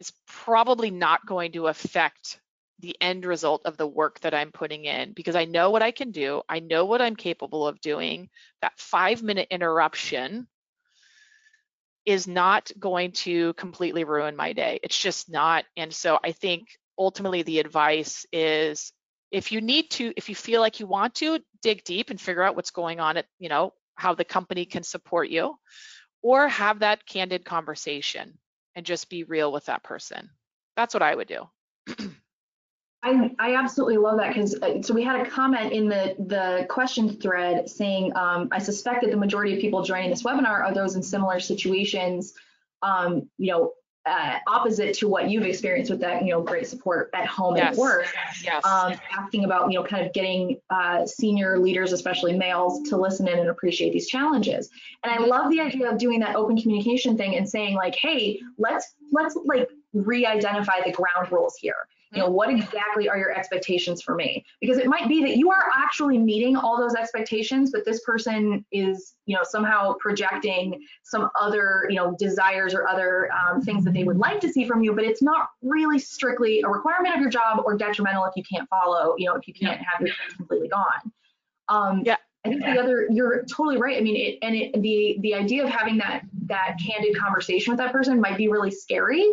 is 0.00 0.12
probably 0.26 0.90
not 0.90 1.26
going 1.26 1.52
to 1.52 1.68
affect 1.68 2.40
the 2.80 2.96
end 3.00 3.24
result 3.24 3.62
of 3.64 3.76
the 3.76 3.86
work 3.86 4.20
that 4.20 4.34
I'm 4.34 4.52
putting 4.52 4.84
in 4.84 5.12
because 5.12 5.34
I 5.34 5.44
know 5.44 5.70
what 5.70 5.82
I 5.82 5.90
can 5.90 6.10
do. 6.10 6.42
I 6.48 6.60
know 6.60 6.84
what 6.84 7.02
I'm 7.02 7.16
capable 7.16 7.66
of 7.66 7.80
doing. 7.80 8.28
That 8.62 8.78
five 8.78 9.22
minute 9.22 9.48
interruption 9.50 10.46
is 12.06 12.26
not 12.26 12.70
going 12.78 13.12
to 13.12 13.52
completely 13.54 14.04
ruin 14.04 14.36
my 14.36 14.52
day. 14.52 14.80
It's 14.82 14.98
just 14.98 15.30
not. 15.30 15.64
And 15.76 15.92
so 15.92 16.18
I 16.22 16.32
think 16.32 16.68
ultimately 16.98 17.42
the 17.42 17.58
advice 17.58 18.24
is 18.32 18.92
if 19.30 19.52
you 19.52 19.60
need 19.60 19.90
to, 19.90 20.12
if 20.16 20.28
you 20.28 20.34
feel 20.34 20.60
like 20.60 20.80
you 20.80 20.86
want 20.86 21.16
to, 21.16 21.40
dig 21.60 21.84
deep 21.84 22.10
and 22.10 22.20
figure 22.20 22.42
out 22.42 22.56
what's 22.56 22.70
going 22.70 23.00
on 23.00 23.18
at, 23.18 23.26
you 23.38 23.48
know, 23.48 23.74
how 23.94 24.14
the 24.14 24.24
company 24.24 24.64
can 24.64 24.82
support 24.82 25.28
you 25.28 25.56
or 26.22 26.48
have 26.48 26.78
that 26.78 27.04
candid 27.04 27.44
conversation 27.44 28.38
and 28.74 28.86
just 28.86 29.10
be 29.10 29.24
real 29.24 29.52
with 29.52 29.66
that 29.66 29.82
person. 29.82 30.30
That's 30.76 30.94
what 30.94 31.02
I 31.02 31.14
would 31.14 31.28
do. 31.28 31.48
I, 33.02 33.30
I 33.38 33.54
absolutely 33.54 33.96
love 33.96 34.18
that 34.18 34.34
because 34.34 34.56
uh, 34.60 34.82
so 34.82 34.92
we 34.92 35.04
had 35.04 35.24
a 35.24 35.30
comment 35.30 35.72
in 35.72 35.88
the 35.88 36.16
the 36.18 36.66
question 36.68 37.20
thread 37.20 37.68
saying 37.70 38.14
um, 38.16 38.48
I 38.50 38.58
suspect 38.58 39.02
that 39.02 39.10
the 39.10 39.16
majority 39.16 39.54
of 39.54 39.60
people 39.60 39.82
joining 39.82 40.10
this 40.10 40.24
webinar 40.24 40.64
are 40.64 40.74
those 40.74 40.96
in 40.96 41.02
similar 41.02 41.38
situations, 41.38 42.34
um, 42.82 43.30
you 43.38 43.52
know, 43.52 43.72
uh, 44.04 44.38
opposite 44.48 44.94
to 44.94 45.06
what 45.06 45.30
you've 45.30 45.44
experienced 45.44 45.90
with 45.90 46.00
that, 46.00 46.24
you 46.24 46.32
know, 46.32 46.42
great 46.42 46.66
support 46.66 47.10
at 47.14 47.26
home 47.26 47.56
yes. 47.56 47.66
and 47.66 47.74
at 47.74 47.78
work. 47.78 48.06
Yes. 48.42 48.66
Um, 48.66 48.94
asking 49.16 49.44
about, 49.44 49.70
you 49.70 49.78
know, 49.78 49.84
kind 49.84 50.04
of 50.04 50.12
getting 50.12 50.60
uh, 50.70 51.06
senior 51.06 51.58
leaders, 51.58 51.92
especially 51.92 52.36
males, 52.36 52.88
to 52.88 52.96
listen 52.96 53.28
in 53.28 53.38
and 53.38 53.48
appreciate 53.48 53.92
these 53.92 54.08
challenges. 54.08 54.70
And 55.04 55.12
I 55.12 55.24
love 55.24 55.50
the 55.50 55.60
idea 55.60 55.88
of 55.88 55.98
doing 55.98 56.18
that 56.20 56.34
open 56.34 56.60
communication 56.60 57.16
thing 57.16 57.36
and 57.36 57.48
saying 57.48 57.76
like, 57.76 57.94
hey, 57.94 58.40
let's 58.56 58.94
let's 59.12 59.38
like 59.44 59.68
re-identify 59.92 60.80
the 60.84 60.92
ground 60.92 61.30
rules 61.30 61.56
here 61.60 61.86
you 62.12 62.20
know 62.20 62.28
what 62.28 62.48
exactly 62.48 63.08
are 63.08 63.18
your 63.18 63.32
expectations 63.36 64.00
for 64.00 64.14
me? 64.14 64.44
Because 64.60 64.78
it 64.78 64.86
might 64.86 65.08
be 65.08 65.22
that 65.22 65.36
you 65.36 65.50
are 65.50 65.64
actually 65.76 66.18
meeting 66.18 66.56
all 66.56 66.78
those 66.78 66.94
expectations 66.94 67.70
but 67.70 67.84
this 67.84 68.00
person 68.00 68.64
is 68.72 69.14
you 69.26 69.36
know 69.36 69.42
somehow 69.42 69.94
projecting 69.94 70.80
some 71.02 71.28
other 71.38 71.86
you 71.88 71.96
know 71.96 72.14
desires 72.18 72.74
or 72.74 72.88
other 72.88 73.30
um, 73.32 73.60
things 73.60 73.84
that 73.84 73.92
they 73.92 74.04
would 74.04 74.18
like 74.18 74.40
to 74.40 74.48
see 74.48 74.66
from 74.66 74.82
you 74.82 74.94
but 74.94 75.04
it's 75.04 75.22
not 75.22 75.50
really 75.62 75.98
strictly 75.98 76.62
a 76.62 76.68
requirement 76.68 77.14
of 77.14 77.20
your 77.20 77.30
job 77.30 77.62
or 77.64 77.76
detrimental 77.76 78.24
if 78.24 78.32
you 78.36 78.42
can't 78.42 78.68
follow 78.68 79.14
you 79.18 79.26
know 79.26 79.34
if 79.34 79.46
you 79.46 79.54
can't 79.54 79.80
have 79.80 80.00
your 80.00 80.14
completely 80.36 80.68
gone. 80.68 81.12
Um, 81.68 82.02
yeah. 82.04 82.16
I 82.44 82.50
think 82.50 82.62
the 82.62 82.80
other, 82.80 83.08
you're 83.10 83.44
totally 83.44 83.76
right. 83.76 83.98
I 83.98 84.00
mean, 84.00 84.16
it, 84.16 84.38
and 84.42 84.54
it, 84.54 84.80
the 84.80 85.18
the 85.20 85.34
idea 85.34 85.64
of 85.64 85.68
having 85.68 85.98
that 85.98 86.22
that 86.46 86.76
candid 86.82 87.18
conversation 87.18 87.72
with 87.72 87.78
that 87.78 87.92
person 87.92 88.20
might 88.20 88.38
be 88.38 88.48
really 88.48 88.70
scary, 88.70 89.26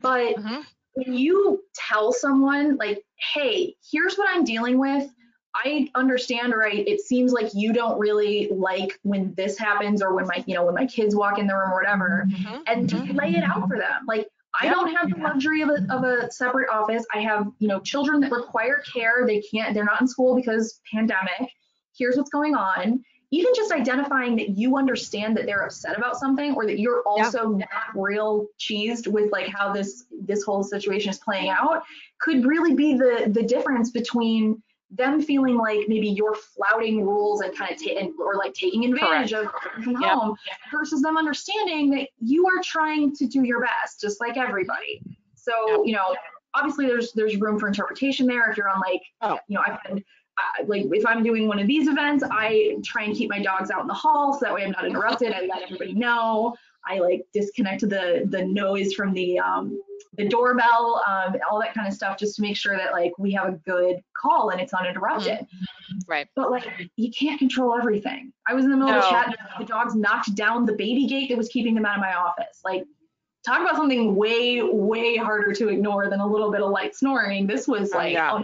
but 0.00 0.34
mm-hmm 0.36 0.62
when 0.96 1.14
you 1.14 1.62
tell 1.74 2.12
someone 2.12 2.76
like, 2.76 3.04
hey, 3.34 3.76
here's 3.90 4.16
what 4.16 4.28
I'm 4.30 4.44
dealing 4.44 4.78
with, 4.78 5.08
I 5.54 5.88
understand, 5.94 6.54
right 6.54 6.86
it 6.86 7.00
seems 7.00 7.32
like 7.32 7.54
you 7.54 7.72
don't 7.72 7.98
really 7.98 8.48
like 8.50 8.98
when 9.02 9.34
this 9.34 9.58
happens, 9.58 10.02
or 10.02 10.14
when 10.14 10.26
my, 10.26 10.42
you 10.46 10.54
know, 10.54 10.64
when 10.64 10.74
my 10.74 10.86
kids 10.86 11.14
walk 11.14 11.38
in 11.38 11.46
the 11.46 11.54
room 11.54 11.70
or 11.70 11.76
whatever, 11.76 12.26
mm-hmm. 12.28 12.62
and 12.66 12.88
just 12.88 13.10
lay 13.10 13.34
it 13.34 13.44
out 13.44 13.68
for 13.68 13.78
them. 13.78 14.06
Like, 14.06 14.28
I 14.58 14.68
don't 14.68 14.94
have 14.94 15.10
the 15.10 15.16
luxury 15.16 15.60
of 15.60 15.68
a, 15.68 15.86
of 15.90 16.04
a 16.04 16.30
separate 16.30 16.70
office. 16.70 17.04
I 17.14 17.20
have, 17.20 17.46
you 17.58 17.68
know, 17.68 17.80
children 17.80 18.20
that 18.20 18.32
require 18.32 18.82
care. 18.92 19.26
They 19.26 19.42
can't, 19.42 19.74
they're 19.74 19.84
not 19.84 20.00
in 20.00 20.08
school 20.08 20.34
because 20.34 20.80
pandemic. 20.90 21.52
Here's 21.96 22.16
what's 22.16 22.30
going 22.30 22.54
on 22.54 23.04
even 23.32 23.52
just 23.56 23.72
identifying 23.72 24.36
that 24.36 24.50
you 24.50 24.76
understand 24.76 25.36
that 25.36 25.46
they're 25.46 25.64
upset 25.64 25.96
about 25.96 26.16
something 26.16 26.54
or 26.54 26.64
that 26.64 26.78
you're 26.78 27.02
also 27.06 27.58
yeah. 27.58 27.66
not 27.66 28.00
real 28.00 28.46
cheesed 28.58 29.08
with 29.08 29.32
like 29.32 29.48
how 29.48 29.72
this 29.72 30.04
this 30.22 30.44
whole 30.44 30.62
situation 30.62 31.10
is 31.10 31.18
playing 31.18 31.48
out 31.48 31.82
could 32.20 32.44
really 32.44 32.74
be 32.74 32.94
the 32.96 33.28
the 33.32 33.42
difference 33.42 33.90
between 33.90 34.62
them 34.92 35.20
feeling 35.20 35.56
like 35.56 35.80
maybe 35.88 36.08
you're 36.08 36.36
flouting 36.36 37.04
rules 37.04 37.40
and 37.40 37.56
kind 37.56 37.72
of 37.72 37.82
ta- 37.82 38.22
or 38.22 38.36
like 38.36 38.54
taking 38.54 38.84
advantage 38.84 39.32
Correct. 39.32 39.52
of 39.76 39.84
from 39.84 40.00
yep. 40.00 40.12
home 40.12 40.36
versus 40.70 41.02
them 41.02 41.16
understanding 41.16 41.90
that 41.90 42.08
you 42.20 42.46
are 42.46 42.62
trying 42.62 43.12
to 43.16 43.26
do 43.26 43.42
your 43.42 43.60
best 43.60 44.00
just 44.00 44.20
like 44.20 44.36
everybody 44.36 45.02
so 45.34 45.52
yep. 45.68 45.80
you 45.84 45.92
know 45.92 46.14
obviously 46.54 46.86
there's 46.86 47.12
there's 47.12 47.36
room 47.36 47.58
for 47.58 47.66
interpretation 47.66 48.26
there 48.28 48.48
if 48.48 48.56
you're 48.56 48.68
on 48.68 48.80
like 48.80 49.02
oh. 49.22 49.38
you 49.48 49.56
know 49.56 49.62
i've 49.66 49.78
had 50.38 50.68
like 50.68 50.86
if 50.90 51.06
I'm 51.06 51.22
doing 51.22 51.48
one 51.48 51.58
of 51.58 51.66
these 51.66 51.88
events, 51.88 52.24
I 52.30 52.76
try 52.84 53.04
and 53.04 53.16
keep 53.16 53.30
my 53.30 53.42
dogs 53.42 53.70
out 53.70 53.80
in 53.82 53.86
the 53.86 53.94
hall 53.94 54.34
so 54.34 54.40
that 54.42 54.54
way 54.54 54.64
I'm 54.64 54.72
not 54.72 54.86
interrupted. 54.86 55.32
I 55.32 55.42
let 55.42 55.62
everybody 55.62 55.94
know. 55.94 56.54
I 56.88 56.98
like 56.98 57.26
disconnect 57.32 57.80
the 57.80 58.26
the 58.30 58.44
noise 58.44 58.94
from 58.94 59.12
the 59.12 59.38
um, 59.38 59.80
the 60.16 60.28
doorbell, 60.28 61.02
um, 61.06 61.36
all 61.50 61.60
that 61.60 61.74
kind 61.74 61.88
of 61.88 61.94
stuff, 61.94 62.16
just 62.16 62.36
to 62.36 62.42
make 62.42 62.56
sure 62.56 62.76
that 62.76 62.92
like 62.92 63.12
we 63.18 63.32
have 63.32 63.48
a 63.48 63.52
good 63.52 64.02
call 64.20 64.50
and 64.50 64.60
it's 64.60 64.72
uninterrupted. 64.72 65.38
Mm-hmm. 65.38 65.98
Right. 66.06 66.28
But 66.36 66.50
like 66.50 66.66
you 66.96 67.10
can't 67.10 67.38
control 67.38 67.76
everything. 67.76 68.32
I 68.48 68.54
was 68.54 68.64
in 68.64 68.70
the 68.70 68.76
middle 68.76 68.92
no. 68.92 68.98
of 69.00 69.04
a 69.04 69.10
chat 69.10 69.26
and 69.26 69.36
the 69.58 69.64
dogs 69.64 69.94
knocked 69.94 70.34
down 70.34 70.64
the 70.64 70.74
baby 70.74 71.06
gate 71.06 71.28
that 71.30 71.38
was 71.38 71.48
keeping 71.48 71.74
them 71.74 71.84
out 71.84 71.96
of 71.96 72.00
my 72.00 72.14
office. 72.14 72.60
Like 72.64 72.84
talk 73.44 73.60
about 73.60 73.76
something 73.76 74.14
way, 74.16 74.62
way 74.62 75.16
harder 75.16 75.52
to 75.52 75.68
ignore 75.68 76.10
than 76.10 76.20
a 76.20 76.26
little 76.26 76.50
bit 76.50 76.62
of 76.62 76.70
light 76.70 76.94
snoring. 76.96 77.46
This 77.46 77.66
was 77.68 77.92
Oh, 77.92 77.98
like, 77.98 78.12
yeah. 78.12 78.42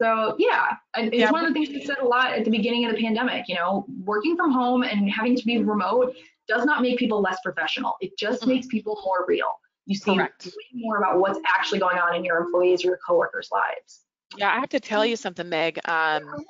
So 0.00 0.34
yeah, 0.38 0.76
it's 0.96 1.16
Yeah. 1.16 1.30
one 1.30 1.44
of 1.44 1.48
the 1.48 1.54
things 1.54 1.68
you 1.68 1.84
said 1.84 1.98
a 1.98 2.06
lot 2.06 2.32
at 2.32 2.44
the 2.44 2.50
beginning 2.50 2.86
of 2.86 2.92
the 2.92 3.00
pandemic. 3.00 3.48
You 3.48 3.56
know, 3.56 3.86
working 4.04 4.36
from 4.36 4.50
home 4.50 4.82
and 4.82 5.10
having 5.10 5.36
to 5.36 5.44
be 5.44 5.58
remote 5.58 6.16
does 6.48 6.64
not 6.64 6.82
make 6.82 6.98
people 6.98 7.20
less 7.20 7.38
professional. 7.44 7.96
It 8.00 8.16
just 8.18 8.42
Mhm. 8.42 8.48
makes 8.48 8.66
people 8.66 9.00
more 9.04 9.24
real. 9.26 9.60
You 9.86 9.94
see 9.94 10.14
Correct. 10.14 10.46
way 10.46 10.80
more 10.80 10.98
about 10.98 11.18
what's 11.18 11.38
actually 11.46 11.80
going 11.80 11.98
on 11.98 12.14
in 12.14 12.24
your 12.24 12.38
employees 12.38 12.84
or 12.84 12.88
your 12.88 12.98
coworkers' 13.06 13.50
lives. 13.52 14.06
Yeah, 14.36 14.50
I 14.50 14.60
have 14.60 14.68
to 14.70 14.80
tell 14.80 15.04
you 15.04 15.16
something, 15.16 15.48
Meg. 15.48 15.80
Um, 15.86 16.44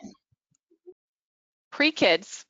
pre-kids, 1.70 2.44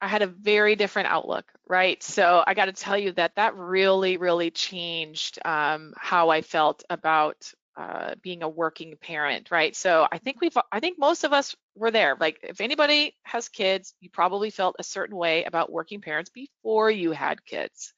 I 0.00 0.08
had 0.08 0.22
a 0.22 0.26
very 0.26 0.76
different 0.76 1.08
outlook, 1.08 1.50
right? 1.66 2.02
So 2.02 2.42
I 2.46 2.54
got 2.54 2.66
to 2.66 2.72
tell 2.72 2.98
you 2.98 3.12
that 3.12 3.36
that 3.36 3.56
really, 3.56 4.16
really 4.16 4.50
changed 4.50 5.38
um, 5.44 5.94
how 5.96 6.30
I 6.30 6.42
felt 6.42 6.84
about 6.90 7.52
uh, 7.78 8.16
being 8.22 8.42
a 8.42 8.48
working 8.48 8.94
parent, 9.00 9.52
right? 9.52 9.76
So 9.76 10.06
I 10.10 10.18
think 10.18 10.40
we've, 10.40 10.56
I 10.72 10.80
think 10.80 10.98
most 10.98 11.22
of 11.22 11.32
us 11.32 11.54
were 11.76 11.92
there. 11.92 12.16
Like, 12.18 12.40
if 12.42 12.60
anybody 12.60 13.14
has 13.22 13.48
kids, 13.48 13.94
you 14.00 14.10
probably 14.10 14.50
felt 14.50 14.76
a 14.80 14.82
certain 14.82 15.16
way 15.16 15.44
about 15.44 15.70
working 15.70 16.00
parents 16.00 16.28
before 16.28 16.90
you 16.90 17.12
had 17.12 17.44
kids. 17.44 17.94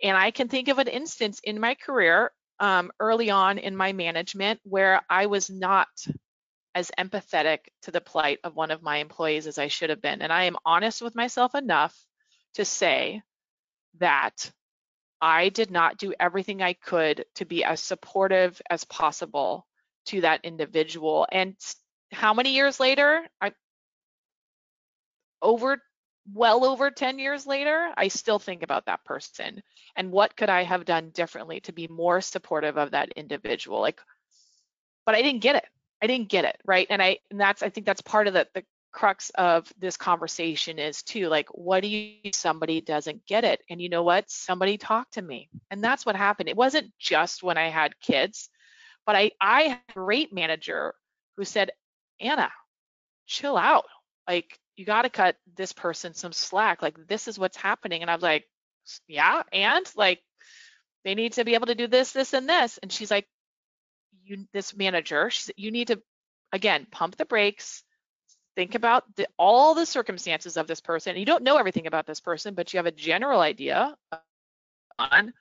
And 0.00 0.16
I 0.16 0.30
can 0.30 0.48
think 0.48 0.68
of 0.68 0.78
an 0.78 0.86
instance 0.86 1.40
in 1.42 1.58
my 1.58 1.74
career 1.74 2.30
um, 2.60 2.92
early 3.00 3.30
on 3.30 3.58
in 3.58 3.76
my 3.76 3.92
management 3.92 4.60
where 4.62 5.00
I 5.10 5.26
was 5.26 5.50
not 5.50 5.88
as 6.76 6.92
empathetic 6.96 7.58
to 7.82 7.90
the 7.90 8.00
plight 8.00 8.38
of 8.44 8.54
one 8.54 8.70
of 8.70 8.80
my 8.80 8.98
employees 8.98 9.48
as 9.48 9.58
I 9.58 9.66
should 9.66 9.90
have 9.90 10.00
been. 10.00 10.22
And 10.22 10.32
I 10.32 10.44
am 10.44 10.56
honest 10.64 11.02
with 11.02 11.16
myself 11.16 11.56
enough 11.56 11.98
to 12.54 12.64
say 12.64 13.22
that 13.98 14.52
I 15.20 15.50
did 15.50 15.70
not 15.70 15.98
do 15.98 16.14
everything 16.18 16.62
I 16.62 16.72
could 16.72 17.26
to 17.36 17.44
be 17.44 17.64
as 17.64 17.82
supportive 17.82 18.60
as 18.70 18.84
possible 18.84 19.66
to 20.06 20.22
that 20.22 20.44
individual. 20.44 21.26
And 21.30 21.56
how 22.12 22.34
many 22.34 22.54
years 22.54 22.80
later? 22.80 23.26
I 23.40 23.52
over 25.42 25.82
well 26.32 26.64
over 26.64 26.90
10 26.90 27.18
years 27.18 27.46
later, 27.46 27.92
I 27.96 28.08
still 28.08 28.38
think 28.38 28.62
about 28.62 28.86
that 28.86 29.04
person 29.04 29.62
and 29.96 30.12
what 30.12 30.36
could 30.36 30.48
I 30.50 30.62
have 30.62 30.84
done 30.84 31.10
differently 31.10 31.60
to 31.60 31.72
be 31.72 31.88
more 31.88 32.20
supportive 32.20 32.78
of 32.78 32.92
that 32.92 33.10
individual? 33.12 33.80
Like, 33.80 34.00
but 35.06 35.14
I 35.14 35.22
didn't 35.22 35.42
get 35.42 35.56
it. 35.56 35.66
I 36.02 36.06
didn't 36.06 36.28
get 36.28 36.44
it, 36.44 36.56
right? 36.64 36.86
And 36.88 37.02
I 37.02 37.18
and 37.30 37.38
that's 37.40 37.62
I 37.62 37.68
think 37.68 37.86
that's 37.86 38.00
part 38.00 38.26
of 38.26 38.34
the 38.34 38.46
the 38.54 38.64
crux 38.92 39.30
of 39.30 39.72
this 39.78 39.96
conversation 39.96 40.78
is 40.78 41.02
too 41.02 41.28
like 41.28 41.48
what 41.52 41.80
do 41.80 41.88
you 41.88 42.30
somebody 42.32 42.80
doesn't 42.80 43.26
get 43.26 43.44
it? 43.44 43.62
And 43.70 43.80
you 43.80 43.88
know 43.88 44.02
what? 44.02 44.30
Somebody 44.30 44.78
talked 44.78 45.14
to 45.14 45.22
me. 45.22 45.48
And 45.70 45.82
that's 45.82 46.04
what 46.04 46.16
happened. 46.16 46.48
It 46.48 46.56
wasn't 46.56 46.92
just 46.98 47.42
when 47.42 47.58
i 47.58 47.68
had 47.68 48.00
kids 48.00 48.48
but 49.06 49.16
i 49.16 49.30
i 49.40 49.62
had 49.62 49.80
a 49.88 49.92
great 49.92 50.32
manager 50.32 50.94
who 51.36 51.44
said 51.44 51.70
anna 52.20 52.50
chill 53.26 53.56
out. 53.56 53.86
Like 54.28 54.58
you 54.76 54.84
got 54.84 55.02
to 55.02 55.10
cut 55.10 55.36
this 55.56 55.72
person 55.72 56.14
some 56.14 56.32
slack. 56.32 56.82
Like 56.82 56.96
this 57.08 57.28
is 57.28 57.38
what's 57.38 57.56
happening. 57.56 58.02
And 58.02 58.10
i 58.10 58.14
was 58.14 58.22
like 58.22 58.44
yeah 59.06 59.42
and 59.52 59.86
like 59.96 60.20
they 61.04 61.14
need 61.14 61.34
to 61.34 61.44
be 61.44 61.54
able 61.54 61.66
to 61.66 61.74
do 61.74 61.86
this 61.86 62.12
this 62.12 62.32
and 62.32 62.48
this. 62.48 62.78
And 62.78 62.92
she's 62.92 63.10
like 63.10 63.26
you 64.24 64.46
this 64.52 64.76
manager 64.76 65.30
she 65.30 65.42
said 65.42 65.54
you 65.56 65.70
need 65.70 65.88
to 65.88 66.00
again 66.52 66.86
pump 66.90 67.16
the 67.16 67.24
brakes 67.24 67.82
think 68.56 68.74
about 68.74 69.04
the, 69.16 69.26
all 69.38 69.74
the 69.74 69.86
circumstances 69.86 70.56
of 70.56 70.66
this 70.66 70.80
person. 70.80 71.16
You 71.16 71.24
don't 71.24 71.44
know 71.44 71.56
everything 71.56 71.86
about 71.86 72.06
this 72.06 72.20
person 72.20 72.54
but 72.54 72.72
you 72.72 72.78
have 72.78 72.86
a 72.86 72.92
general 72.92 73.40
idea 73.40 73.96
on 74.98 75.32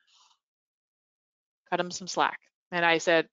cut 1.69 1.77
them 1.77 1.91
some 1.91 2.07
slack. 2.07 2.39
And 2.71 2.85
i 2.85 2.97
said 2.97 3.27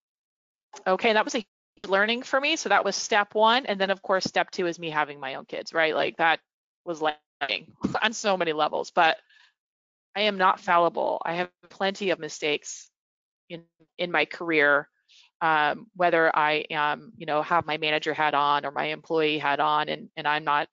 okay 0.87 1.13
that 1.13 1.25
was 1.25 1.35
a 1.35 1.47
learning 1.87 2.23
for 2.23 2.41
me. 2.41 2.57
So 2.57 2.69
that 2.69 2.85
was 2.85 2.97
step 2.97 3.35
one. 3.35 3.67
And 3.67 3.81
then 3.81 3.91
of 3.91 4.03
course 4.03 4.25
step 4.25 4.51
two 4.51 4.67
is 4.67 4.79
me 4.79 4.91
having 4.91 5.21
my 5.21 5.35
own 5.35 5.45
kids 5.45 5.73
right? 5.73 5.95
Like 5.95 6.17
that 6.17 6.41
was 6.85 7.03
learning 7.03 7.73
on 8.03 8.13
so 8.13 8.37
many 8.37 8.53
levels. 8.53 8.91
But 8.91 9.19
i 10.15 10.23
am 10.23 10.39
not 10.39 10.61
fallible. 10.61 11.21
I 11.25 11.35
have 11.35 11.51
plenty 11.69 12.11
of 12.11 12.19
mistakes 12.19 12.91
in 13.49 13.63
in 13.99 14.11
my 14.11 14.25
career 14.25 14.89
um, 15.41 15.87
whether 15.95 16.35
I 16.35 16.65
am, 16.71 17.13
you 17.17 17.27
know, 17.27 17.43
have 17.43 17.67
my 17.67 17.77
manager 17.79 18.15
hat 18.15 18.35
on 18.35 18.65
or 18.65 18.71
my 18.71 18.87
employee 18.87 19.39
hat 19.39 19.61
on, 19.61 19.89
and 19.89 20.09
and 20.17 20.27
I'm 20.27 20.45
not, 20.45 20.69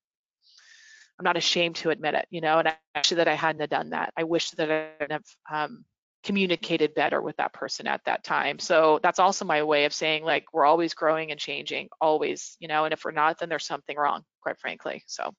I'm 1.20 1.24
not 1.24 1.38
ashamed 1.38 1.76
to 1.78 1.90
admit 1.90 2.16
it, 2.16 2.26
you 2.30 2.42
know, 2.42 2.60
and 2.60 2.68
I 2.70 2.76
wish 2.96 3.10
that 3.10 3.28
I 3.28 3.36
hadn't 3.36 3.62
have 3.62 3.70
done 3.70 3.90
that. 3.92 4.14
I 4.18 4.24
wish 4.24 4.52
that 4.52 4.72
I 4.72 4.88
would 5.00 5.12
have 5.12 5.26
um, 5.52 5.86
communicated 6.24 6.96
better 6.96 7.22
with 7.22 7.36
that 7.38 7.54
person 7.54 7.88
at 7.88 8.02
that 8.06 8.24
time. 8.24 8.58
So 8.60 9.00
that's 9.04 9.20
also 9.20 9.46
my 9.46 9.64
way 9.64 9.86
of 9.86 9.94
saying 9.94 10.24
like 10.24 10.46
we're 10.54 10.66
always 10.66 10.94
growing 10.94 11.32
and 11.32 11.40
changing, 11.40 11.90
always, 12.00 12.56
you 12.60 12.68
know, 12.68 12.86
and 12.86 12.94
if 12.94 13.04
we're 13.04 13.12
not, 13.12 13.40
then 13.40 13.50
there's 13.50 13.66
something 13.66 13.98
wrong, 13.98 14.24
quite 14.42 14.60
frankly. 14.60 15.04
So 15.08 15.34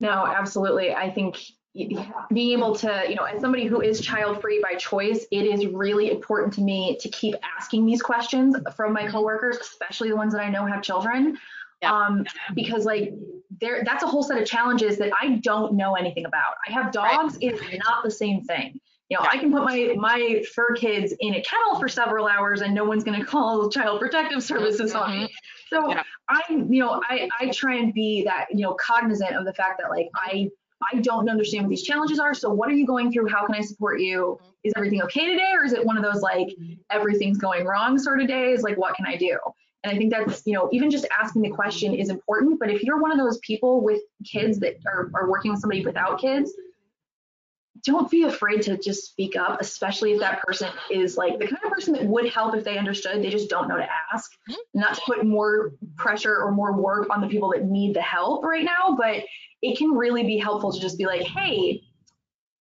No, 0.00 0.26
absolutely. 0.26 0.92
I 0.92 1.10
think 1.10 1.40
being 1.74 2.52
able 2.56 2.74
to, 2.76 3.04
you 3.08 3.16
know, 3.16 3.24
as 3.24 3.40
somebody 3.40 3.66
who 3.66 3.80
is 3.80 4.00
child 4.00 4.40
free 4.40 4.62
by 4.62 4.76
choice, 4.76 5.26
it 5.32 5.44
is 5.44 5.66
really 5.66 6.10
important 6.10 6.52
to 6.54 6.60
me 6.60 6.96
to 7.00 7.08
keep 7.08 7.34
asking 7.58 7.84
these 7.84 8.00
questions 8.00 8.56
from 8.76 8.92
my 8.92 9.08
coworkers, 9.08 9.58
especially 9.58 10.08
the 10.08 10.16
ones 10.16 10.32
that 10.32 10.40
I 10.40 10.50
know 10.50 10.66
have 10.66 10.82
children. 10.82 11.36
Yeah. 11.82 11.92
Um, 11.92 12.24
because 12.54 12.84
like 12.84 13.12
there 13.60 13.82
that's 13.84 14.04
a 14.04 14.06
whole 14.06 14.22
set 14.22 14.40
of 14.40 14.46
challenges 14.46 14.96
that 14.98 15.10
I 15.20 15.40
don't 15.42 15.74
know 15.74 15.96
anything 15.96 16.26
about. 16.26 16.54
I 16.66 16.72
have 16.72 16.92
dogs, 16.92 17.36
it 17.40 17.54
is 17.54 17.78
not 17.84 18.04
the 18.04 18.10
same 18.10 18.44
thing. 18.44 18.80
You 19.08 19.18
know, 19.18 19.24
Yeah. 19.24 19.30
I 19.32 19.38
can 19.38 19.52
put 19.52 19.64
my 19.64 19.94
my 19.96 20.44
fur 20.54 20.74
kids 20.76 21.12
in 21.20 21.34
a 21.34 21.42
kennel 21.42 21.80
for 21.80 21.88
several 21.88 22.28
hours 22.28 22.62
and 22.62 22.72
no 22.72 22.84
one's 22.84 23.02
gonna 23.02 23.24
call 23.24 23.68
child 23.68 24.00
protective 24.00 24.42
services 24.44 24.94
on 24.94 25.10
me. 25.10 25.34
So 25.70 25.90
Yeah. 25.90 26.02
I, 26.28 26.40
you 26.48 26.80
know, 26.80 27.02
I, 27.10 27.28
I 27.40 27.48
try 27.48 27.74
and 27.76 27.92
be 27.92 28.24
that, 28.24 28.46
you 28.50 28.60
know, 28.60 28.74
cognizant 28.74 29.36
of 29.36 29.44
the 29.44 29.52
fact 29.52 29.80
that 29.80 29.90
like 29.90 30.08
I, 30.14 30.48
I 30.92 31.00
don't 31.00 31.28
understand 31.28 31.64
what 31.64 31.70
these 31.70 31.82
challenges 31.82 32.18
are. 32.18 32.34
So 32.34 32.50
what 32.50 32.68
are 32.68 32.74
you 32.74 32.86
going 32.86 33.12
through? 33.12 33.28
How 33.28 33.46
can 33.46 33.54
I 33.54 33.60
support 33.60 34.00
you? 34.00 34.38
Is 34.62 34.72
everything 34.76 35.02
okay 35.02 35.26
today? 35.26 35.52
Or 35.54 35.64
is 35.64 35.72
it 35.72 35.84
one 35.84 35.96
of 35.96 36.02
those 36.02 36.22
like 36.22 36.48
everything's 36.90 37.38
going 37.38 37.64
wrong 37.64 37.98
sort 37.98 38.20
of 38.20 38.28
days? 38.28 38.62
Like 38.62 38.76
what 38.76 38.94
can 38.94 39.06
I 39.06 39.16
do? 39.16 39.38
And 39.82 39.94
I 39.94 39.98
think 39.98 40.10
that's, 40.10 40.42
you 40.46 40.54
know, 40.54 40.70
even 40.72 40.90
just 40.90 41.06
asking 41.20 41.42
the 41.42 41.50
question 41.50 41.94
is 41.94 42.08
important. 42.08 42.58
But 42.58 42.70
if 42.70 42.82
you're 42.82 43.00
one 43.00 43.12
of 43.12 43.18
those 43.18 43.38
people 43.38 43.82
with 43.82 44.00
kids 44.24 44.58
that 44.60 44.76
are, 44.86 45.10
are 45.14 45.30
working 45.30 45.50
with 45.50 45.60
somebody 45.60 45.84
without 45.84 46.18
kids, 46.18 46.50
don't 47.84 48.10
be 48.10 48.22
afraid 48.22 48.62
to 48.62 48.78
just 48.78 49.10
speak 49.10 49.36
up, 49.36 49.60
especially 49.60 50.12
if 50.12 50.20
that 50.20 50.40
person 50.42 50.70
is 50.90 51.18
like 51.18 51.38
the 51.38 51.46
kind 51.46 51.62
of 51.64 51.70
person 51.70 51.92
that 51.92 52.04
would 52.06 52.28
help 52.30 52.56
if 52.56 52.64
they 52.64 52.78
understood. 52.78 53.22
They 53.22 53.28
just 53.28 53.50
don't 53.50 53.68
know 53.68 53.76
to 53.76 53.86
ask. 54.12 54.32
Mm-hmm. 54.50 54.80
Not 54.80 54.94
to 54.94 55.00
put 55.04 55.26
more 55.26 55.72
pressure 55.96 56.42
or 56.42 56.50
more 56.50 56.72
work 56.72 57.10
on 57.10 57.20
the 57.20 57.26
people 57.26 57.50
that 57.50 57.66
need 57.66 57.94
the 57.94 58.00
help 58.00 58.42
right 58.42 58.64
now, 58.64 58.96
but 58.98 59.22
it 59.64 59.78
can 59.78 59.92
really 59.92 60.22
be 60.22 60.36
helpful 60.36 60.72
to 60.72 60.78
just 60.78 60.98
be 60.98 61.06
like, 61.06 61.22
hey, 61.22 61.82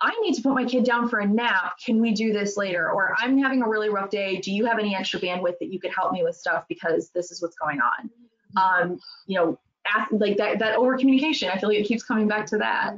I 0.01 0.19
need 0.21 0.35
to 0.35 0.43
put 0.43 0.55
my 0.55 0.65
kid 0.65 0.85
down 0.85 1.09
for 1.09 1.19
a 1.19 1.27
nap. 1.27 1.79
Can 1.85 2.01
we 2.01 2.13
do 2.13 2.33
this 2.33 2.57
later? 2.57 2.91
Or 2.91 3.15
I'm 3.19 3.39
having 3.39 3.63
a 3.63 3.69
really 3.69 3.89
rough 3.89 4.09
day. 4.09 4.37
Do 4.37 4.53
you 4.53 4.65
have 4.67 4.79
any 4.79 4.95
extra 4.95 5.21
bandwidth 5.21 5.59
that 5.61 5.73
you 5.73 5.81
could 5.81 5.93
help 5.93 6.13
me 6.13 6.23
with 6.23 6.37
stuff 6.37 6.65
because 6.69 7.11
this 7.11 7.33
is 7.33 7.43
what's 7.43 7.57
going 7.57 7.81
on? 7.81 8.11
Um, 8.57 9.01
you 9.27 9.37
know, 9.37 9.59
ask, 9.87 10.13
like 10.13 10.37
that 10.37 10.59
that 10.61 10.77
over 10.77 10.97
communication. 10.97 11.49
I 11.49 11.59
feel 11.59 11.69
like 11.69 11.79
it 11.79 11.87
keeps 11.87 12.05
coming 12.05 12.29
back 12.29 12.47
to 12.47 12.59
that. 12.59 12.97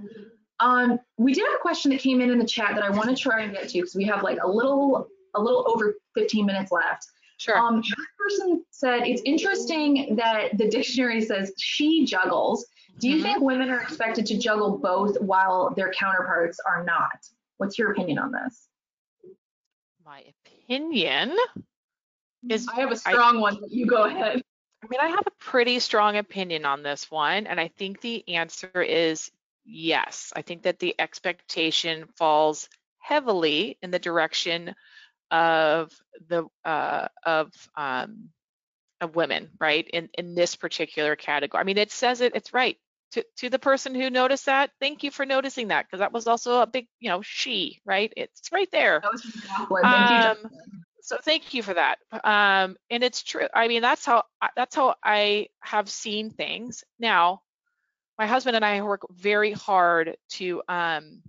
Um, 0.60 0.98
we 1.16 1.32
did 1.32 1.44
have 1.44 1.54
a 1.56 1.62
question 1.62 1.90
that 1.92 2.00
came 2.00 2.20
in 2.20 2.30
in 2.30 2.38
the 2.38 2.46
chat 2.46 2.74
that 2.74 2.84
I 2.84 2.90
want 2.90 3.08
to 3.08 3.16
try 3.16 3.42
and 3.42 3.52
get 3.52 3.68
to 3.68 3.78
because 3.78 3.94
we 3.94 4.04
have 4.04 4.22
like 4.22 4.38
a 4.42 4.48
little 4.48 5.08
a 5.34 5.40
little 5.40 5.64
over 5.68 5.96
15 6.14 6.46
minutes 6.46 6.72
left. 6.72 7.06
sure. 7.38 7.58
Um, 7.58 7.82
this 7.82 7.94
person 8.18 8.64
said 8.70 9.02
it's 9.06 9.22
interesting 9.24 10.16
that 10.16 10.56
the 10.56 10.68
dictionary 10.68 11.20
says 11.20 11.52
she 11.58 12.06
juggles. 12.06 12.66
Do 12.98 13.08
you 13.08 13.22
think 13.22 13.40
women 13.40 13.70
are 13.70 13.80
expected 13.80 14.26
to 14.26 14.38
juggle 14.38 14.78
both 14.78 15.20
while 15.20 15.74
their 15.74 15.92
counterparts 15.92 16.60
are 16.66 16.84
not? 16.84 17.26
What's 17.56 17.78
your 17.78 17.92
opinion 17.92 18.18
on 18.18 18.32
this? 18.32 18.68
My 20.04 20.24
opinion 20.66 21.36
is 22.48 22.68
I 22.68 22.80
have 22.80 22.92
a 22.92 22.96
strong 22.96 23.40
one, 23.40 23.58
but 23.60 23.70
you 23.70 23.86
go 23.86 24.04
ahead. 24.04 24.42
I 24.82 24.86
mean, 24.88 25.00
I 25.00 25.08
have 25.08 25.26
a 25.26 25.30
pretty 25.38 25.80
strong 25.80 26.16
opinion 26.16 26.66
on 26.66 26.82
this 26.82 27.10
one, 27.10 27.46
and 27.46 27.58
I 27.58 27.68
think 27.68 28.00
the 28.00 28.28
answer 28.28 28.82
is 28.82 29.30
yes. 29.64 30.32
I 30.36 30.42
think 30.42 30.62
that 30.62 30.78
the 30.78 30.94
expectation 30.98 32.06
falls 32.16 32.68
heavily 32.98 33.78
in 33.82 33.90
the 33.90 33.98
direction 33.98 34.74
of 35.30 35.90
the 36.28 36.46
uh, 36.64 37.08
of 37.24 37.50
um, 37.76 38.28
of 39.00 39.16
women, 39.16 39.50
right? 39.58 39.88
In 39.88 40.10
in 40.18 40.34
this 40.34 40.54
particular 40.54 41.16
category. 41.16 41.60
I 41.60 41.64
mean, 41.64 41.78
it 41.78 41.90
says 41.90 42.20
it. 42.20 42.34
It's 42.34 42.52
right. 42.52 42.78
To, 43.14 43.24
to 43.38 43.50
the 43.50 43.58
person 43.58 43.94
who 43.94 44.10
noticed 44.10 44.46
that, 44.46 44.70
thank 44.80 45.02
you 45.02 45.10
for 45.10 45.24
noticing 45.24 45.68
that 45.68 45.86
because 45.86 46.00
that 46.00 46.12
was 46.12 46.26
also 46.26 46.60
a 46.60 46.66
big, 46.66 46.88
you 47.00 47.10
know, 47.10 47.22
she, 47.22 47.80
right? 47.84 48.12
It's 48.16 48.50
right 48.52 48.68
there. 48.72 49.00
That 49.02 49.12
was 49.12 49.22
from 49.22 49.40
Jacqueline. 49.40 49.82
Thank 49.84 50.10
you, 50.10 50.44
Um, 50.44 50.50
so 51.00 51.18
thank 51.22 51.54
you 51.54 51.62
for 51.62 51.74
that. 51.74 51.98
Um, 52.24 52.76
and 52.90 53.04
it's 53.04 53.22
true. 53.22 53.46
I 53.54 53.68
mean, 53.68 53.82
that's 53.82 54.04
how 54.04 54.24
that's 54.56 54.74
how 54.74 54.94
I 55.04 55.48
have 55.60 55.88
seen 55.88 56.30
things. 56.30 56.82
Now, 56.98 57.42
my 58.18 58.26
husband 58.26 58.56
and 58.56 58.64
I 58.64 58.82
work 58.82 59.02
very 59.10 59.52
hard 59.52 60.16
to 60.30 60.62
um, 60.68 61.22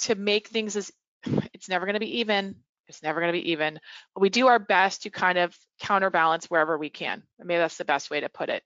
to 0.00 0.14
make 0.14 0.48
things 0.48 0.76
as 0.76 0.90
it's 1.52 1.68
never 1.68 1.86
going 1.86 1.94
to 1.94 2.00
be 2.00 2.18
even 2.20 2.56
it's 2.88 3.02
never 3.02 3.20
going 3.20 3.32
to 3.32 3.38
be 3.38 3.50
even 3.50 3.78
but 4.14 4.20
we 4.20 4.30
do 4.30 4.46
our 4.46 4.58
best 4.58 5.02
to 5.02 5.10
kind 5.10 5.36
of 5.38 5.54
counterbalance 5.80 6.46
wherever 6.46 6.78
we 6.78 6.88
can 6.88 7.22
maybe 7.38 7.58
that's 7.58 7.76
the 7.76 7.84
best 7.84 8.10
way 8.10 8.20
to 8.20 8.28
put 8.28 8.48
it 8.48 8.62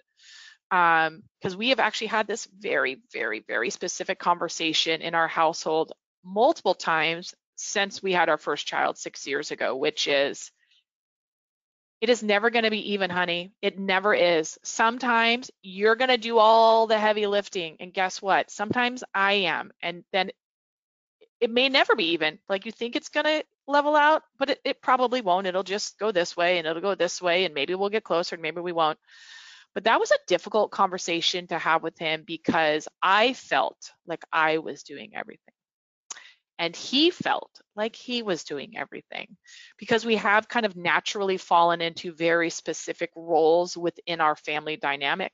because 0.72 1.52
um, 1.52 1.58
we 1.58 1.68
have 1.68 1.80
actually 1.80 2.06
had 2.06 2.26
this 2.26 2.48
very 2.58 3.02
very 3.12 3.44
very 3.46 3.68
specific 3.68 4.18
conversation 4.18 5.02
in 5.02 5.14
our 5.14 5.28
household 5.28 5.92
multiple 6.24 6.74
times 6.74 7.34
since 7.56 8.02
we 8.02 8.12
had 8.12 8.30
our 8.30 8.38
first 8.38 8.66
child 8.66 8.96
six 8.96 9.26
years 9.26 9.50
ago 9.50 9.76
which 9.76 10.08
is 10.08 10.50
it 12.02 12.10
is 12.10 12.20
never 12.20 12.50
going 12.50 12.64
to 12.64 12.70
be 12.70 12.94
even, 12.94 13.10
honey. 13.10 13.52
It 13.62 13.78
never 13.78 14.12
is. 14.12 14.58
Sometimes 14.64 15.52
you're 15.62 15.94
going 15.94 16.10
to 16.10 16.16
do 16.16 16.38
all 16.38 16.88
the 16.88 16.98
heavy 16.98 17.28
lifting. 17.28 17.76
And 17.78 17.94
guess 17.94 18.20
what? 18.20 18.50
Sometimes 18.50 19.04
I 19.14 19.34
am. 19.34 19.70
And 19.80 20.02
then 20.12 20.32
it 21.40 21.48
may 21.48 21.68
never 21.68 21.94
be 21.94 22.06
even. 22.06 22.40
Like 22.48 22.66
you 22.66 22.72
think 22.72 22.96
it's 22.96 23.08
going 23.08 23.26
to 23.26 23.44
level 23.68 23.94
out, 23.94 24.24
but 24.36 24.50
it, 24.50 24.60
it 24.64 24.82
probably 24.82 25.20
won't. 25.20 25.46
It'll 25.46 25.62
just 25.62 25.96
go 25.96 26.10
this 26.10 26.36
way 26.36 26.58
and 26.58 26.66
it'll 26.66 26.82
go 26.82 26.96
this 26.96 27.22
way. 27.22 27.44
And 27.44 27.54
maybe 27.54 27.76
we'll 27.76 27.88
get 27.88 28.02
closer 28.02 28.34
and 28.34 28.42
maybe 28.42 28.60
we 28.60 28.72
won't. 28.72 28.98
But 29.74 29.84
that 29.84 30.00
was 30.00 30.10
a 30.10 30.26
difficult 30.26 30.70
conversation 30.70 31.46
to 31.48 31.58
have 31.58 31.82
with 31.82 31.98
him 31.98 32.24
because 32.26 32.88
I 33.02 33.32
felt 33.32 33.90
like 34.06 34.22
I 34.32 34.58
was 34.58 34.82
doing 34.82 35.12
everything 35.14 35.54
and 36.62 36.76
he 36.76 37.10
felt 37.10 37.60
like 37.74 37.96
he 37.96 38.22
was 38.22 38.44
doing 38.44 38.76
everything 38.76 39.36
because 39.78 40.04
we 40.04 40.14
have 40.14 40.48
kind 40.48 40.64
of 40.64 40.76
naturally 40.76 41.36
fallen 41.36 41.80
into 41.80 42.14
very 42.14 42.50
specific 42.50 43.10
roles 43.16 43.76
within 43.76 44.20
our 44.20 44.36
family 44.36 44.76
dynamic. 44.76 45.32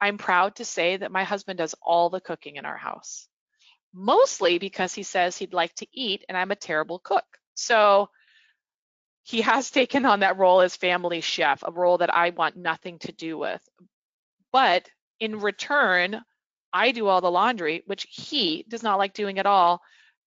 I'm 0.00 0.18
proud 0.18 0.56
to 0.56 0.64
say 0.64 0.96
that 0.96 1.12
my 1.12 1.22
husband 1.22 1.58
does 1.58 1.76
all 1.80 2.10
the 2.10 2.20
cooking 2.20 2.56
in 2.56 2.64
our 2.64 2.76
house, 2.76 3.28
mostly 3.94 4.58
because 4.58 4.92
he 4.92 5.04
says 5.04 5.36
he'd 5.36 5.54
like 5.54 5.74
to 5.76 5.86
eat 5.92 6.24
and 6.28 6.36
I'm 6.36 6.50
a 6.50 6.56
terrible 6.56 6.98
cook. 6.98 7.26
So 7.54 8.08
he 9.28 9.42
has 9.42 9.70
taken 9.70 10.06
on 10.06 10.20
that 10.20 10.38
role 10.38 10.62
as 10.62 10.74
family 10.74 11.20
chef, 11.20 11.62
a 11.62 11.70
role 11.70 11.98
that 11.98 12.14
I 12.14 12.30
want 12.30 12.56
nothing 12.56 12.98
to 13.00 13.12
do 13.12 13.36
with. 13.36 13.60
But 14.52 14.88
in 15.20 15.40
return, 15.40 16.22
I 16.72 16.92
do 16.92 17.06
all 17.08 17.20
the 17.20 17.30
laundry, 17.30 17.82
which 17.84 18.06
he 18.08 18.64
does 18.68 18.82
not 18.82 18.96
like 18.96 19.12
doing 19.12 19.38
at 19.38 19.44
all 19.44 19.82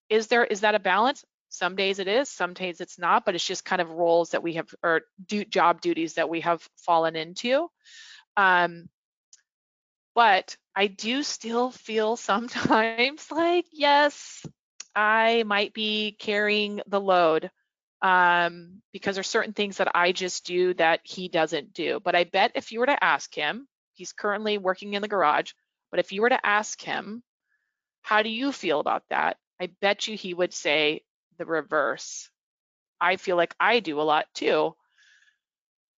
is 0.07 0.27
there 0.27 0.43
is 0.43 0.59
that 0.59 0.75
a 0.75 0.79
balance? 0.79 1.23
Some 1.49 1.75
days 1.75 1.97
it 1.97 2.07
is, 2.07 2.29
some 2.29 2.53
days 2.53 2.79
it's 2.79 2.99
not, 2.99 3.25
but 3.25 3.33
it's 3.33 3.47
just 3.47 3.65
kind 3.65 3.81
of 3.81 3.89
roles 3.89 4.31
that 4.31 4.43
we 4.43 4.53
have 4.53 4.67
or 4.83 5.01
do, 5.25 5.45
job 5.45 5.81
duties 5.81 6.13
that 6.15 6.29
we 6.29 6.41
have 6.41 6.61
fallen 6.85 7.15
into. 7.15 7.69
Um, 8.37 8.87
but 10.13 10.55
I 10.75 10.87
do 10.87 11.23
still 11.23 11.71
feel 11.71 12.15
sometimes 12.17 13.31
like, 13.31 13.65
yes, 13.71 14.45
I 14.95 15.43
might 15.47 15.73
be 15.73 16.15
carrying 16.19 16.81
the 16.87 17.01
load 17.01 17.49
um, 18.01 18.81
because 18.91 19.15
there's 19.15 19.27
certain 19.27 19.53
things 19.53 19.77
that 19.77 19.95
I 19.95 20.11
just 20.11 20.45
do 20.45 20.73
that 20.75 21.01
he 21.03 21.27
doesn't 21.27 21.73
do. 21.73 21.99
But 22.03 22.15
I 22.15 22.23
bet 22.23 22.51
if 22.55 22.71
you 22.71 22.79
were 22.79 22.87
to 22.87 23.03
ask 23.03 23.33
him, 23.33 23.67
he's 23.93 24.13
currently 24.13 24.57
working 24.57 24.93
in 24.93 25.01
the 25.01 25.07
garage, 25.07 25.51
but 25.91 25.99
if 25.99 26.11
you 26.11 26.21
were 26.21 26.29
to 26.29 26.45
ask 26.45 26.81
him, 26.81 27.23
how 28.01 28.23
do 28.23 28.29
you 28.29 28.51
feel 28.51 28.79
about 28.79 29.03
that? 29.09 29.37
I 29.59 29.69
bet 29.81 30.07
you 30.07 30.17
he 30.17 30.33
would 30.33 30.53
say 30.53 31.03
the 31.37 31.45
reverse. 31.45 32.29
I 32.99 33.17
feel 33.17 33.35
like 33.35 33.55
I 33.59 33.79
do 33.79 33.99
a 33.99 34.03
lot 34.03 34.25
too. 34.33 34.75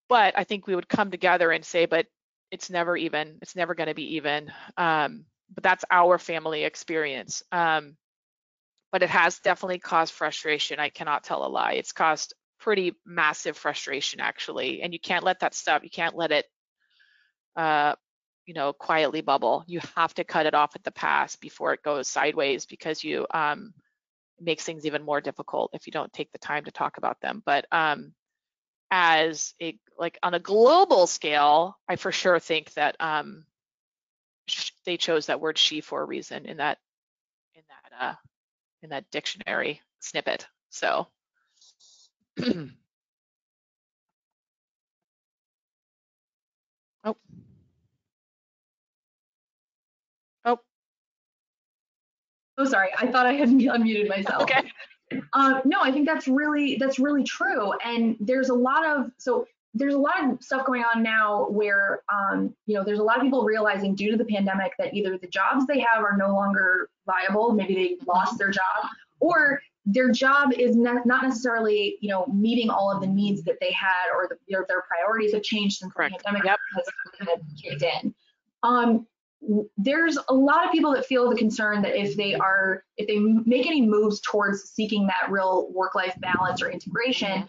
But 0.10 0.38
I 0.38 0.44
think 0.44 0.68
we 0.68 0.76
would 0.76 0.90
come 0.90 1.12
together 1.12 1.52
and 1.52 1.64
say, 1.64 1.86
but 1.86 2.08
it's 2.52 2.70
never 2.70 2.98
even, 2.98 3.38
it's 3.42 3.56
never 3.56 3.74
going 3.74 3.88
to 3.88 3.94
be 3.94 4.16
even. 4.16 4.52
Um, 4.78 5.26
but 5.54 5.64
that's 5.64 5.86
our 5.90 6.18
family 6.18 6.66
experience. 6.66 7.42
Um, 7.52 7.96
but 8.94 9.02
it 9.02 9.10
has 9.10 9.40
definitely 9.40 9.80
caused 9.80 10.14
frustration. 10.14 10.80
I 10.80 10.90
cannot 10.90 11.24
tell 11.24 11.44
a 11.44 11.50
lie. 11.50 11.74
It's 11.74 11.92
caused 11.92 12.36
pretty 12.60 12.94
massive 13.06 13.58
frustration 13.58 14.22
actually. 14.22 14.84
And 14.84 14.94
you 14.94 15.00
can't 15.00 15.24
let 15.24 15.40
that 15.40 15.56
stop. 15.56 15.84
you 15.84 15.90
can't 15.90 16.16
let 16.16 16.32
it 16.32 16.46
uh, 17.56 17.96
you 18.46 18.54
know, 18.54 18.72
quietly 18.72 19.22
bubble. 19.22 19.64
You 19.68 19.80
have 19.96 20.14
to 20.16 20.24
cut 20.24 20.46
it 20.46 20.54
off 20.54 20.76
at 20.76 20.84
the 20.84 20.92
pass 20.92 21.36
before 21.36 21.74
it 21.74 21.82
goes 21.82 22.08
sideways 22.08 22.68
because 22.68 23.04
you 23.04 23.26
um, 23.34 23.74
makes 24.40 24.64
things 24.64 24.86
even 24.86 25.04
more 25.04 25.22
difficult 25.22 25.72
if 25.74 25.88
you 25.88 25.92
don't 25.92 26.14
take 26.14 26.32
the 26.32 26.38
time 26.38 26.66
to 26.66 26.72
talk 26.72 26.98
about 26.98 27.20
them. 27.20 27.42
But 27.44 27.66
um, 27.72 28.14
as 28.92 29.56
a 29.60 29.76
like 29.98 30.20
on 30.22 30.36
a 30.36 30.40
global 30.40 31.08
scale, 31.08 31.78
I 31.90 31.96
for 31.96 32.12
sure 32.12 32.40
think 32.40 32.72
that 32.74 32.96
um, 33.00 33.46
they 34.86 34.98
chose 34.98 35.28
that 35.28 35.42
word 35.42 35.58
she 35.58 35.82
for 35.82 36.02
a 36.02 36.06
reason 36.06 36.46
in 36.46 36.58
that 36.58 36.78
in 37.56 37.64
that 37.70 38.06
uh, 38.06 38.14
in 38.84 38.90
that 38.90 39.10
dictionary 39.12 39.82
snippet. 40.00 40.48
So. 40.70 41.08
oh. 47.04 47.16
Oh, 50.46 50.60
Oh, 52.58 52.66
sorry. 52.66 52.90
I 52.98 53.08
thought 53.08 53.26
I 53.26 53.34
had 53.34 53.50
unmuted 53.50 54.10
myself. 54.10 54.44
Okay. 54.44 54.72
Uh, 55.34 55.62
no, 55.66 55.80
I 55.82 55.92
think 55.92 56.08
that's 56.08 56.28
really 56.28 56.78
that's 56.80 57.00
really 57.00 57.24
true. 57.24 57.74
And 57.86 58.16
there's 58.20 58.50
a 58.50 58.54
lot 58.54 58.86
of 58.86 59.12
so 59.18 59.46
there's 59.74 59.96
a 59.96 60.00
lot 60.00 60.24
of 60.24 60.42
stuff 60.44 60.66
going 60.66 60.84
on 60.84 61.02
now 61.02 61.48
where 61.50 62.04
um, 62.12 62.54
you 62.66 62.76
know 62.76 62.84
there's 62.84 63.00
a 63.00 63.04
lot 63.04 63.18
of 63.18 63.24
people 63.24 63.44
realizing 63.44 63.96
due 63.96 64.12
to 64.12 64.18
the 64.18 64.26
pandemic 64.26 64.74
that 64.78 64.94
either 64.94 65.18
the 65.18 65.28
jobs 65.28 65.66
they 65.66 65.80
have 65.80 66.04
are 66.04 66.16
no 66.16 66.28
longer 66.28 66.90
viable, 67.06 67.54
maybe 67.54 67.74
they 67.74 67.98
lost 68.06 68.38
their 68.38 68.52
job, 68.52 68.88
or 69.20 69.60
their 69.86 70.12
job 70.12 70.54
is 70.54 70.76
not 70.76 71.06
necessarily 71.06 71.98
you 72.02 72.10
know 72.10 72.26
meeting 72.28 72.70
all 72.70 72.92
of 72.92 73.02
the 73.02 73.08
needs 73.08 73.44
that 73.44 73.56
they 73.60 73.72
had, 73.72 74.12
or 74.16 74.28
the, 74.30 74.38
their, 74.48 74.66
their 74.68 74.84
priorities 74.84 75.34
have 75.34 75.44
changed 75.44 75.78
since 75.78 75.92
Correct. 75.94 76.18
the 76.18 76.24
pandemic 76.24 76.46
yep. 76.46 76.60
has 76.76 76.86
kind 77.20 77.40
of 77.40 77.46
kicked 77.62 77.82
in. 77.82 78.14
Um, 78.62 79.08
there's 79.78 80.18
a 80.30 80.34
lot 80.34 80.66
of 80.66 80.72
people 80.72 80.94
that 80.94 81.06
feel 81.06 81.30
the 81.30 81.36
concern 81.36 81.82
that 81.82 82.00
if 82.00 82.16
they 82.16 82.36
are 82.36 82.84
if 82.98 83.08
they 83.08 83.18
make 83.18 83.66
any 83.66 83.82
moves 83.82 84.22
towards 84.22 84.70
seeking 84.70 85.08
that 85.08 85.30
real 85.30 85.70
work 85.72 85.96
life 85.96 86.16
balance 86.20 86.62
or 86.62 86.72
integration 86.72 87.46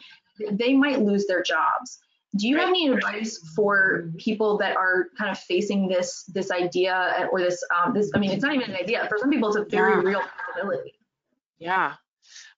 they 0.50 0.74
might 0.74 1.00
lose 1.00 1.26
their 1.26 1.42
jobs 1.42 2.00
do 2.36 2.48
you 2.48 2.58
have 2.58 2.68
any 2.68 2.88
advice 2.88 3.38
for 3.54 4.10
people 4.18 4.58
that 4.58 4.76
are 4.76 5.08
kind 5.16 5.30
of 5.30 5.38
facing 5.38 5.88
this 5.88 6.24
this 6.24 6.50
idea 6.50 7.28
or 7.32 7.40
this 7.40 7.62
um, 7.74 7.94
this 7.94 8.10
i 8.14 8.18
mean 8.18 8.30
it's 8.30 8.42
not 8.42 8.54
even 8.54 8.70
an 8.70 8.76
idea 8.76 9.06
for 9.08 9.18
some 9.18 9.30
people 9.30 9.48
it's 9.48 9.56
a 9.56 9.64
very 9.64 9.92
yeah. 9.92 10.00
real 10.00 10.22
possibility. 10.46 10.94
Yeah. 11.58 11.94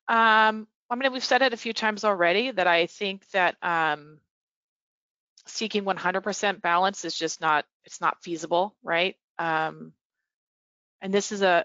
Um 0.09 0.67
i 0.89 0.95
mean 0.95 1.13
we've 1.13 1.25
said 1.25 1.43
it 1.43 1.53
a 1.53 1.57
few 1.57 1.73
times 1.73 2.05
already 2.05 2.51
that 2.51 2.67
i 2.67 2.87
think 2.87 3.29
that 3.31 3.57
um 3.63 4.19
seeking 5.49 5.85
100% 5.85 6.61
balance 6.61 7.05
is 7.05 7.17
just 7.17 7.41
not 7.41 7.65
it's 7.85 8.01
not 8.01 8.23
feasible 8.23 8.75
right? 8.83 9.17
Um, 9.39 9.93
and 11.01 11.13
this 11.13 11.33
is 11.33 11.43
a, 11.43 11.65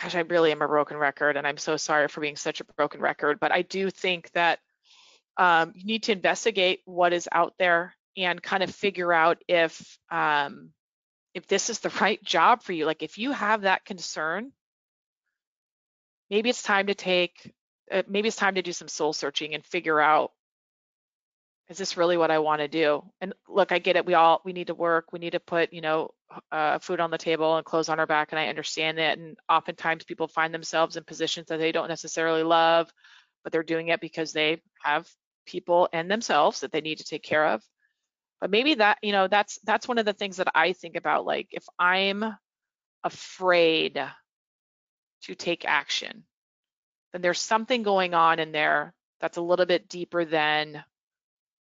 gosh, 0.00 0.14
I 0.14 0.20
really 0.20 0.52
am 0.52 0.62
a 0.62 0.68
broken 0.68 0.96
record, 0.96 1.36
and 1.36 1.46
I'm 1.46 1.58
so 1.58 1.76
sorry 1.76 2.08
for 2.08 2.20
being 2.20 2.36
such 2.36 2.60
a 2.60 2.64
broken 2.64 3.00
record, 3.00 3.40
but 3.40 3.52
I 3.52 3.62
do 3.62 3.90
think 3.90 4.30
that 4.32 4.60
um, 5.36 5.72
you 5.74 5.84
need 5.84 6.04
to 6.04 6.12
investigate 6.12 6.80
what 6.84 7.12
is 7.12 7.28
out 7.32 7.54
there 7.58 7.94
and 8.16 8.42
kind 8.42 8.62
of 8.62 8.74
figure 8.74 9.12
out 9.12 9.42
if 9.48 9.98
um, 10.10 10.70
if 11.34 11.46
this 11.46 11.70
is 11.70 11.80
the 11.80 11.88
right 12.00 12.22
job 12.22 12.62
for 12.62 12.72
you. 12.72 12.86
Like 12.86 13.02
if 13.02 13.18
you 13.18 13.32
have 13.32 13.62
that 13.62 13.84
concern, 13.84 14.52
maybe 16.30 16.50
it's 16.50 16.62
time 16.62 16.88
to 16.88 16.94
take, 16.94 17.52
uh, 17.90 18.02
maybe 18.08 18.28
it's 18.28 18.36
time 18.36 18.56
to 18.56 18.62
do 18.62 18.72
some 18.72 18.88
soul 18.88 19.12
searching 19.12 19.54
and 19.54 19.64
figure 19.64 20.00
out 20.00 20.32
is 21.68 21.78
this 21.78 21.96
really 21.96 22.18
what 22.18 22.30
I 22.30 22.40
want 22.40 22.60
to 22.60 22.68
do? 22.68 23.02
And 23.20 23.32
look, 23.48 23.72
I 23.72 23.78
get 23.78 23.96
it. 23.96 24.04
We 24.04 24.14
all 24.14 24.42
we 24.44 24.52
need 24.52 24.66
to 24.66 24.74
work. 24.74 25.12
We 25.12 25.18
need 25.18 25.30
to 25.30 25.40
put 25.40 25.72
you 25.72 25.80
know 25.80 26.10
uh, 26.50 26.78
food 26.78 27.00
on 27.00 27.10
the 27.10 27.18
table 27.18 27.56
and 27.56 27.64
clothes 27.64 27.88
on 27.88 27.98
our 27.98 28.06
back, 28.06 28.32
and 28.32 28.38
I 28.38 28.48
understand 28.48 28.98
that. 28.98 29.18
And 29.18 29.36
oftentimes 29.48 30.04
people 30.04 30.28
find 30.28 30.52
themselves 30.52 30.96
in 30.96 31.04
positions 31.04 31.48
that 31.48 31.58
they 31.58 31.72
don't 31.72 31.88
necessarily 31.88 32.42
love, 32.42 32.92
but 33.42 33.52
they're 33.52 33.62
doing 33.62 33.88
it 33.88 34.00
because 34.00 34.32
they 34.32 34.60
have 34.82 35.08
people 35.46 35.88
and 35.92 36.10
themselves 36.10 36.60
that 36.60 36.72
they 36.72 36.80
need 36.80 36.98
to 36.98 37.04
take 37.04 37.22
care 37.22 37.46
of. 37.46 37.62
But 38.40 38.50
maybe 38.50 38.74
that 38.74 38.98
you 39.02 39.12
know 39.12 39.28
that's 39.28 39.58
that's 39.64 39.86
one 39.86 39.98
of 39.98 40.04
the 40.04 40.12
things 40.12 40.38
that 40.38 40.48
I 40.54 40.72
think 40.72 40.96
about. 40.96 41.24
Like 41.24 41.48
if 41.52 41.64
I'm 41.78 42.24
afraid 43.04 44.02
to 45.22 45.34
take 45.34 45.64
action, 45.64 46.24
then 47.12 47.22
there's 47.22 47.40
something 47.40 47.82
going 47.82 48.14
on 48.14 48.38
in 48.38 48.52
there 48.52 48.94
that's 49.20 49.36
a 49.36 49.42
little 49.42 49.66
bit 49.66 49.88
deeper 49.88 50.24
than 50.24 50.82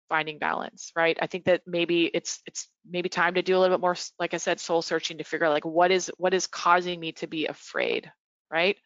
finding 0.08 0.38
balance, 0.38 0.92
right? 0.94 1.16
I 1.22 1.26
think 1.26 1.44
that 1.44 1.62
maybe 1.66 2.04
it's 2.04 2.40
it's 2.46 2.68
maybe 2.88 3.08
time 3.08 3.34
to 3.34 3.42
do 3.42 3.56
a 3.56 3.58
little 3.58 3.76
bit 3.76 3.80
more, 3.80 3.96
like 4.18 4.34
I 4.34 4.38
said, 4.38 4.60
soul 4.60 4.82
searching 4.82 5.18
to 5.18 5.24
figure 5.24 5.46
out 5.46 5.52
like 5.52 5.64
what 5.64 5.90
is 5.90 6.10
what 6.18 6.34
is 6.34 6.46
causing 6.46 7.00
me 7.00 7.12
to 7.12 7.26
be 7.26 7.46
afraid, 7.46 8.10
right? 8.50 8.76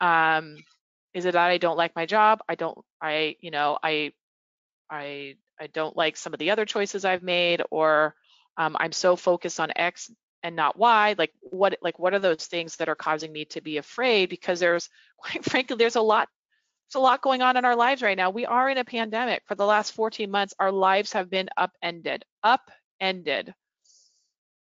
Um, 0.00 0.56
is 1.16 1.24
it 1.24 1.32
that 1.32 1.50
I 1.50 1.56
don't 1.56 1.78
like 1.78 1.96
my 1.96 2.04
job? 2.04 2.40
I 2.46 2.56
don't, 2.56 2.76
I, 3.00 3.36
you 3.40 3.50
know, 3.50 3.78
I, 3.82 4.12
I, 4.90 5.36
I 5.58 5.66
don't 5.68 5.96
like 5.96 6.18
some 6.18 6.34
of 6.34 6.38
the 6.38 6.50
other 6.50 6.66
choices 6.66 7.06
I've 7.06 7.22
made, 7.22 7.62
or 7.70 8.14
um, 8.58 8.76
I'm 8.78 8.92
so 8.92 9.16
focused 9.16 9.58
on 9.58 9.72
X 9.76 10.10
and 10.42 10.54
not 10.54 10.78
Y. 10.78 11.14
like 11.16 11.32
what 11.40 11.78
like 11.80 11.98
what 11.98 12.12
are 12.12 12.18
those 12.18 12.44
things 12.44 12.76
that 12.76 12.90
are 12.90 12.94
causing 12.94 13.32
me 13.32 13.46
to 13.46 13.62
be 13.62 13.78
afraid 13.78 14.28
because 14.28 14.60
there's 14.60 14.90
quite 15.16 15.42
frankly 15.42 15.76
there's 15.76 15.96
a 15.96 16.00
lot 16.00 16.28
there's 16.86 17.00
a 17.00 17.02
lot 17.02 17.22
going 17.22 17.40
on 17.40 17.56
in 17.56 17.64
our 17.64 17.74
lives 17.74 18.02
right 18.02 18.16
now 18.16 18.28
we 18.28 18.44
are 18.44 18.68
in 18.68 18.76
a 18.76 18.84
pandemic 18.84 19.42
for 19.46 19.54
the 19.54 19.64
last 19.64 19.92
14 19.92 20.30
months 20.30 20.52
our 20.60 20.70
lives 20.70 21.14
have 21.14 21.30
been 21.30 21.48
upended 21.56 22.24
upended 22.44 23.54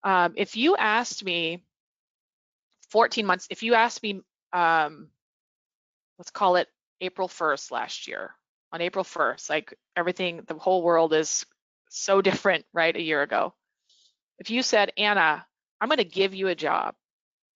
um, 0.03 0.33
if 0.35 0.57
you 0.57 0.75
asked 0.75 1.23
me 1.23 1.63
14 2.89 3.25
months 3.25 3.47
if 3.49 3.63
you 3.63 3.73
asked 3.73 4.03
me 4.03 4.21
um, 4.51 5.07
let's 6.21 6.31
call 6.31 6.55
it 6.55 6.69
april 7.01 7.27
1st 7.27 7.71
last 7.71 8.07
year 8.07 8.31
on 8.71 8.79
april 8.79 9.03
1st 9.03 9.49
like 9.49 9.73
everything 9.97 10.41
the 10.47 10.53
whole 10.53 10.83
world 10.83 11.13
is 11.13 11.45
so 11.89 12.21
different 12.21 12.63
right 12.73 12.95
a 12.95 13.01
year 13.01 13.21
ago 13.21 13.53
if 14.39 14.49
you 14.49 14.61
said 14.63 14.93
anna 14.97 15.45
I'm 15.81 15.89
going 15.89 15.97
to 15.97 16.03
give 16.03 16.35
you 16.35 16.47
a 16.47 16.55
job 16.55 16.93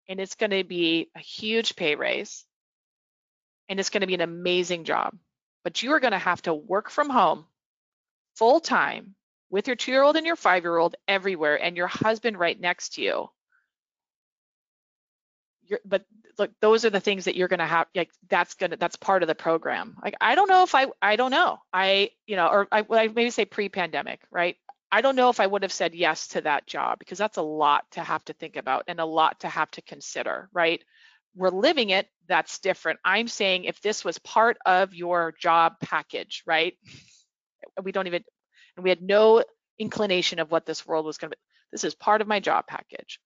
and 0.09 0.19
it's 0.19 0.35
going 0.35 0.49
to 0.49 0.63
be 0.63 1.11
a 1.15 1.19
huge 1.19 1.75
pay 1.75 1.95
raise 1.95 2.43
and 3.69 3.79
it's 3.79 3.91
going 3.91 4.01
to 4.01 4.07
be 4.07 4.15
an 4.15 4.21
amazing 4.21 4.83
job. 4.83 5.15
But 5.63 5.83
you 5.83 5.91
are 5.93 5.99
going 5.99 6.11
to 6.11 6.17
have 6.17 6.41
to 6.43 6.53
work 6.53 6.89
from 6.89 7.09
home 7.09 7.45
full 8.35 8.59
time 8.59 9.13
with 9.51 9.67
your 9.67 9.75
two 9.75 9.91
year 9.91 10.01
old 10.01 10.15
and 10.15 10.25
your 10.25 10.35
five 10.35 10.63
year 10.63 10.77
old 10.77 10.95
everywhere 11.07 11.61
and 11.61 11.77
your 11.77 11.87
husband 11.87 12.39
right 12.39 12.59
next 12.59 12.95
to 12.95 13.03
you. 13.03 13.29
You're, 15.67 15.79
but 15.85 16.03
look, 16.37 16.51
those 16.61 16.85
are 16.85 16.89
the 16.89 16.99
things 16.99 17.25
that 17.25 17.35
you're 17.35 17.47
going 17.47 17.59
to 17.59 17.65
have. 17.65 17.87
Like 17.95 18.11
that's 18.29 18.53
going 18.55 18.71
to 18.71 18.77
that's 18.77 18.95
part 18.95 19.23
of 19.23 19.27
the 19.27 19.35
program. 19.35 19.95
Like 20.03 20.15
I 20.21 20.35
don't 20.35 20.49
know 20.49 20.63
if 20.63 20.75
I 20.75 20.87
I 21.01 21.15
don't 21.15 21.31
know 21.31 21.59
I 21.73 22.11
you 22.25 22.35
know 22.35 22.47
or 22.47 22.67
I, 22.71 22.85
I 22.89 23.07
maybe 23.07 23.29
say 23.29 23.45
pre 23.45 23.69
pandemic 23.69 24.21
right 24.31 24.57
I 24.91 25.01
don't 25.01 25.17
know 25.17 25.29
if 25.29 25.39
I 25.41 25.47
would 25.47 25.63
have 25.63 25.73
said 25.73 25.93
yes 25.93 26.27
to 26.29 26.41
that 26.41 26.67
job 26.67 26.99
because 26.99 27.17
that's 27.17 27.37
a 27.37 27.41
lot 27.41 27.83
to 27.91 28.01
have 28.01 28.23
to 28.25 28.33
think 28.33 28.55
about 28.55 28.85
and 28.87 28.99
a 28.99 29.05
lot 29.05 29.41
to 29.41 29.49
have 29.49 29.69
to 29.71 29.81
consider, 29.81 30.49
right? 30.53 30.81
We're 31.35 31.49
living 31.49 31.89
it, 31.89 32.07
that's 32.29 32.59
different. 32.59 32.99
I'm 33.03 33.27
saying 33.27 33.65
if 33.65 33.81
this 33.81 34.05
was 34.05 34.17
part 34.19 34.57
of 34.65 34.93
your 34.93 35.33
job 35.37 35.73
package, 35.81 36.43
right? 36.45 36.77
We 37.83 37.91
don't 37.91 38.07
even, 38.07 38.23
and 38.77 38.83
we 38.83 38.89
had 38.89 39.01
no 39.01 39.43
inclination 39.77 40.39
of 40.39 40.49
what 40.49 40.65
this 40.65 40.87
world 40.87 41.05
was 41.05 41.17
going 41.17 41.31
to 41.31 41.35
be. 41.35 41.41
This 41.73 41.83
is 41.83 41.93
part 41.93 42.21
of 42.21 42.27
my 42.27 42.39
job 42.39 42.65
package. 42.67 43.19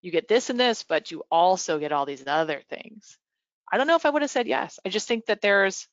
You 0.00 0.10
get 0.10 0.28
this 0.28 0.50
and 0.50 0.58
this, 0.60 0.84
but 0.84 1.10
you 1.10 1.24
also 1.30 1.78
get 1.78 1.92
all 1.92 2.06
these 2.06 2.24
other 2.26 2.62
things. 2.68 3.18
I 3.70 3.76
don't 3.76 3.86
know 3.86 3.96
if 3.96 4.06
I 4.06 4.10
would 4.10 4.22
have 4.22 4.30
said 4.30 4.46
yes. 4.46 4.78
I 4.84 4.88
just 4.88 5.08
think 5.08 5.26
that 5.26 5.40
there's 5.40 5.86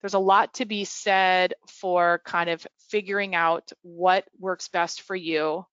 there's 0.00 0.14
a 0.14 0.18
lot 0.18 0.54
to 0.54 0.64
be 0.64 0.84
said 0.84 1.54
for 1.68 2.20
kind 2.24 2.50
of 2.50 2.66
figuring 2.90 3.36
out 3.36 3.70
what 3.82 4.24
works 4.38 4.66
best 4.68 5.02
for 5.02 5.14
you, 5.14 5.64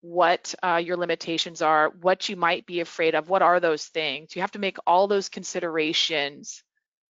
what 0.00 0.54
uh, 0.62 0.80
your 0.82 0.96
limitations 0.96 1.60
are, 1.60 1.90
what 2.00 2.28
you 2.30 2.36
might 2.36 2.64
be 2.64 2.80
afraid 2.80 3.14
of, 3.14 3.28
what 3.28 3.42
are 3.42 3.60
those 3.60 3.84
things. 3.84 4.34
You 4.34 4.40
have 4.40 4.52
to 4.52 4.58
make 4.58 4.78
all 4.86 5.06
those 5.06 5.28
considerations 5.28 6.62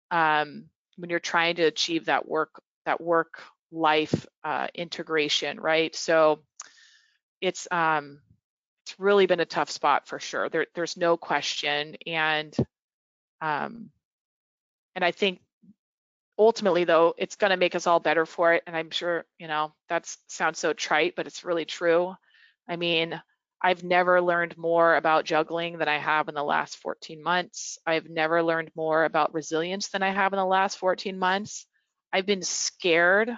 um, 0.09 0.65
when 0.97 1.09
you're 1.09 1.19
trying 1.19 1.55
to 1.55 1.63
achieve 1.63 2.05
that 2.05 2.27
work 2.27 2.61
that 2.85 2.99
work 2.99 3.41
life 3.71 4.25
uh, 4.43 4.67
integration, 4.75 5.59
right? 5.59 5.95
So 5.95 6.41
it's 7.39 7.67
um, 7.71 8.19
it's 8.91 8.99
really 8.99 9.25
been 9.25 9.39
a 9.39 9.45
tough 9.45 9.69
spot 9.69 10.07
for 10.07 10.19
sure. 10.19 10.49
There, 10.49 10.65
there's 10.75 10.97
no 10.97 11.15
question, 11.15 11.95
and 12.05 12.55
um, 13.39 13.89
and 14.95 15.05
I 15.05 15.11
think 15.11 15.39
ultimately 16.37 16.83
though 16.83 17.13
it's 17.17 17.35
going 17.35 17.51
to 17.51 17.57
make 17.57 17.75
us 17.75 17.87
all 17.87 17.99
better 17.99 18.25
for 18.25 18.53
it. 18.53 18.63
And 18.65 18.75
i'm 18.75 18.89
sure 18.89 19.25
you 19.37 19.47
know 19.47 19.73
that 19.89 20.11
sounds 20.27 20.59
so 20.59 20.73
trite 20.73 21.13
but 21.15 21.27
it's 21.27 21.43
really 21.43 21.65
true. 21.65 22.15
I 22.67 22.75
mean 22.75 23.21
i've 23.61 23.83
never 23.83 24.21
learned 24.21 24.57
more 24.57 24.95
about 24.95 25.25
juggling 25.25 25.77
than 25.77 25.87
i 25.87 25.99
have 25.99 26.27
in 26.27 26.35
the 26.35 26.43
last 26.43 26.77
14 26.77 27.21
months. 27.21 27.77
I've 27.85 28.09
never 28.09 28.43
learned 28.43 28.71
more 28.75 29.05
about 29.05 29.33
resilience 29.33 29.89
than 29.89 30.03
i 30.03 30.09
have 30.09 30.33
in 30.33 30.37
the 30.37 30.45
last 30.45 30.77
14 30.79 31.17
months. 31.17 31.65
I've 32.11 32.25
been 32.25 32.43
scared 32.43 33.29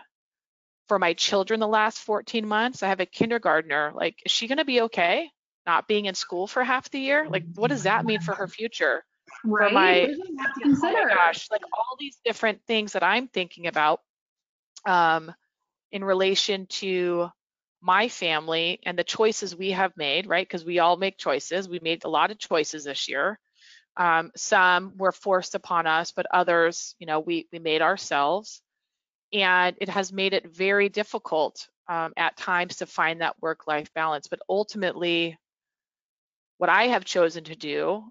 for 0.88 0.98
my 0.98 1.14
children 1.14 1.60
the 1.60 1.68
last 1.68 2.00
14 2.00 2.48
months. 2.48 2.84
I 2.84 2.90
have 2.90 3.02
a 3.02 3.06
kindergartner. 3.06 3.92
Like 3.94 4.16
is 4.26 4.32
she 4.32 4.48
going 4.48 4.60
to 4.60 4.66
be 4.66 4.82
okay 4.82 5.30
not 5.66 5.88
being 5.88 6.06
in 6.06 6.16
school 6.16 6.48
for 6.48 6.64
half 6.64 6.90
the 6.92 7.00
year 7.00 7.28
like 7.30 7.44
what 7.56 7.70
does 7.70 7.84
that 7.84 8.06
mean 8.06 8.20
for 8.20 8.36
her 8.36 8.48
future 8.48 9.04
right? 9.44 9.70
for 9.70 9.74
my, 9.74 10.14
oh 10.66 10.80
my 10.82 11.06
gosh, 11.10 11.50
like 11.52 11.64
all 11.74 11.96
these 12.00 12.18
different 12.26 12.62
things 12.68 12.94
that 12.94 13.04
I'm 13.04 13.28
thinking 13.28 13.68
about 13.68 14.02
um, 14.86 15.34
in 15.92 16.04
relation 16.04 16.66
to 16.68 17.30
my 17.82 18.08
family 18.08 18.80
and 18.86 18.98
the 18.98 19.04
choices 19.04 19.56
we 19.56 19.72
have 19.72 19.92
made, 19.98 20.28
right? 20.28 20.48
Because 20.48 20.66
we 20.66 20.80
all 20.80 20.98
make 20.98 21.18
choices. 21.18 21.68
We 21.68 21.80
made 21.80 22.06
a 22.06 22.10
lot 22.10 22.32
of 22.32 22.40
choices 22.40 22.86
this 22.86 23.10
year. 23.10 23.40
Um, 23.98 24.32
some 24.36 24.94
were 24.98 25.12
forced 25.12 25.54
upon 25.54 25.86
us, 25.86 26.12
but 26.12 26.26
others, 26.34 26.96
you 26.98 27.06
know, 27.06 27.20
we 27.20 27.48
we 27.52 27.60
made 27.60 27.84
ourselves, 27.84 28.62
and 29.32 29.76
it 29.80 29.90
has 29.90 30.12
made 30.12 30.34
it 30.34 30.48
very 30.48 30.90
difficult 30.90 31.68
um, 31.88 32.14
at 32.18 32.38
times 32.38 32.78
to 32.78 32.88
find 32.88 33.22
that 33.22 33.36
work-life 33.40 33.94
balance. 33.94 34.28
But 34.28 34.40
ultimately, 34.50 35.38
what 36.64 36.70
I 36.70 36.88
have 36.88 37.04
chosen 37.04 37.44
to 37.44 37.58
do 37.58 38.06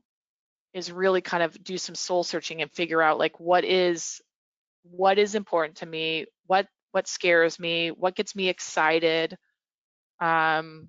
is 0.74 0.92
really 0.92 1.22
kind 1.22 1.42
of 1.42 1.64
do 1.64 1.78
some 1.78 1.94
soul 1.94 2.22
searching 2.22 2.60
and 2.60 2.70
figure 2.70 3.00
out 3.00 3.18
like 3.18 3.40
what 3.40 3.64
is 3.64 4.20
what 4.82 5.18
is 5.18 5.34
important 5.34 5.78
to 5.78 5.86
me 5.86 6.26
what 6.48 6.66
what 6.90 7.08
scares 7.08 7.58
me 7.58 7.92
what 7.92 8.14
gets 8.14 8.36
me 8.36 8.50
excited 8.50 9.38
um 10.20 10.88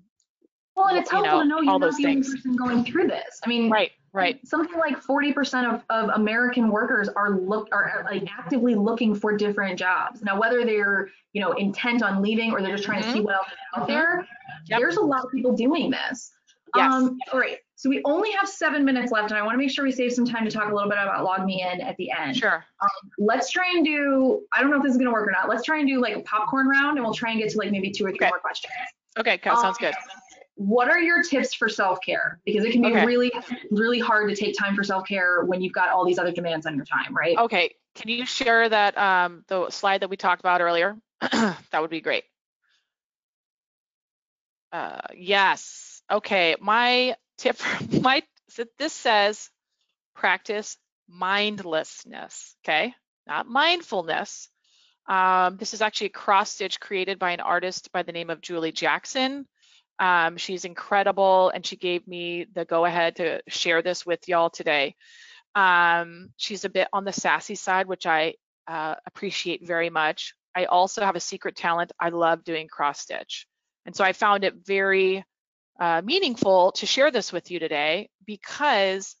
well 0.76 0.88
and 0.88 0.98
it's 0.98 1.10
helpful 1.10 1.38
know, 1.38 1.42
to 1.42 1.48
know 1.48 1.60
you're 1.62 1.78
not 1.78 1.96
the 1.96 2.06
only 2.06 2.22
person 2.22 2.54
going 2.54 2.84
through 2.84 3.06
this. 3.06 3.40
I 3.42 3.48
mean 3.48 3.70
right 3.70 3.92
right. 4.12 4.46
something 4.46 4.78
like 4.78 5.02
40% 5.02 5.74
of, 5.74 5.84
of 5.88 6.10
american 6.16 6.68
workers 6.68 7.08
are 7.08 7.30
look 7.30 7.70
are 7.72 8.04
like 8.04 8.28
actively 8.38 8.74
looking 8.74 9.14
for 9.14 9.38
different 9.38 9.78
jobs. 9.78 10.20
Now 10.20 10.38
whether 10.38 10.66
they're 10.66 11.08
you 11.32 11.40
know 11.40 11.52
intent 11.52 12.02
on 12.02 12.20
leaving 12.20 12.52
or 12.52 12.60
they're 12.60 12.72
just 12.72 12.84
trying 12.84 13.00
mm-hmm. 13.00 13.12
to 13.12 13.16
see 13.16 13.22
what 13.22 13.36
else 13.36 13.46
is 13.46 13.80
out 13.80 13.88
there 13.88 14.28
yep. 14.66 14.80
there's 14.80 14.96
a 14.96 15.02
lot 15.02 15.24
of 15.24 15.30
people 15.32 15.56
doing 15.56 15.90
this 15.90 16.30
yes. 16.76 16.92
um 16.92 17.18
all 17.32 17.40
right 17.40 17.58
so 17.76 17.90
we 17.90 18.00
only 18.04 18.30
have 18.32 18.48
seven 18.48 18.84
minutes 18.84 19.10
left, 19.12 19.30
and 19.30 19.38
I 19.38 19.42
want 19.42 19.54
to 19.54 19.58
make 19.58 19.70
sure 19.70 19.84
we 19.84 19.92
save 19.92 20.12
some 20.12 20.24
time 20.24 20.44
to 20.44 20.50
talk 20.50 20.70
a 20.70 20.74
little 20.74 20.88
bit 20.88 20.96
about 20.96 21.26
LogMeIn 21.26 21.84
at 21.84 21.96
the 21.96 22.10
end. 22.12 22.36
Sure. 22.36 22.64
Um, 22.80 23.10
let's 23.18 23.50
try 23.50 23.72
and 23.74 23.84
do, 23.84 24.42
I 24.52 24.62
don't 24.62 24.70
know 24.70 24.76
if 24.76 24.84
this 24.84 24.92
is 24.92 24.96
going 24.96 25.08
to 25.08 25.12
work 25.12 25.28
or 25.28 25.32
not. 25.32 25.48
Let's 25.48 25.64
try 25.64 25.80
and 25.80 25.88
do 25.88 26.00
like 26.00 26.16
a 26.16 26.20
popcorn 26.20 26.68
round, 26.68 26.96
and 26.96 27.04
we'll 27.04 27.14
try 27.14 27.32
and 27.32 27.40
get 27.40 27.50
to 27.50 27.58
like 27.58 27.70
maybe 27.72 27.90
two 27.90 28.06
or 28.06 28.10
three 28.10 28.18
okay. 28.22 28.28
more 28.28 28.38
questions. 28.38 28.72
Okay, 29.18 29.38
um, 29.50 29.56
sounds 29.56 29.78
good. 29.78 29.94
What 30.54 30.88
are 30.88 31.00
your 31.00 31.22
tips 31.22 31.52
for 31.52 31.68
self-care? 31.68 32.40
Because 32.46 32.64
it 32.64 32.70
can 32.70 32.80
be 32.80 32.88
okay. 32.88 33.04
really, 33.04 33.32
really 33.72 33.98
hard 33.98 34.30
to 34.30 34.36
take 34.36 34.56
time 34.56 34.76
for 34.76 34.84
self-care 34.84 35.44
when 35.44 35.60
you've 35.60 35.72
got 35.72 35.88
all 35.90 36.06
these 36.06 36.18
other 36.18 36.32
demands 36.32 36.64
on 36.66 36.76
your 36.76 36.84
time, 36.84 37.14
right? 37.14 37.36
Okay. 37.36 37.74
Can 37.96 38.08
you 38.08 38.24
share 38.24 38.68
that 38.68 38.96
um, 38.96 39.44
the 39.48 39.68
slide 39.70 40.02
that 40.02 40.10
we 40.10 40.16
talked 40.16 40.40
about 40.40 40.60
earlier? 40.60 40.96
that 41.20 41.80
would 41.80 41.90
be 41.90 42.00
great. 42.00 42.24
Uh, 44.72 45.00
yes. 45.14 45.93
Okay. 46.10 46.56
My 46.60 47.16
tip 47.38 47.56
my 48.00 48.22
so 48.48 48.64
this 48.78 48.92
says 48.92 49.50
practice 50.14 50.76
mindlessness 51.08 52.56
okay? 52.64 52.94
Not 53.26 53.46
mindfulness. 53.46 54.48
Um, 55.06 55.58
this 55.58 55.74
is 55.74 55.82
actually 55.82 56.08
a 56.08 56.10
cross 56.10 56.50
stitch 56.50 56.80
created 56.80 57.18
by 57.18 57.32
an 57.32 57.40
artist 57.40 57.92
by 57.92 58.02
the 58.02 58.12
name 58.12 58.30
of 58.30 58.40
julie 58.40 58.72
jackson. 58.72 59.46
Um, 59.98 60.36
she's 60.38 60.64
incredible 60.64 61.50
and 61.50 61.64
she 61.64 61.76
gave 61.76 62.06
me 62.08 62.46
the 62.52 62.64
go 62.64 62.84
ahead 62.84 63.16
to 63.16 63.42
share 63.48 63.82
this 63.82 64.04
with 64.04 64.28
y'all 64.28 64.50
today. 64.50 64.96
Um, 65.54 66.30
she's 66.36 66.64
a 66.64 66.70
bit 66.70 66.88
on 66.92 67.04
the 67.04 67.12
sassy 67.12 67.54
side 67.54 67.86
which 67.86 68.06
i 68.06 68.34
uh, 68.66 68.94
appreciate 69.06 69.66
very 69.66 69.90
much. 69.90 70.34
I 70.56 70.64
also 70.64 71.04
have 71.04 71.16
a 71.16 71.20
secret 71.20 71.54
talent. 71.54 71.92
I 72.00 72.08
love 72.08 72.44
doing 72.44 72.66
cross 72.68 73.00
stitch. 73.00 73.46
And 73.84 73.94
so 73.94 74.04
i 74.04 74.12
found 74.12 74.44
it 74.44 74.54
very 74.64 75.24
uh, 75.80 76.02
meaningful 76.04 76.72
to 76.72 76.86
share 76.86 77.10
this 77.10 77.32
with 77.32 77.50
you 77.50 77.58
today 77.58 78.08
because 78.26 79.16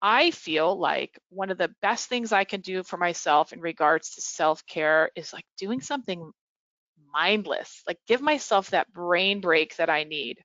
I 0.00 0.30
feel 0.30 0.78
like 0.78 1.18
one 1.28 1.50
of 1.50 1.58
the 1.58 1.74
best 1.82 2.08
things 2.08 2.32
I 2.32 2.44
can 2.44 2.60
do 2.60 2.82
for 2.82 2.96
myself 2.96 3.52
in 3.52 3.60
regards 3.60 4.14
to 4.14 4.20
self 4.20 4.64
care 4.66 5.10
is 5.16 5.32
like 5.32 5.44
doing 5.58 5.80
something 5.80 6.30
mindless, 7.12 7.82
like 7.86 7.98
give 8.06 8.20
myself 8.20 8.70
that 8.70 8.92
brain 8.92 9.40
break 9.40 9.76
that 9.76 9.90
I 9.90 10.04
need. 10.04 10.38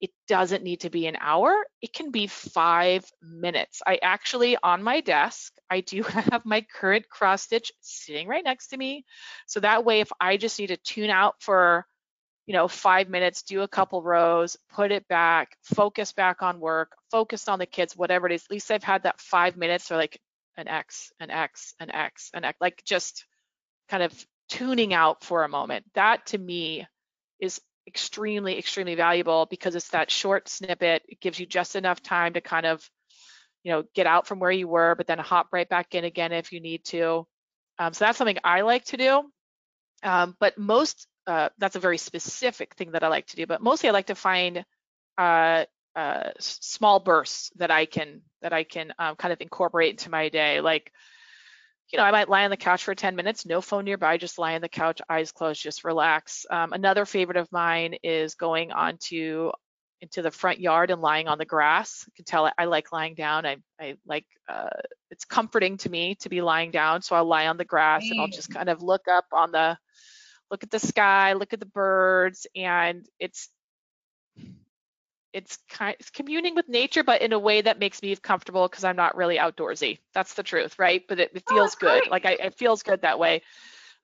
It 0.00 0.10
doesn't 0.28 0.64
need 0.64 0.80
to 0.80 0.90
be 0.90 1.06
an 1.06 1.16
hour, 1.18 1.54
it 1.80 1.92
can 1.92 2.10
be 2.10 2.26
five 2.26 3.04
minutes. 3.22 3.80
I 3.86 4.00
actually, 4.02 4.56
on 4.62 4.82
my 4.82 5.00
desk, 5.00 5.54
I 5.70 5.80
do 5.80 6.02
have 6.02 6.44
my 6.44 6.66
current 6.74 7.08
cross 7.08 7.42
stitch 7.42 7.72
sitting 7.80 8.28
right 8.28 8.44
next 8.44 8.68
to 8.68 8.76
me. 8.76 9.04
So 9.46 9.60
that 9.60 9.84
way, 9.84 10.00
if 10.00 10.10
I 10.20 10.36
just 10.36 10.58
need 10.58 10.68
to 10.68 10.76
tune 10.76 11.10
out 11.10 11.36
for 11.40 11.86
you 12.46 12.52
know, 12.52 12.68
five 12.68 13.08
minutes, 13.08 13.42
do 13.42 13.62
a 13.62 13.68
couple 13.68 14.02
rows, 14.02 14.56
put 14.72 14.92
it 14.92 15.08
back, 15.08 15.56
focus 15.62 16.12
back 16.12 16.42
on 16.42 16.60
work, 16.60 16.92
focus 17.10 17.48
on 17.48 17.58
the 17.58 17.66
kids, 17.66 17.96
whatever 17.96 18.26
it 18.26 18.32
is. 18.32 18.44
At 18.44 18.50
least 18.50 18.70
I've 18.70 18.84
had 18.84 19.04
that 19.04 19.20
five 19.20 19.56
minutes 19.56 19.90
or 19.90 19.96
like 19.96 20.20
an 20.56 20.68
X, 20.68 21.12
an 21.20 21.30
X, 21.30 21.74
an 21.80 21.90
X, 21.90 22.30
an 22.34 22.44
X, 22.44 22.58
like 22.60 22.82
just 22.84 23.24
kind 23.88 24.02
of 24.02 24.26
tuning 24.48 24.92
out 24.92 25.24
for 25.24 25.42
a 25.42 25.48
moment. 25.48 25.84
That 25.94 26.26
to 26.26 26.38
me 26.38 26.86
is 27.40 27.60
extremely, 27.86 28.58
extremely 28.58 28.94
valuable 28.94 29.46
because 29.46 29.74
it's 29.74 29.88
that 29.90 30.10
short 30.10 30.48
snippet. 30.48 31.02
It 31.08 31.20
gives 31.20 31.38
you 31.38 31.46
just 31.46 31.76
enough 31.76 32.02
time 32.02 32.34
to 32.34 32.40
kind 32.40 32.66
of, 32.66 32.88
you 33.62 33.72
know, 33.72 33.84
get 33.94 34.06
out 34.06 34.26
from 34.26 34.38
where 34.38 34.50
you 34.50 34.68
were, 34.68 34.94
but 34.94 35.06
then 35.06 35.18
hop 35.18 35.48
right 35.52 35.68
back 35.68 35.94
in 35.94 36.04
again 36.04 36.32
if 36.32 36.52
you 36.52 36.60
need 36.60 36.84
to. 36.86 37.26
Um, 37.78 37.92
so 37.92 38.04
that's 38.04 38.18
something 38.18 38.38
I 38.44 38.60
like 38.60 38.84
to 38.86 38.96
do. 38.96 39.22
Um, 40.02 40.36
but 40.38 40.58
most, 40.58 41.06
uh, 41.26 41.48
that's 41.58 41.76
a 41.76 41.80
very 41.80 41.98
specific 41.98 42.74
thing 42.74 42.92
that 42.92 43.04
I 43.04 43.08
like 43.08 43.26
to 43.28 43.36
do, 43.36 43.46
but 43.46 43.62
mostly 43.62 43.88
I 43.88 43.92
like 43.92 44.06
to 44.06 44.14
find 44.14 44.64
uh, 45.18 45.64
uh, 45.96 46.30
small 46.38 47.00
bursts 47.00 47.50
that 47.56 47.70
I 47.70 47.86
can, 47.86 48.22
that 48.42 48.52
I 48.52 48.64
can 48.64 48.92
um, 48.98 49.16
kind 49.16 49.32
of 49.32 49.40
incorporate 49.40 49.92
into 49.92 50.10
my 50.10 50.28
day. 50.28 50.60
Like, 50.60 50.92
you 51.92 51.98
know, 51.98 52.04
I 52.04 52.10
might 52.10 52.28
lie 52.28 52.44
on 52.44 52.50
the 52.50 52.56
couch 52.56 52.84
for 52.84 52.94
10 52.94 53.14
minutes, 53.14 53.46
no 53.46 53.60
phone 53.60 53.84
nearby, 53.84 54.16
just 54.16 54.38
lie 54.38 54.54
on 54.54 54.60
the 54.60 54.68
couch, 54.68 55.00
eyes 55.08 55.32
closed, 55.32 55.62
just 55.62 55.84
relax. 55.84 56.46
Um, 56.50 56.72
another 56.72 57.04
favorite 57.04 57.36
of 57.36 57.52
mine 57.52 57.94
is 58.02 58.34
going 58.34 58.72
onto 58.72 59.50
into 60.04 60.20
the 60.20 60.30
front 60.30 60.60
yard 60.60 60.90
and 60.90 61.00
lying 61.00 61.28
on 61.28 61.38
the 61.38 61.44
grass. 61.46 62.04
You 62.06 62.12
can 62.14 62.24
tell 62.26 62.46
I, 62.46 62.52
I 62.58 62.64
like 62.66 62.92
lying 62.92 63.14
down. 63.14 63.46
I, 63.46 63.56
I 63.80 63.96
like, 64.06 64.26
uh, 64.48 64.68
it's 65.10 65.24
comforting 65.24 65.78
to 65.78 65.88
me 65.88 66.14
to 66.16 66.28
be 66.28 66.42
lying 66.42 66.70
down. 66.70 67.00
So 67.00 67.16
I'll 67.16 67.24
lie 67.24 67.46
on 67.46 67.56
the 67.56 67.64
grass 67.64 68.04
and 68.10 68.20
I'll 68.20 68.28
just 68.28 68.52
kind 68.52 68.68
of 68.68 68.82
look 68.82 69.08
up 69.08 69.24
on 69.32 69.50
the, 69.52 69.78
look 70.54 70.62
at 70.62 70.70
the 70.70 70.78
sky, 70.78 71.32
look 71.32 71.52
at 71.52 71.58
the 71.58 71.66
birds, 71.66 72.46
and 72.54 73.04
it's 73.18 73.48
it's 75.32 75.58
kind 75.68 75.96
it's 75.98 76.10
communing 76.10 76.54
with 76.54 76.68
nature, 76.68 77.02
but 77.02 77.22
in 77.22 77.32
a 77.32 77.38
way 77.40 77.60
that 77.60 77.80
makes 77.80 78.00
me 78.00 78.14
comfortable 78.14 78.68
because 78.68 78.84
I'm 78.84 78.94
not 78.94 79.16
really 79.16 79.36
outdoorsy. 79.36 79.98
That's 80.14 80.34
the 80.34 80.44
truth, 80.44 80.78
right? 80.78 81.02
But 81.08 81.18
it, 81.18 81.32
it 81.34 81.42
oh, 81.50 81.54
feels 81.56 81.74
oh, 81.74 81.78
good. 81.80 82.02
Great. 82.02 82.10
Like 82.12 82.24
I, 82.24 82.32
it 82.34 82.54
feels 82.54 82.84
good 82.84 83.02
that 83.02 83.18
way. 83.18 83.42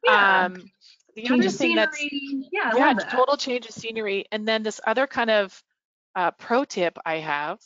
Yeah. 0.04 0.46
Um, 0.46 0.54
the 1.14 1.22
change 1.22 1.46
other 1.46 1.50
thing 1.50 1.76
that's 1.76 2.02
yeah, 2.50 2.72
yeah, 2.76 2.94
total 2.94 3.36
change 3.36 3.66
of 3.66 3.72
scenery. 3.72 4.24
And 4.32 4.46
then 4.46 4.64
this 4.64 4.80
other 4.84 5.06
kind 5.06 5.30
of 5.30 5.62
uh, 6.14 6.30
pro 6.32 6.64
tip 6.64 6.98
I 7.04 7.16
have, 7.16 7.58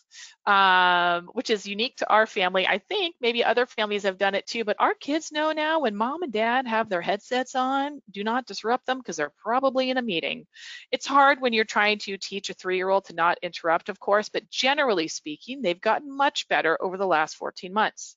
um, 0.46 1.28
which 1.32 1.50
is 1.50 1.66
unique 1.66 1.96
to 1.96 2.10
our 2.10 2.26
family. 2.26 2.66
I 2.66 2.78
think 2.78 3.16
maybe 3.20 3.42
other 3.42 3.66
families 3.66 4.02
have 4.02 4.18
done 4.18 4.34
it 4.34 4.46
too, 4.46 4.64
but 4.64 4.76
our 4.78 4.94
kids 4.94 5.32
know 5.32 5.52
now 5.52 5.80
when 5.80 5.96
mom 5.96 6.22
and 6.22 6.32
dad 6.32 6.66
have 6.66 6.88
their 6.88 7.00
headsets 7.00 7.54
on, 7.54 8.02
do 8.10 8.22
not 8.22 8.46
disrupt 8.46 8.86
them 8.86 8.98
because 8.98 9.16
they're 9.16 9.32
probably 9.42 9.90
in 9.90 9.96
a 9.96 10.02
meeting. 10.02 10.46
It's 10.92 11.06
hard 11.06 11.40
when 11.40 11.52
you're 11.52 11.64
trying 11.64 11.98
to 12.00 12.18
teach 12.18 12.50
a 12.50 12.54
three 12.54 12.76
year 12.76 12.90
old 12.90 13.06
to 13.06 13.14
not 13.14 13.38
interrupt, 13.42 13.88
of 13.88 13.98
course, 13.98 14.28
but 14.28 14.50
generally 14.50 15.08
speaking, 15.08 15.62
they've 15.62 15.80
gotten 15.80 16.14
much 16.14 16.48
better 16.48 16.76
over 16.82 16.98
the 16.98 17.06
last 17.06 17.36
14 17.36 17.72
months. 17.72 18.16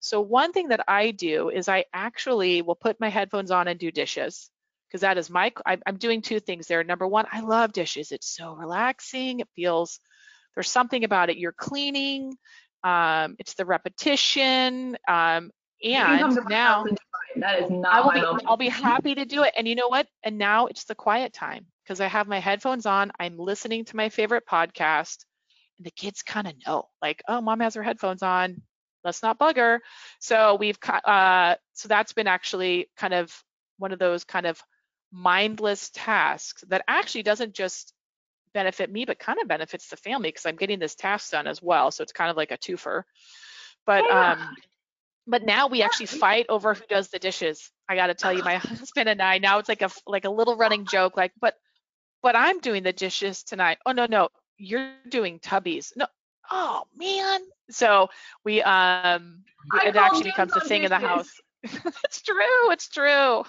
So, 0.00 0.20
one 0.20 0.52
thing 0.52 0.68
that 0.68 0.84
I 0.88 1.10
do 1.10 1.50
is 1.50 1.68
I 1.68 1.84
actually 1.92 2.62
will 2.62 2.76
put 2.76 3.00
my 3.00 3.08
headphones 3.08 3.50
on 3.50 3.68
and 3.68 3.78
do 3.80 3.90
dishes 3.90 4.50
because 4.88 5.02
that 5.02 5.18
is 5.18 5.30
my 5.30 5.52
i'm 5.66 5.96
doing 5.96 6.22
two 6.22 6.40
things 6.40 6.66
there 6.66 6.82
number 6.82 7.06
one 7.06 7.26
i 7.32 7.40
love 7.40 7.72
dishes 7.72 8.12
it's 8.12 8.34
so 8.34 8.54
relaxing 8.54 9.40
it 9.40 9.48
feels 9.54 10.00
there's 10.54 10.70
something 10.70 11.04
about 11.04 11.30
it 11.30 11.36
you're 11.36 11.52
cleaning 11.52 12.32
um, 12.84 13.34
it's 13.38 13.54
the 13.54 13.64
repetition 13.64 14.96
um, 15.08 15.50
and 15.82 16.38
now 16.48 16.84
that 17.36 17.62
is 17.62 17.70
not 17.70 17.94
I 17.94 18.00
will 18.00 18.36
be, 18.36 18.46
I'll 18.46 18.56
be 18.56 18.68
happy 18.68 19.14
to 19.14 19.24
do 19.24 19.42
it. 19.42 19.54
And 19.56 19.68
you 19.68 19.74
know 19.74 19.88
what? 19.88 20.06
And 20.24 20.38
now 20.38 20.66
it's 20.66 20.84
the 20.84 20.94
quiet 20.94 21.32
time 21.32 21.66
because 21.84 22.00
I 22.00 22.06
have 22.06 22.26
my 22.26 22.40
headphones 22.40 22.86
on. 22.86 23.12
I'm 23.18 23.38
listening 23.38 23.84
to 23.86 23.96
my 23.96 24.08
favorite 24.08 24.44
podcast, 24.50 25.24
and 25.78 25.86
the 25.86 25.90
kids 25.90 26.22
kind 26.22 26.46
of 26.46 26.54
know, 26.66 26.88
like, 27.00 27.22
oh, 27.28 27.40
mom 27.40 27.60
has 27.60 27.74
her 27.74 27.82
headphones 27.82 28.22
on. 28.22 28.62
Let's 29.04 29.22
not 29.22 29.38
bug 29.38 29.56
her. 29.56 29.80
So 30.20 30.56
we've, 30.56 30.78
uh, 30.82 31.54
so 31.72 31.88
that's 31.88 32.12
been 32.12 32.26
actually 32.26 32.90
kind 32.96 33.14
of 33.14 33.32
one 33.78 33.92
of 33.92 34.00
those 34.00 34.24
kind 34.24 34.46
of 34.46 34.60
mindless 35.12 35.90
tasks 35.90 36.64
that 36.68 36.84
actually 36.86 37.22
doesn't 37.22 37.54
just 37.54 37.94
benefit 38.52 38.90
me, 38.90 39.04
but 39.04 39.18
kind 39.18 39.38
of 39.40 39.48
benefits 39.48 39.88
the 39.88 39.96
family 39.96 40.28
because 40.28 40.46
I'm 40.46 40.56
getting 40.56 40.78
this 40.78 40.94
task 40.94 41.30
done 41.30 41.46
as 41.46 41.62
well. 41.62 41.90
So 41.90 42.02
it's 42.02 42.12
kind 42.12 42.30
of 42.30 42.36
like 42.36 42.50
a 42.50 42.58
twofer. 42.58 43.02
But 43.86 44.04
yeah. 44.04 44.32
um, 44.32 44.56
but 45.26 45.44
now 45.44 45.68
we 45.68 45.82
actually 45.82 46.06
fight 46.06 46.46
over 46.48 46.74
who 46.74 46.84
does 46.88 47.08
the 47.08 47.18
dishes. 47.18 47.70
I 47.88 47.94
got 47.96 48.08
to 48.08 48.14
tell 48.14 48.32
you, 48.32 48.42
my 48.42 48.56
husband 48.56 49.08
and 49.08 49.22
I 49.22 49.38
now 49.38 49.58
it's 49.58 49.68
like 49.68 49.82
a 49.82 49.90
like 50.06 50.24
a 50.24 50.30
little 50.30 50.56
running 50.56 50.86
joke, 50.86 51.16
like, 51.16 51.32
but 51.40 51.54
but 52.22 52.36
I'm 52.36 52.60
doing 52.60 52.82
the 52.82 52.92
dishes 52.92 53.42
tonight. 53.42 53.78
Oh 53.86 53.92
no 53.92 54.06
no, 54.06 54.28
you're 54.56 54.92
doing 55.08 55.38
tubbies. 55.38 55.92
No, 55.96 56.06
oh 56.50 56.82
man. 56.96 57.40
So 57.70 58.08
we 58.44 58.62
um 58.62 59.44
it 59.84 59.96
actually 59.96 60.24
becomes 60.24 60.56
a 60.56 60.60
thing 60.60 60.84
in 60.84 60.90
the 60.90 60.98
house. 60.98 61.30
it's 61.62 62.22
true. 62.22 62.70
It's 62.70 62.88
true. 62.88 63.06
I 63.08 63.44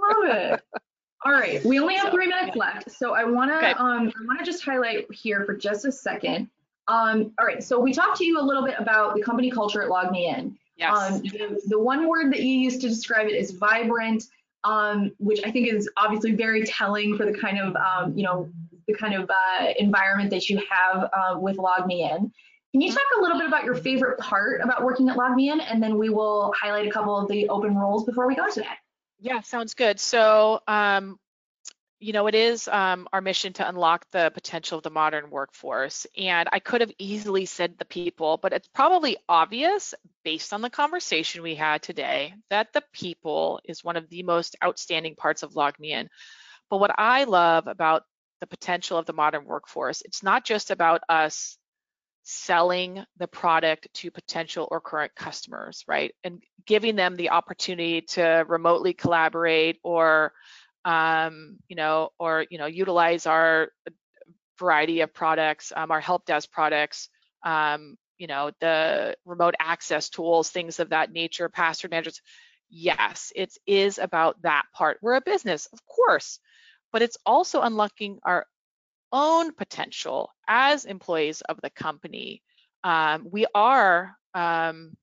love 0.00 0.24
it. 0.24 0.60
All 1.24 1.32
right, 1.32 1.64
we 1.64 1.80
only 1.80 1.94
have 1.94 2.06
so, 2.06 2.10
three 2.12 2.26
minutes 2.26 2.56
left, 2.56 2.90
so 2.90 3.14
I 3.14 3.24
want 3.24 3.50
to 3.50 3.56
okay. 3.56 3.72
um, 3.72 4.12
I 4.16 4.24
want 4.26 4.38
to 4.38 4.44
just 4.44 4.64
highlight 4.64 5.06
here 5.12 5.44
for 5.44 5.56
just 5.56 5.84
a 5.84 5.92
second. 5.92 6.48
Um, 6.88 7.32
all 7.38 7.46
right, 7.46 7.62
so 7.62 7.80
we 7.80 7.92
talked 7.92 8.18
to 8.18 8.24
you 8.24 8.38
a 8.38 8.42
little 8.42 8.64
bit 8.64 8.76
about 8.78 9.16
the 9.16 9.22
company 9.22 9.50
culture 9.50 9.82
at 9.82 9.88
LogMeIn. 9.88 10.54
Yes. 10.76 10.94
Um, 10.96 11.22
the, 11.22 11.60
the, 11.68 11.80
one 11.80 12.06
word 12.06 12.32
that 12.32 12.40
you 12.40 12.58
used 12.58 12.82
to 12.82 12.88
describe 12.88 13.26
it 13.28 13.34
is 13.34 13.52
vibrant, 13.52 14.24
um, 14.62 15.10
which 15.18 15.40
I 15.44 15.50
think 15.50 15.72
is 15.72 15.88
obviously 15.96 16.32
very 16.32 16.64
telling 16.64 17.16
for 17.16 17.24
the 17.24 17.36
kind 17.36 17.58
of 17.58 17.74
um, 17.76 18.16
you 18.16 18.22
know 18.22 18.48
the 18.86 18.94
kind 18.94 19.14
of 19.14 19.28
uh, 19.28 19.72
environment 19.78 20.30
that 20.30 20.48
you 20.48 20.62
have 20.70 21.10
uh, 21.12 21.38
with 21.38 21.56
LogMeIn. 21.56 22.30
Can 22.72 22.80
you 22.82 22.92
talk 22.92 23.02
a 23.18 23.22
little 23.22 23.38
bit 23.38 23.48
about 23.48 23.64
your 23.64 23.74
favorite 23.74 24.18
part 24.18 24.60
about 24.60 24.84
working 24.84 25.08
at 25.08 25.16
LogMeIn, 25.16 25.60
and 25.66 25.82
then 25.82 25.98
we 25.98 26.10
will 26.10 26.52
highlight 26.60 26.86
a 26.86 26.90
couple 26.90 27.16
of 27.16 27.26
the 27.28 27.48
open 27.48 27.74
roles 27.74 28.04
before 28.04 28.28
we 28.28 28.34
go 28.34 28.48
to 28.48 28.60
that. 28.60 28.76
Yeah, 29.18 29.40
sounds 29.40 29.74
good. 29.74 29.98
So, 29.98 30.60
um, 30.68 31.18
you 31.98 32.12
know, 32.12 32.26
it 32.26 32.34
is 32.34 32.68
um, 32.68 33.08
our 33.12 33.22
mission 33.22 33.54
to 33.54 33.68
unlock 33.68 34.06
the 34.12 34.30
potential 34.34 34.78
of 34.78 34.84
the 34.84 34.90
modern 34.90 35.30
workforce. 35.30 36.06
And 36.16 36.48
I 36.52 36.58
could 36.58 36.82
have 36.82 36.92
easily 36.98 37.46
said 37.46 37.78
the 37.78 37.86
people, 37.86 38.36
but 38.36 38.52
it's 38.52 38.68
probably 38.68 39.16
obvious 39.28 39.94
based 40.24 40.52
on 40.52 40.60
the 40.60 40.70
conversation 40.70 41.42
we 41.42 41.54
had 41.54 41.82
today 41.82 42.34
that 42.50 42.72
the 42.74 42.82
people 42.92 43.60
is 43.64 43.82
one 43.82 43.96
of 43.96 44.08
the 44.10 44.22
most 44.24 44.56
outstanding 44.62 45.16
parts 45.16 45.42
of 45.42 45.54
LogMeIn. 45.54 46.08
But 46.70 46.78
what 46.78 46.94
I 46.98 47.24
love 47.24 47.66
about 47.66 48.02
the 48.40 48.46
potential 48.46 48.98
of 48.98 49.06
the 49.06 49.14
modern 49.14 49.46
workforce, 49.46 50.02
it's 50.02 50.22
not 50.22 50.44
just 50.44 50.70
about 50.70 51.00
us 51.08 51.56
selling 52.28 53.04
the 53.18 53.28
product 53.28 53.86
to 53.94 54.10
potential 54.10 54.66
or 54.68 54.80
current 54.80 55.14
customers, 55.14 55.84
right? 55.86 56.12
And 56.24 56.42
giving 56.66 56.96
them 56.96 57.14
the 57.14 57.30
opportunity 57.30 58.00
to 58.00 58.44
remotely 58.48 58.94
collaborate 58.94 59.78
or, 59.84 60.32
um, 60.84 61.56
you 61.68 61.76
know, 61.76 62.10
or, 62.18 62.44
you 62.50 62.58
know, 62.58 62.66
utilize 62.66 63.26
our 63.26 63.68
variety 64.58 65.02
of 65.02 65.14
products, 65.14 65.72
um, 65.76 65.92
our 65.92 66.00
help 66.00 66.26
desk 66.26 66.50
products, 66.50 67.10
um, 67.44 67.96
you 68.18 68.26
know, 68.26 68.50
the 68.58 69.14
remote 69.24 69.54
access 69.60 70.08
tools, 70.08 70.50
things 70.50 70.80
of 70.80 70.88
that 70.88 71.12
nature, 71.12 71.48
password 71.48 71.92
managers. 71.92 72.20
Yes, 72.68 73.32
it 73.36 73.56
is 73.68 73.98
about 73.98 74.42
that 74.42 74.64
part. 74.74 74.98
We're 75.00 75.14
a 75.14 75.20
business, 75.20 75.66
of 75.72 75.78
course, 75.86 76.40
but 76.92 77.02
it's 77.02 77.18
also 77.24 77.60
unlocking 77.60 78.18
our 78.24 78.46
own 79.12 79.52
potential 79.52 80.30
as 80.48 80.84
employees 80.84 81.40
of 81.42 81.60
the 81.62 81.70
company. 81.70 82.42
Um, 82.84 83.26
we 83.30 83.46
are 83.54 84.16
um, 84.34 84.96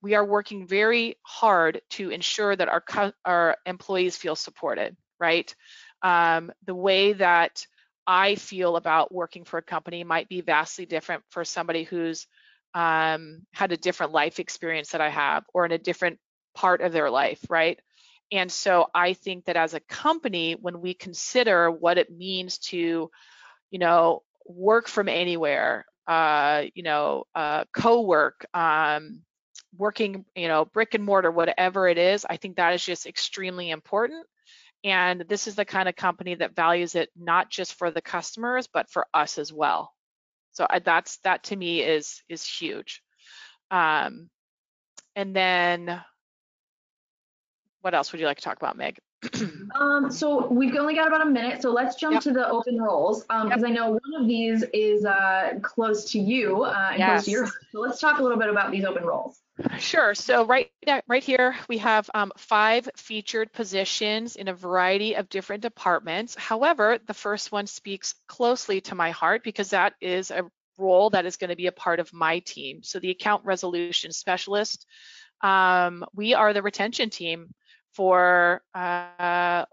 we 0.00 0.14
are 0.14 0.24
working 0.24 0.66
very 0.66 1.16
hard 1.22 1.80
to 1.90 2.10
ensure 2.10 2.54
that 2.54 2.68
our 2.68 3.12
our 3.24 3.56
employees 3.66 4.16
feel 4.16 4.36
supported. 4.36 4.96
Right, 5.20 5.52
um, 6.02 6.52
the 6.64 6.74
way 6.74 7.12
that 7.14 7.66
I 8.06 8.36
feel 8.36 8.76
about 8.76 9.12
working 9.12 9.44
for 9.44 9.58
a 9.58 9.62
company 9.62 10.04
might 10.04 10.28
be 10.28 10.40
vastly 10.40 10.86
different 10.86 11.24
for 11.30 11.44
somebody 11.44 11.82
who's 11.84 12.26
um, 12.74 13.42
had 13.52 13.72
a 13.72 13.76
different 13.76 14.12
life 14.12 14.38
experience 14.38 14.90
that 14.90 15.00
I 15.00 15.10
have, 15.10 15.44
or 15.52 15.66
in 15.66 15.72
a 15.72 15.78
different 15.78 16.18
part 16.54 16.80
of 16.80 16.92
their 16.92 17.10
life. 17.10 17.40
Right. 17.50 17.78
And 18.30 18.52
so 18.52 18.88
I 18.94 19.14
think 19.14 19.46
that 19.46 19.56
as 19.56 19.74
a 19.74 19.80
company, 19.80 20.54
when 20.60 20.80
we 20.80 20.94
consider 20.94 21.70
what 21.70 21.98
it 21.98 22.10
means 22.10 22.58
to 22.58 23.10
you 23.70 23.78
know, 23.78 24.22
work 24.46 24.88
from 24.88 25.08
anywhere, 25.08 25.84
uh, 26.06 26.64
you 26.74 26.82
know, 26.82 27.24
uh, 27.34 27.64
co-work, 27.74 28.46
um, 28.54 29.22
working, 29.76 30.24
you 30.34 30.48
know, 30.48 30.64
brick 30.64 30.94
and 30.94 31.04
mortar, 31.04 31.30
whatever 31.30 31.88
it 31.88 31.98
is, 31.98 32.24
I 32.28 32.36
think 32.36 32.56
that 32.56 32.74
is 32.74 32.84
just 32.84 33.06
extremely 33.06 33.70
important. 33.70 34.26
And 34.84 35.24
this 35.28 35.46
is 35.46 35.56
the 35.56 35.64
kind 35.64 35.88
of 35.88 35.96
company 35.96 36.34
that 36.36 36.54
values 36.56 36.94
it 36.94 37.10
not 37.16 37.50
just 37.50 37.74
for 37.74 37.90
the 37.90 38.00
customers, 38.02 38.68
but 38.72 38.90
for 38.90 39.06
us 39.12 39.38
as 39.38 39.52
well. 39.52 39.92
So 40.52 40.66
I, 40.68 40.78
that's 40.80 41.18
that 41.18 41.44
to 41.44 41.56
me 41.56 41.82
is 41.82 42.22
is 42.28 42.44
huge. 42.44 43.02
Um, 43.70 44.30
and 45.16 45.34
then 45.34 46.02
what 47.80 47.94
else 47.94 48.12
would 48.12 48.20
you 48.20 48.26
like 48.26 48.38
to 48.38 48.42
talk 48.42 48.56
about, 48.56 48.76
Meg? 48.76 48.98
um, 49.74 50.10
so 50.10 50.46
we've 50.46 50.76
only 50.76 50.94
got 50.94 51.08
about 51.08 51.26
a 51.26 51.30
minute, 51.30 51.60
so 51.60 51.70
let's 51.70 51.96
jump 51.96 52.14
yep. 52.14 52.22
to 52.22 52.32
the 52.32 52.48
open 52.48 52.80
roles 52.80 53.22
because 53.24 53.42
um, 53.44 53.50
yep. 53.50 53.64
I 53.64 53.70
know 53.70 53.90
one 53.90 54.20
of 54.20 54.28
these 54.28 54.64
is 54.72 55.04
uh, 55.04 55.58
close 55.60 56.10
to 56.12 56.20
you 56.20 56.62
uh, 56.62 56.88
and 56.90 56.98
yes. 56.98 57.10
close 57.10 57.24
to 57.24 57.30
your. 57.32 57.46
So 57.72 57.80
let's 57.80 58.00
talk 58.00 58.20
a 58.20 58.22
little 58.22 58.38
bit 58.38 58.48
about 58.48 58.70
these 58.70 58.84
open 58.84 59.04
roles. 59.04 59.40
Sure. 59.78 60.14
So 60.14 60.46
right 60.46 60.70
right 61.08 61.24
here 61.24 61.56
we 61.68 61.78
have 61.78 62.08
um, 62.14 62.30
five 62.36 62.88
featured 62.96 63.52
positions 63.52 64.36
in 64.36 64.46
a 64.46 64.54
variety 64.54 65.14
of 65.14 65.28
different 65.28 65.62
departments. 65.62 66.36
However, 66.36 66.98
the 67.04 67.14
first 67.14 67.50
one 67.50 67.66
speaks 67.66 68.14
closely 68.28 68.80
to 68.82 68.94
my 68.94 69.10
heart 69.10 69.42
because 69.42 69.70
that 69.70 69.94
is 70.00 70.30
a 70.30 70.48
role 70.78 71.10
that 71.10 71.26
is 71.26 71.36
going 71.36 71.50
to 71.50 71.56
be 71.56 71.66
a 71.66 71.72
part 71.72 71.98
of 71.98 72.12
my 72.12 72.38
team. 72.38 72.84
So 72.84 73.00
the 73.00 73.10
account 73.10 73.44
resolution 73.44 74.12
specialist, 74.12 74.86
um, 75.40 76.04
we 76.14 76.34
are 76.34 76.52
the 76.52 76.62
retention 76.62 77.10
team 77.10 77.52
for 77.98 78.62
uh, 78.76 79.64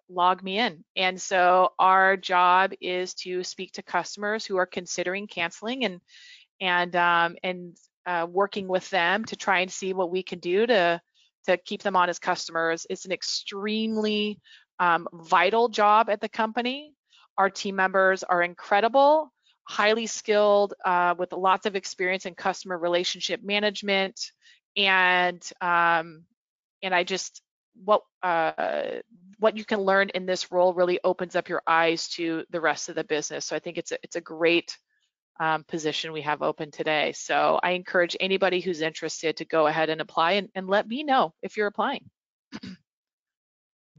in, 0.47 0.83
And 0.95 1.21
so 1.21 1.73
our 1.77 2.17
job 2.17 2.71
is 2.81 3.13
to 3.13 3.43
speak 3.43 3.73
to 3.73 3.83
customers 3.83 4.43
who 4.43 4.57
are 4.57 4.65
considering 4.65 5.27
canceling 5.27 5.85
and 5.85 6.01
and 6.59 6.95
um, 6.95 7.35
and 7.43 7.77
uh, 8.07 8.25
working 8.27 8.67
with 8.67 8.89
them 8.89 9.25
to 9.25 9.35
try 9.35 9.59
and 9.59 9.71
see 9.71 9.93
what 9.93 10.09
we 10.09 10.23
can 10.23 10.39
do 10.39 10.65
to 10.65 10.99
to 11.45 11.57
keep 11.57 11.83
them 11.83 11.95
on 11.95 12.09
as 12.09 12.17
customers. 12.17 12.87
It's 12.89 13.05
an 13.05 13.11
extremely 13.11 14.39
um, 14.79 15.07
vital 15.13 15.69
job 15.69 16.09
at 16.09 16.19
the 16.19 16.29
company. 16.29 16.95
Our 17.37 17.51
team 17.51 17.75
members 17.75 18.23
are 18.23 18.41
incredible, 18.41 19.31
highly 19.65 20.07
skilled, 20.07 20.73
uh, 20.83 21.13
with 21.15 21.31
lots 21.31 21.67
of 21.67 21.75
experience 21.75 22.25
in 22.25 22.33
customer 22.33 22.75
relationship 22.75 23.43
management, 23.43 24.31
and 24.75 25.47
um, 25.61 26.23
and 26.81 26.95
I 26.95 27.03
just 27.03 27.43
what 27.83 28.01
uh, 28.23 29.01
what 29.39 29.57
you 29.57 29.65
can 29.65 29.81
learn 29.81 30.09
in 30.09 30.25
this 30.25 30.51
role 30.51 30.73
really 30.73 30.99
opens 31.03 31.35
up 31.35 31.49
your 31.49 31.61
eyes 31.67 32.07
to 32.09 32.43
the 32.51 32.61
rest 32.61 32.89
of 32.89 32.95
the 32.95 33.03
business. 33.03 33.45
So 33.45 33.55
I 33.55 33.59
think 33.59 33.77
it's 33.77 33.91
a, 33.91 33.97
it's 34.01 34.15
a 34.15 34.21
great 34.21 34.77
um, 35.39 35.63
position 35.65 36.13
we 36.13 36.21
have 36.21 36.41
open 36.41 36.71
today. 36.71 37.11
So 37.11 37.59
I 37.61 37.71
encourage 37.71 38.15
anybody 38.19 38.61
who's 38.61 38.81
interested 38.81 39.37
to 39.37 39.45
go 39.45 39.67
ahead 39.67 39.89
and 39.89 39.99
apply 39.99 40.33
and, 40.33 40.49
and 40.55 40.67
let 40.67 40.87
me 40.87 41.03
know 41.03 41.33
if 41.41 41.57
you're 41.57 41.67
applying. 41.67 42.09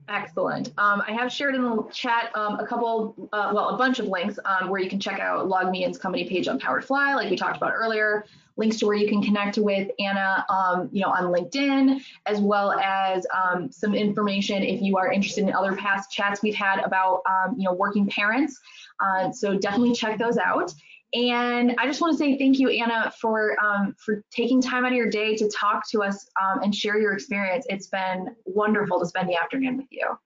Excellent. 0.08 0.68
Um, 0.78 1.02
I 1.06 1.12
have 1.12 1.32
shared 1.32 1.56
in 1.56 1.62
the 1.62 1.82
chat 1.92 2.30
um, 2.36 2.60
a 2.60 2.66
couple, 2.66 3.14
uh, 3.32 3.50
well, 3.52 3.70
a 3.70 3.76
bunch 3.76 3.98
of 3.98 4.06
links 4.06 4.38
um, 4.44 4.68
where 4.70 4.80
you 4.80 4.88
can 4.88 5.00
check 5.00 5.18
out 5.18 5.48
LogMeIn's 5.48 5.98
company 5.98 6.28
page 6.28 6.46
on 6.46 6.60
Power 6.60 6.80
Fly, 6.80 7.14
like 7.14 7.28
we 7.28 7.36
talked 7.36 7.56
about 7.56 7.72
earlier, 7.74 8.24
links 8.56 8.78
to 8.78 8.86
where 8.86 8.94
you 8.94 9.08
can 9.08 9.20
connect 9.20 9.58
with 9.58 9.90
Anna, 9.98 10.46
um, 10.48 10.88
you 10.92 11.02
know, 11.02 11.10
on 11.10 11.24
LinkedIn, 11.24 12.00
as 12.26 12.40
well 12.40 12.72
as 12.72 13.26
um, 13.34 13.70
some 13.72 13.96
information 13.96 14.62
if 14.62 14.80
you 14.80 14.96
are 14.96 15.10
interested 15.10 15.42
in 15.42 15.52
other 15.52 15.74
past 15.74 16.10
chats 16.10 16.40
we've 16.40 16.54
had 16.54 16.78
about, 16.84 17.22
um, 17.26 17.56
you 17.58 17.64
know, 17.64 17.72
working 17.72 18.06
parents. 18.06 18.60
Uh, 19.00 19.32
so 19.32 19.58
definitely 19.58 19.92
check 19.92 20.18
those 20.18 20.38
out. 20.38 20.72
And 21.16 21.74
I 21.78 21.86
just 21.86 22.02
want 22.02 22.12
to 22.12 22.18
say 22.18 22.36
thank 22.36 22.58
you, 22.58 22.68
Anna, 22.68 23.10
for 23.18 23.58
um, 23.58 23.94
for 23.98 24.22
taking 24.30 24.60
time 24.60 24.84
out 24.84 24.92
of 24.92 24.96
your 24.98 25.08
day 25.08 25.34
to 25.36 25.48
talk 25.48 25.88
to 25.92 26.02
us 26.02 26.28
um, 26.38 26.62
and 26.62 26.74
share 26.74 26.98
your 26.98 27.14
experience. 27.14 27.64
It's 27.70 27.86
been 27.86 28.36
wonderful 28.44 29.00
to 29.00 29.06
spend 29.06 29.26
the 29.26 29.36
afternoon 29.36 29.78
with 29.78 29.86
you. 29.88 30.18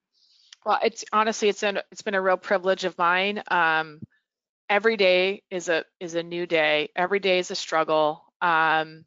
Well, 0.66 0.80
it's 0.82 1.04
honestly 1.12 1.48
it's 1.48 1.60
been 1.60 1.78
it's 1.92 2.02
been 2.02 2.16
a 2.16 2.20
real 2.20 2.36
privilege 2.36 2.84
of 2.84 2.98
mine. 2.98 3.40
Um, 3.48 4.00
every 4.68 4.96
day 4.96 5.44
is 5.48 5.68
a 5.68 5.84
is 6.00 6.16
a 6.16 6.24
new 6.24 6.44
day. 6.44 6.88
Every 6.96 7.20
day 7.20 7.38
is 7.38 7.52
a 7.52 7.54
struggle, 7.54 8.24
um, 8.42 9.04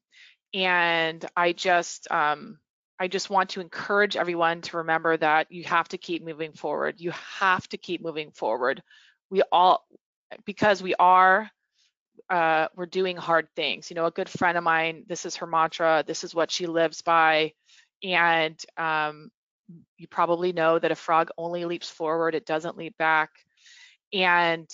and 0.53 1.25
I 1.35 1.51
just 1.51 2.09
um, 2.09 2.59
I 2.97 3.09
just 3.09 3.29
want 3.29 3.49
to 3.51 3.61
encourage 3.61 4.15
everyone 4.15 4.61
to 4.61 4.77
remember 4.77 5.17
that 5.17 5.51
you 5.51 5.65
have 5.65 5.89
to 5.89 5.97
keep 5.97 6.23
moving 6.23 6.53
forward. 6.53 7.01
You 7.01 7.11
have 7.11 7.67
to 7.69 7.77
keep 7.77 8.01
moving 8.01 8.31
forward. 8.31 8.81
We 9.29 9.41
all 9.51 9.85
because 10.45 10.81
we 10.81 10.95
are 10.95 11.51
uh, 12.29 12.67
we're 12.75 12.85
doing 12.85 13.17
hard 13.17 13.47
things. 13.55 13.89
You 13.89 13.95
know, 13.95 14.05
a 14.05 14.11
good 14.11 14.29
friend 14.29 14.57
of 14.57 14.63
mine, 14.63 15.05
this 15.07 15.25
is 15.25 15.37
her 15.37 15.47
mantra, 15.47 16.03
this 16.05 16.23
is 16.23 16.33
what 16.33 16.51
she 16.51 16.67
lives 16.67 17.01
by. 17.01 17.53
And 18.03 18.59
um, 18.77 19.31
you 19.97 20.07
probably 20.07 20.51
know 20.51 20.79
that 20.79 20.91
a 20.91 20.95
frog 20.95 21.29
only 21.37 21.65
leaps 21.65 21.89
forward, 21.89 22.35
it 22.35 22.45
doesn't 22.45 22.77
leap 22.77 22.97
back. 22.97 23.29
And 24.11 24.67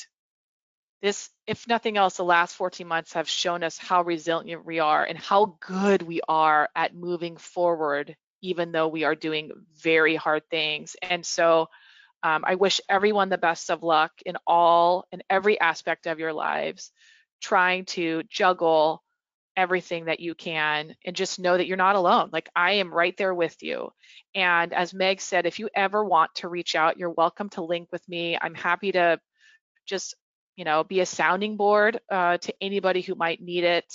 this, 1.02 1.30
if 1.48 1.68
nothing 1.68 1.98
else, 1.98 2.18
the 2.18 2.24
last 2.24 2.56
14 2.56 2.88
months 2.88 3.14
have 3.14 3.30
shown 3.30 3.64
us 3.64 3.78
how 3.78 4.04
resilient 4.04 4.66
we 4.66 4.80
are 4.80 5.04
and 5.04 5.18
how 5.18 5.58
good 5.62 6.02
we 6.02 6.20
are 6.28 6.70
at 6.76 6.96
moving 6.96 7.38
forward, 7.38 8.16
even 8.42 8.72
though 8.72 8.88
we 8.90 9.06
are 9.06 9.16
doing 9.16 9.52
very 9.82 10.16
hard 10.16 10.44
things. 10.50 10.98
And 11.02 11.26
so 11.26 11.70
um, 12.22 12.44
I 12.46 12.56
wish 12.56 12.82
everyone 12.90 13.30
the 13.30 13.38
best 13.38 13.72
of 13.72 13.82
luck 13.82 14.12
in 14.26 14.36
all, 14.46 15.06
in 15.12 15.24
every 15.30 15.60
aspect 15.60 16.06
of 16.06 16.20
your 16.20 16.34
lives 16.34 16.92
trying 17.42 17.86
to 17.86 18.24
juggle 18.30 19.04
everything 19.58 20.06
that 20.06 20.22
you 20.22 20.36
can 20.36 20.96
and 21.06 21.16
just 21.16 21.40
know 21.40 21.58
that 21.58 21.68
you're 21.68 21.76
not 21.76 21.98
alone. 21.98 22.30
Like 22.32 22.50
I 22.56 22.74
am 22.74 22.94
right 22.94 23.16
there 23.18 23.34
with 23.34 23.62
you. 23.62 23.90
And 24.34 24.74
as 24.74 24.94
Meg 24.94 25.20
said, 25.20 25.46
if 25.46 25.60
you 25.60 25.70
ever 25.76 26.04
want 26.04 26.34
to 26.36 26.48
reach 26.48 26.76
out, 26.76 26.98
you're 26.98 27.10
welcome 27.10 27.50
to 27.50 27.62
link 27.62 27.90
with 27.92 28.08
me. 28.08 28.38
I'm 28.42 28.56
happy 28.56 28.94
to 28.94 29.20
just 29.86 30.16
you 30.56 30.66
know 30.66 30.84
be 30.84 31.00
a 31.00 31.06
sounding 31.06 31.58
board 31.58 32.00
uh, 32.12 32.38
to 32.38 32.54
anybody 32.62 33.02
who 33.02 33.16
might 33.16 33.42
need 33.42 33.64
it. 33.64 33.86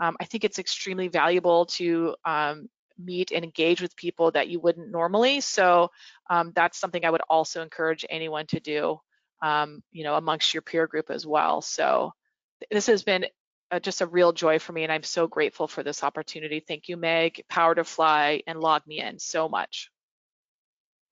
Um, 0.00 0.16
I 0.20 0.24
think 0.24 0.44
it's 0.44 0.58
extremely 0.58 1.08
valuable 1.08 1.66
to 1.66 2.14
um, 2.24 2.68
meet 2.98 3.32
and 3.32 3.44
engage 3.44 3.80
with 3.80 3.96
people 3.96 4.30
that 4.32 4.48
you 4.48 4.60
wouldn't 4.60 4.90
normally. 4.90 5.40
So 5.40 5.90
um, 6.28 6.52
that's 6.54 6.78
something 6.78 7.04
I 7.04 7.10
would 7.10 7.22
also 7.28 7.62
encourage 7.62 8.04
anyone 8.08 8.46
to 8.48 8.60
do, 8.60 9.00
um, 9.42 9.82
you 9.92 10.04
know, 10.04 10.14
amongst 10.16 10.54
your 10.54 10.62
peer 10.62 10.86
group 10.86 11.10
as 11.10 11.26
well. 11.26 11.62
So 11.62 12.12
this 12.70 12.86
has 12.86 13.02
been 13.02 13.26
uh, 13.70 13.80
just 13.80 14.00
a 14.00 14.06
real 14.06 14.32
joy 14.32 14.58
for 14.58 14.72
me 14.72 14.82
and 14.82 14.92
I'm 14.92 15.02
so 15.02 15.26
grateful 15.26 15.68
for 15.68 15.82
this 15.82 16.02
opportunity. 16.02 16.60
Thank 16.60 16.88
you, 16.88 16.96
Meg, 16.96 17.44
PowerToFly, 17.50 18.42
and 18.46 18.58
LogMeIn 18.58 19.20
so 19.20 19.48
much. 19.48 19.90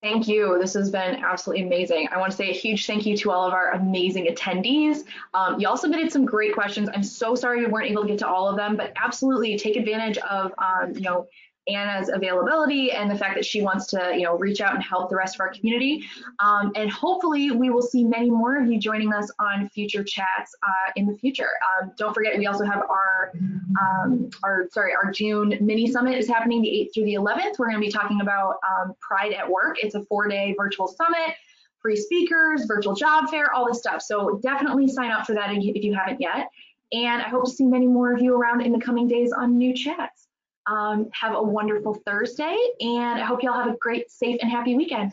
Thank 0.00 0.28
you. 0.28 0.58
This 0.60 0.74
has 0.74 0.90
been 0.90 1.16
absolutely 1.16 1.64
amazing. 1.66 2.08
I 2.12 2.18
want 2.18 2.30
to 2.30 2.36
say 2.36 2.50
a 2.50 2.54
huge 2.54 2.86
thank 2.86 3.04
you 3.04 3.16
to 3.16 3.32
all 3.32 3.48
of 3.48 3.52
our 3.52 3.72
amazing 3.72 4.26
attendees. 4.26 5.02
Um, 5.34 5.58
y'all 5.58 5.76
submitted 5.76 6.12
some 6.12 6.24
great 6.24 6.54
questions. 6.54 6.88
I'm 6.94 7.02
so 7.02 7.34
sorry 7.34 7.64
we 7.64 7.66
weren't 7.66 7.90
able 7.90 8.02
to 8.02 8.08
get 8.08 8.20
to 8.20 8.28
all 8.28 8.48
of 8.48 8.56
them, 8.56 8.76
but 8.76 8.92
absolutely 8.94 9.58
take 9.58 9.74
advantage 9.74 10.16
of, 10.18 10.52
um, 10.58 10.92
you 10.94 11.00
know, 11.00 11.26
Anna's 11.68 12.08
availability 12.08 12.92
and 12.92 13.10
the 13.10 13.16
fact 13.16 13.34
that 13.36 13.44
she 13.44 13.62
wants 13.62 13.86
to, 13.88 14.12
you 14.14 14.22
know, 14.22 14.36
reach 14.36 14.60
out 14.60 14.74
and 14.74 14.82
help 14.82 15.10
the 15.10 15.16
rest 15.16 15.34
of 15.34 15.40
our 15.40 15.50
community. 15.50 16.04
Um, 16.38 16.72
and 16.74 16.90
hopefully 16.90 17.50
we 17.50 17.70
will 17.70 17.82
see 17.82 18.04
many 18.04 18.30
more 18.30 18.60
of 18.60 18.70
you 18.70 18.78
joining 18.78 19.12
us 19.12 19.30
on 19.38 19.68
future 19.68 20.02
chats 20.02 20.54
uh, 20.62 20.92
in 20.96 21.06
the 21.06 21.16
future. 21.16 21.48
Um, 21.80 21.92
don't 21.96 22.14
forget, 22.14 22.36
we 22.38 22.46
also 22.46 22.64
have 22.64 22.82
our, 22.88 23.32
um, 23.80 24.30
our, 24.42 24.68
sorry, 24.72 24.92
our 24.94 25.10
June 25.10 25.56
mini 25.60 25.90
summit 25.90 26.16
is 26.16 26.28
happening 26.28 26.62
the 26.62 26.68
8th 26.68 26.94
through 26.94 27.04
the 27.04 27.14
11th. 27.14 27.58
We're 27.58 27.68
going 27.68 27.80
to 27.80 27.86
be 27.86 27.92
talking 27.92 28.20
about 28.20 28.56
um, 28.68 28.94
Pride 29.00 29.32
at 29.32 29.48
Work. 29.48 29.76
It's 29.82 29.94
a 29.94 30.02
four-day 30.04 30.54
virtual 30.58 30.88
summit 30.88 31.34
free 31.80 31.96
speakers, 31.96 32.64
virtual 32.66 32.94
job 32.94 33.30
fair, 33.30 33.52
all 33.52 33.66
this 33.66 33.78
stuff. 33.78 34.02
So 34.02 34.40
definitely 34.42 34.88
sign 34.88 35.10
up 35.10 35.26
for 35.26 35.34
that 35.34 35.50
if 35.54 35.84
you 35.84 35.94
haven't 35.94 36.20
yet. 36.20 36.50
And 36.92 37.22
I 37.22 37.28
hope 37.28 37.44
to 37.44 37.50
see 37.50 37.66
many 37.66 37.86
more 37.86 38.12
of 38.12 38.20
you 38.20 38.34
around 38.34 38.62
in 38.62 38.72
the 38.72 38.80
coming 38.80 39.08
days 39.08 39.32
on 39.32 39.58
new 39.58 39.74
chats. 39.74 40.27
Um, 40.70 41.08
have 41.12 41.34
a 41.34 41.42
wonderful 41.42 41.94
Thursday, 42.06 42.56
and 42.80 43.20
I 43.20 43.24
hope 43.24 43.42
you 43.42 43.50
all 43.50 43.58
have 43.58 43.72
a 43.72 43.76
great, 43.78 44.10
safe, 44.10 44.38
and 44.42 44.50
happy 44.50 44.74
weekend. 44.74 45.12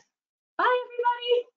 Bye, 0.57 0.83
everybody. 0.85 1.54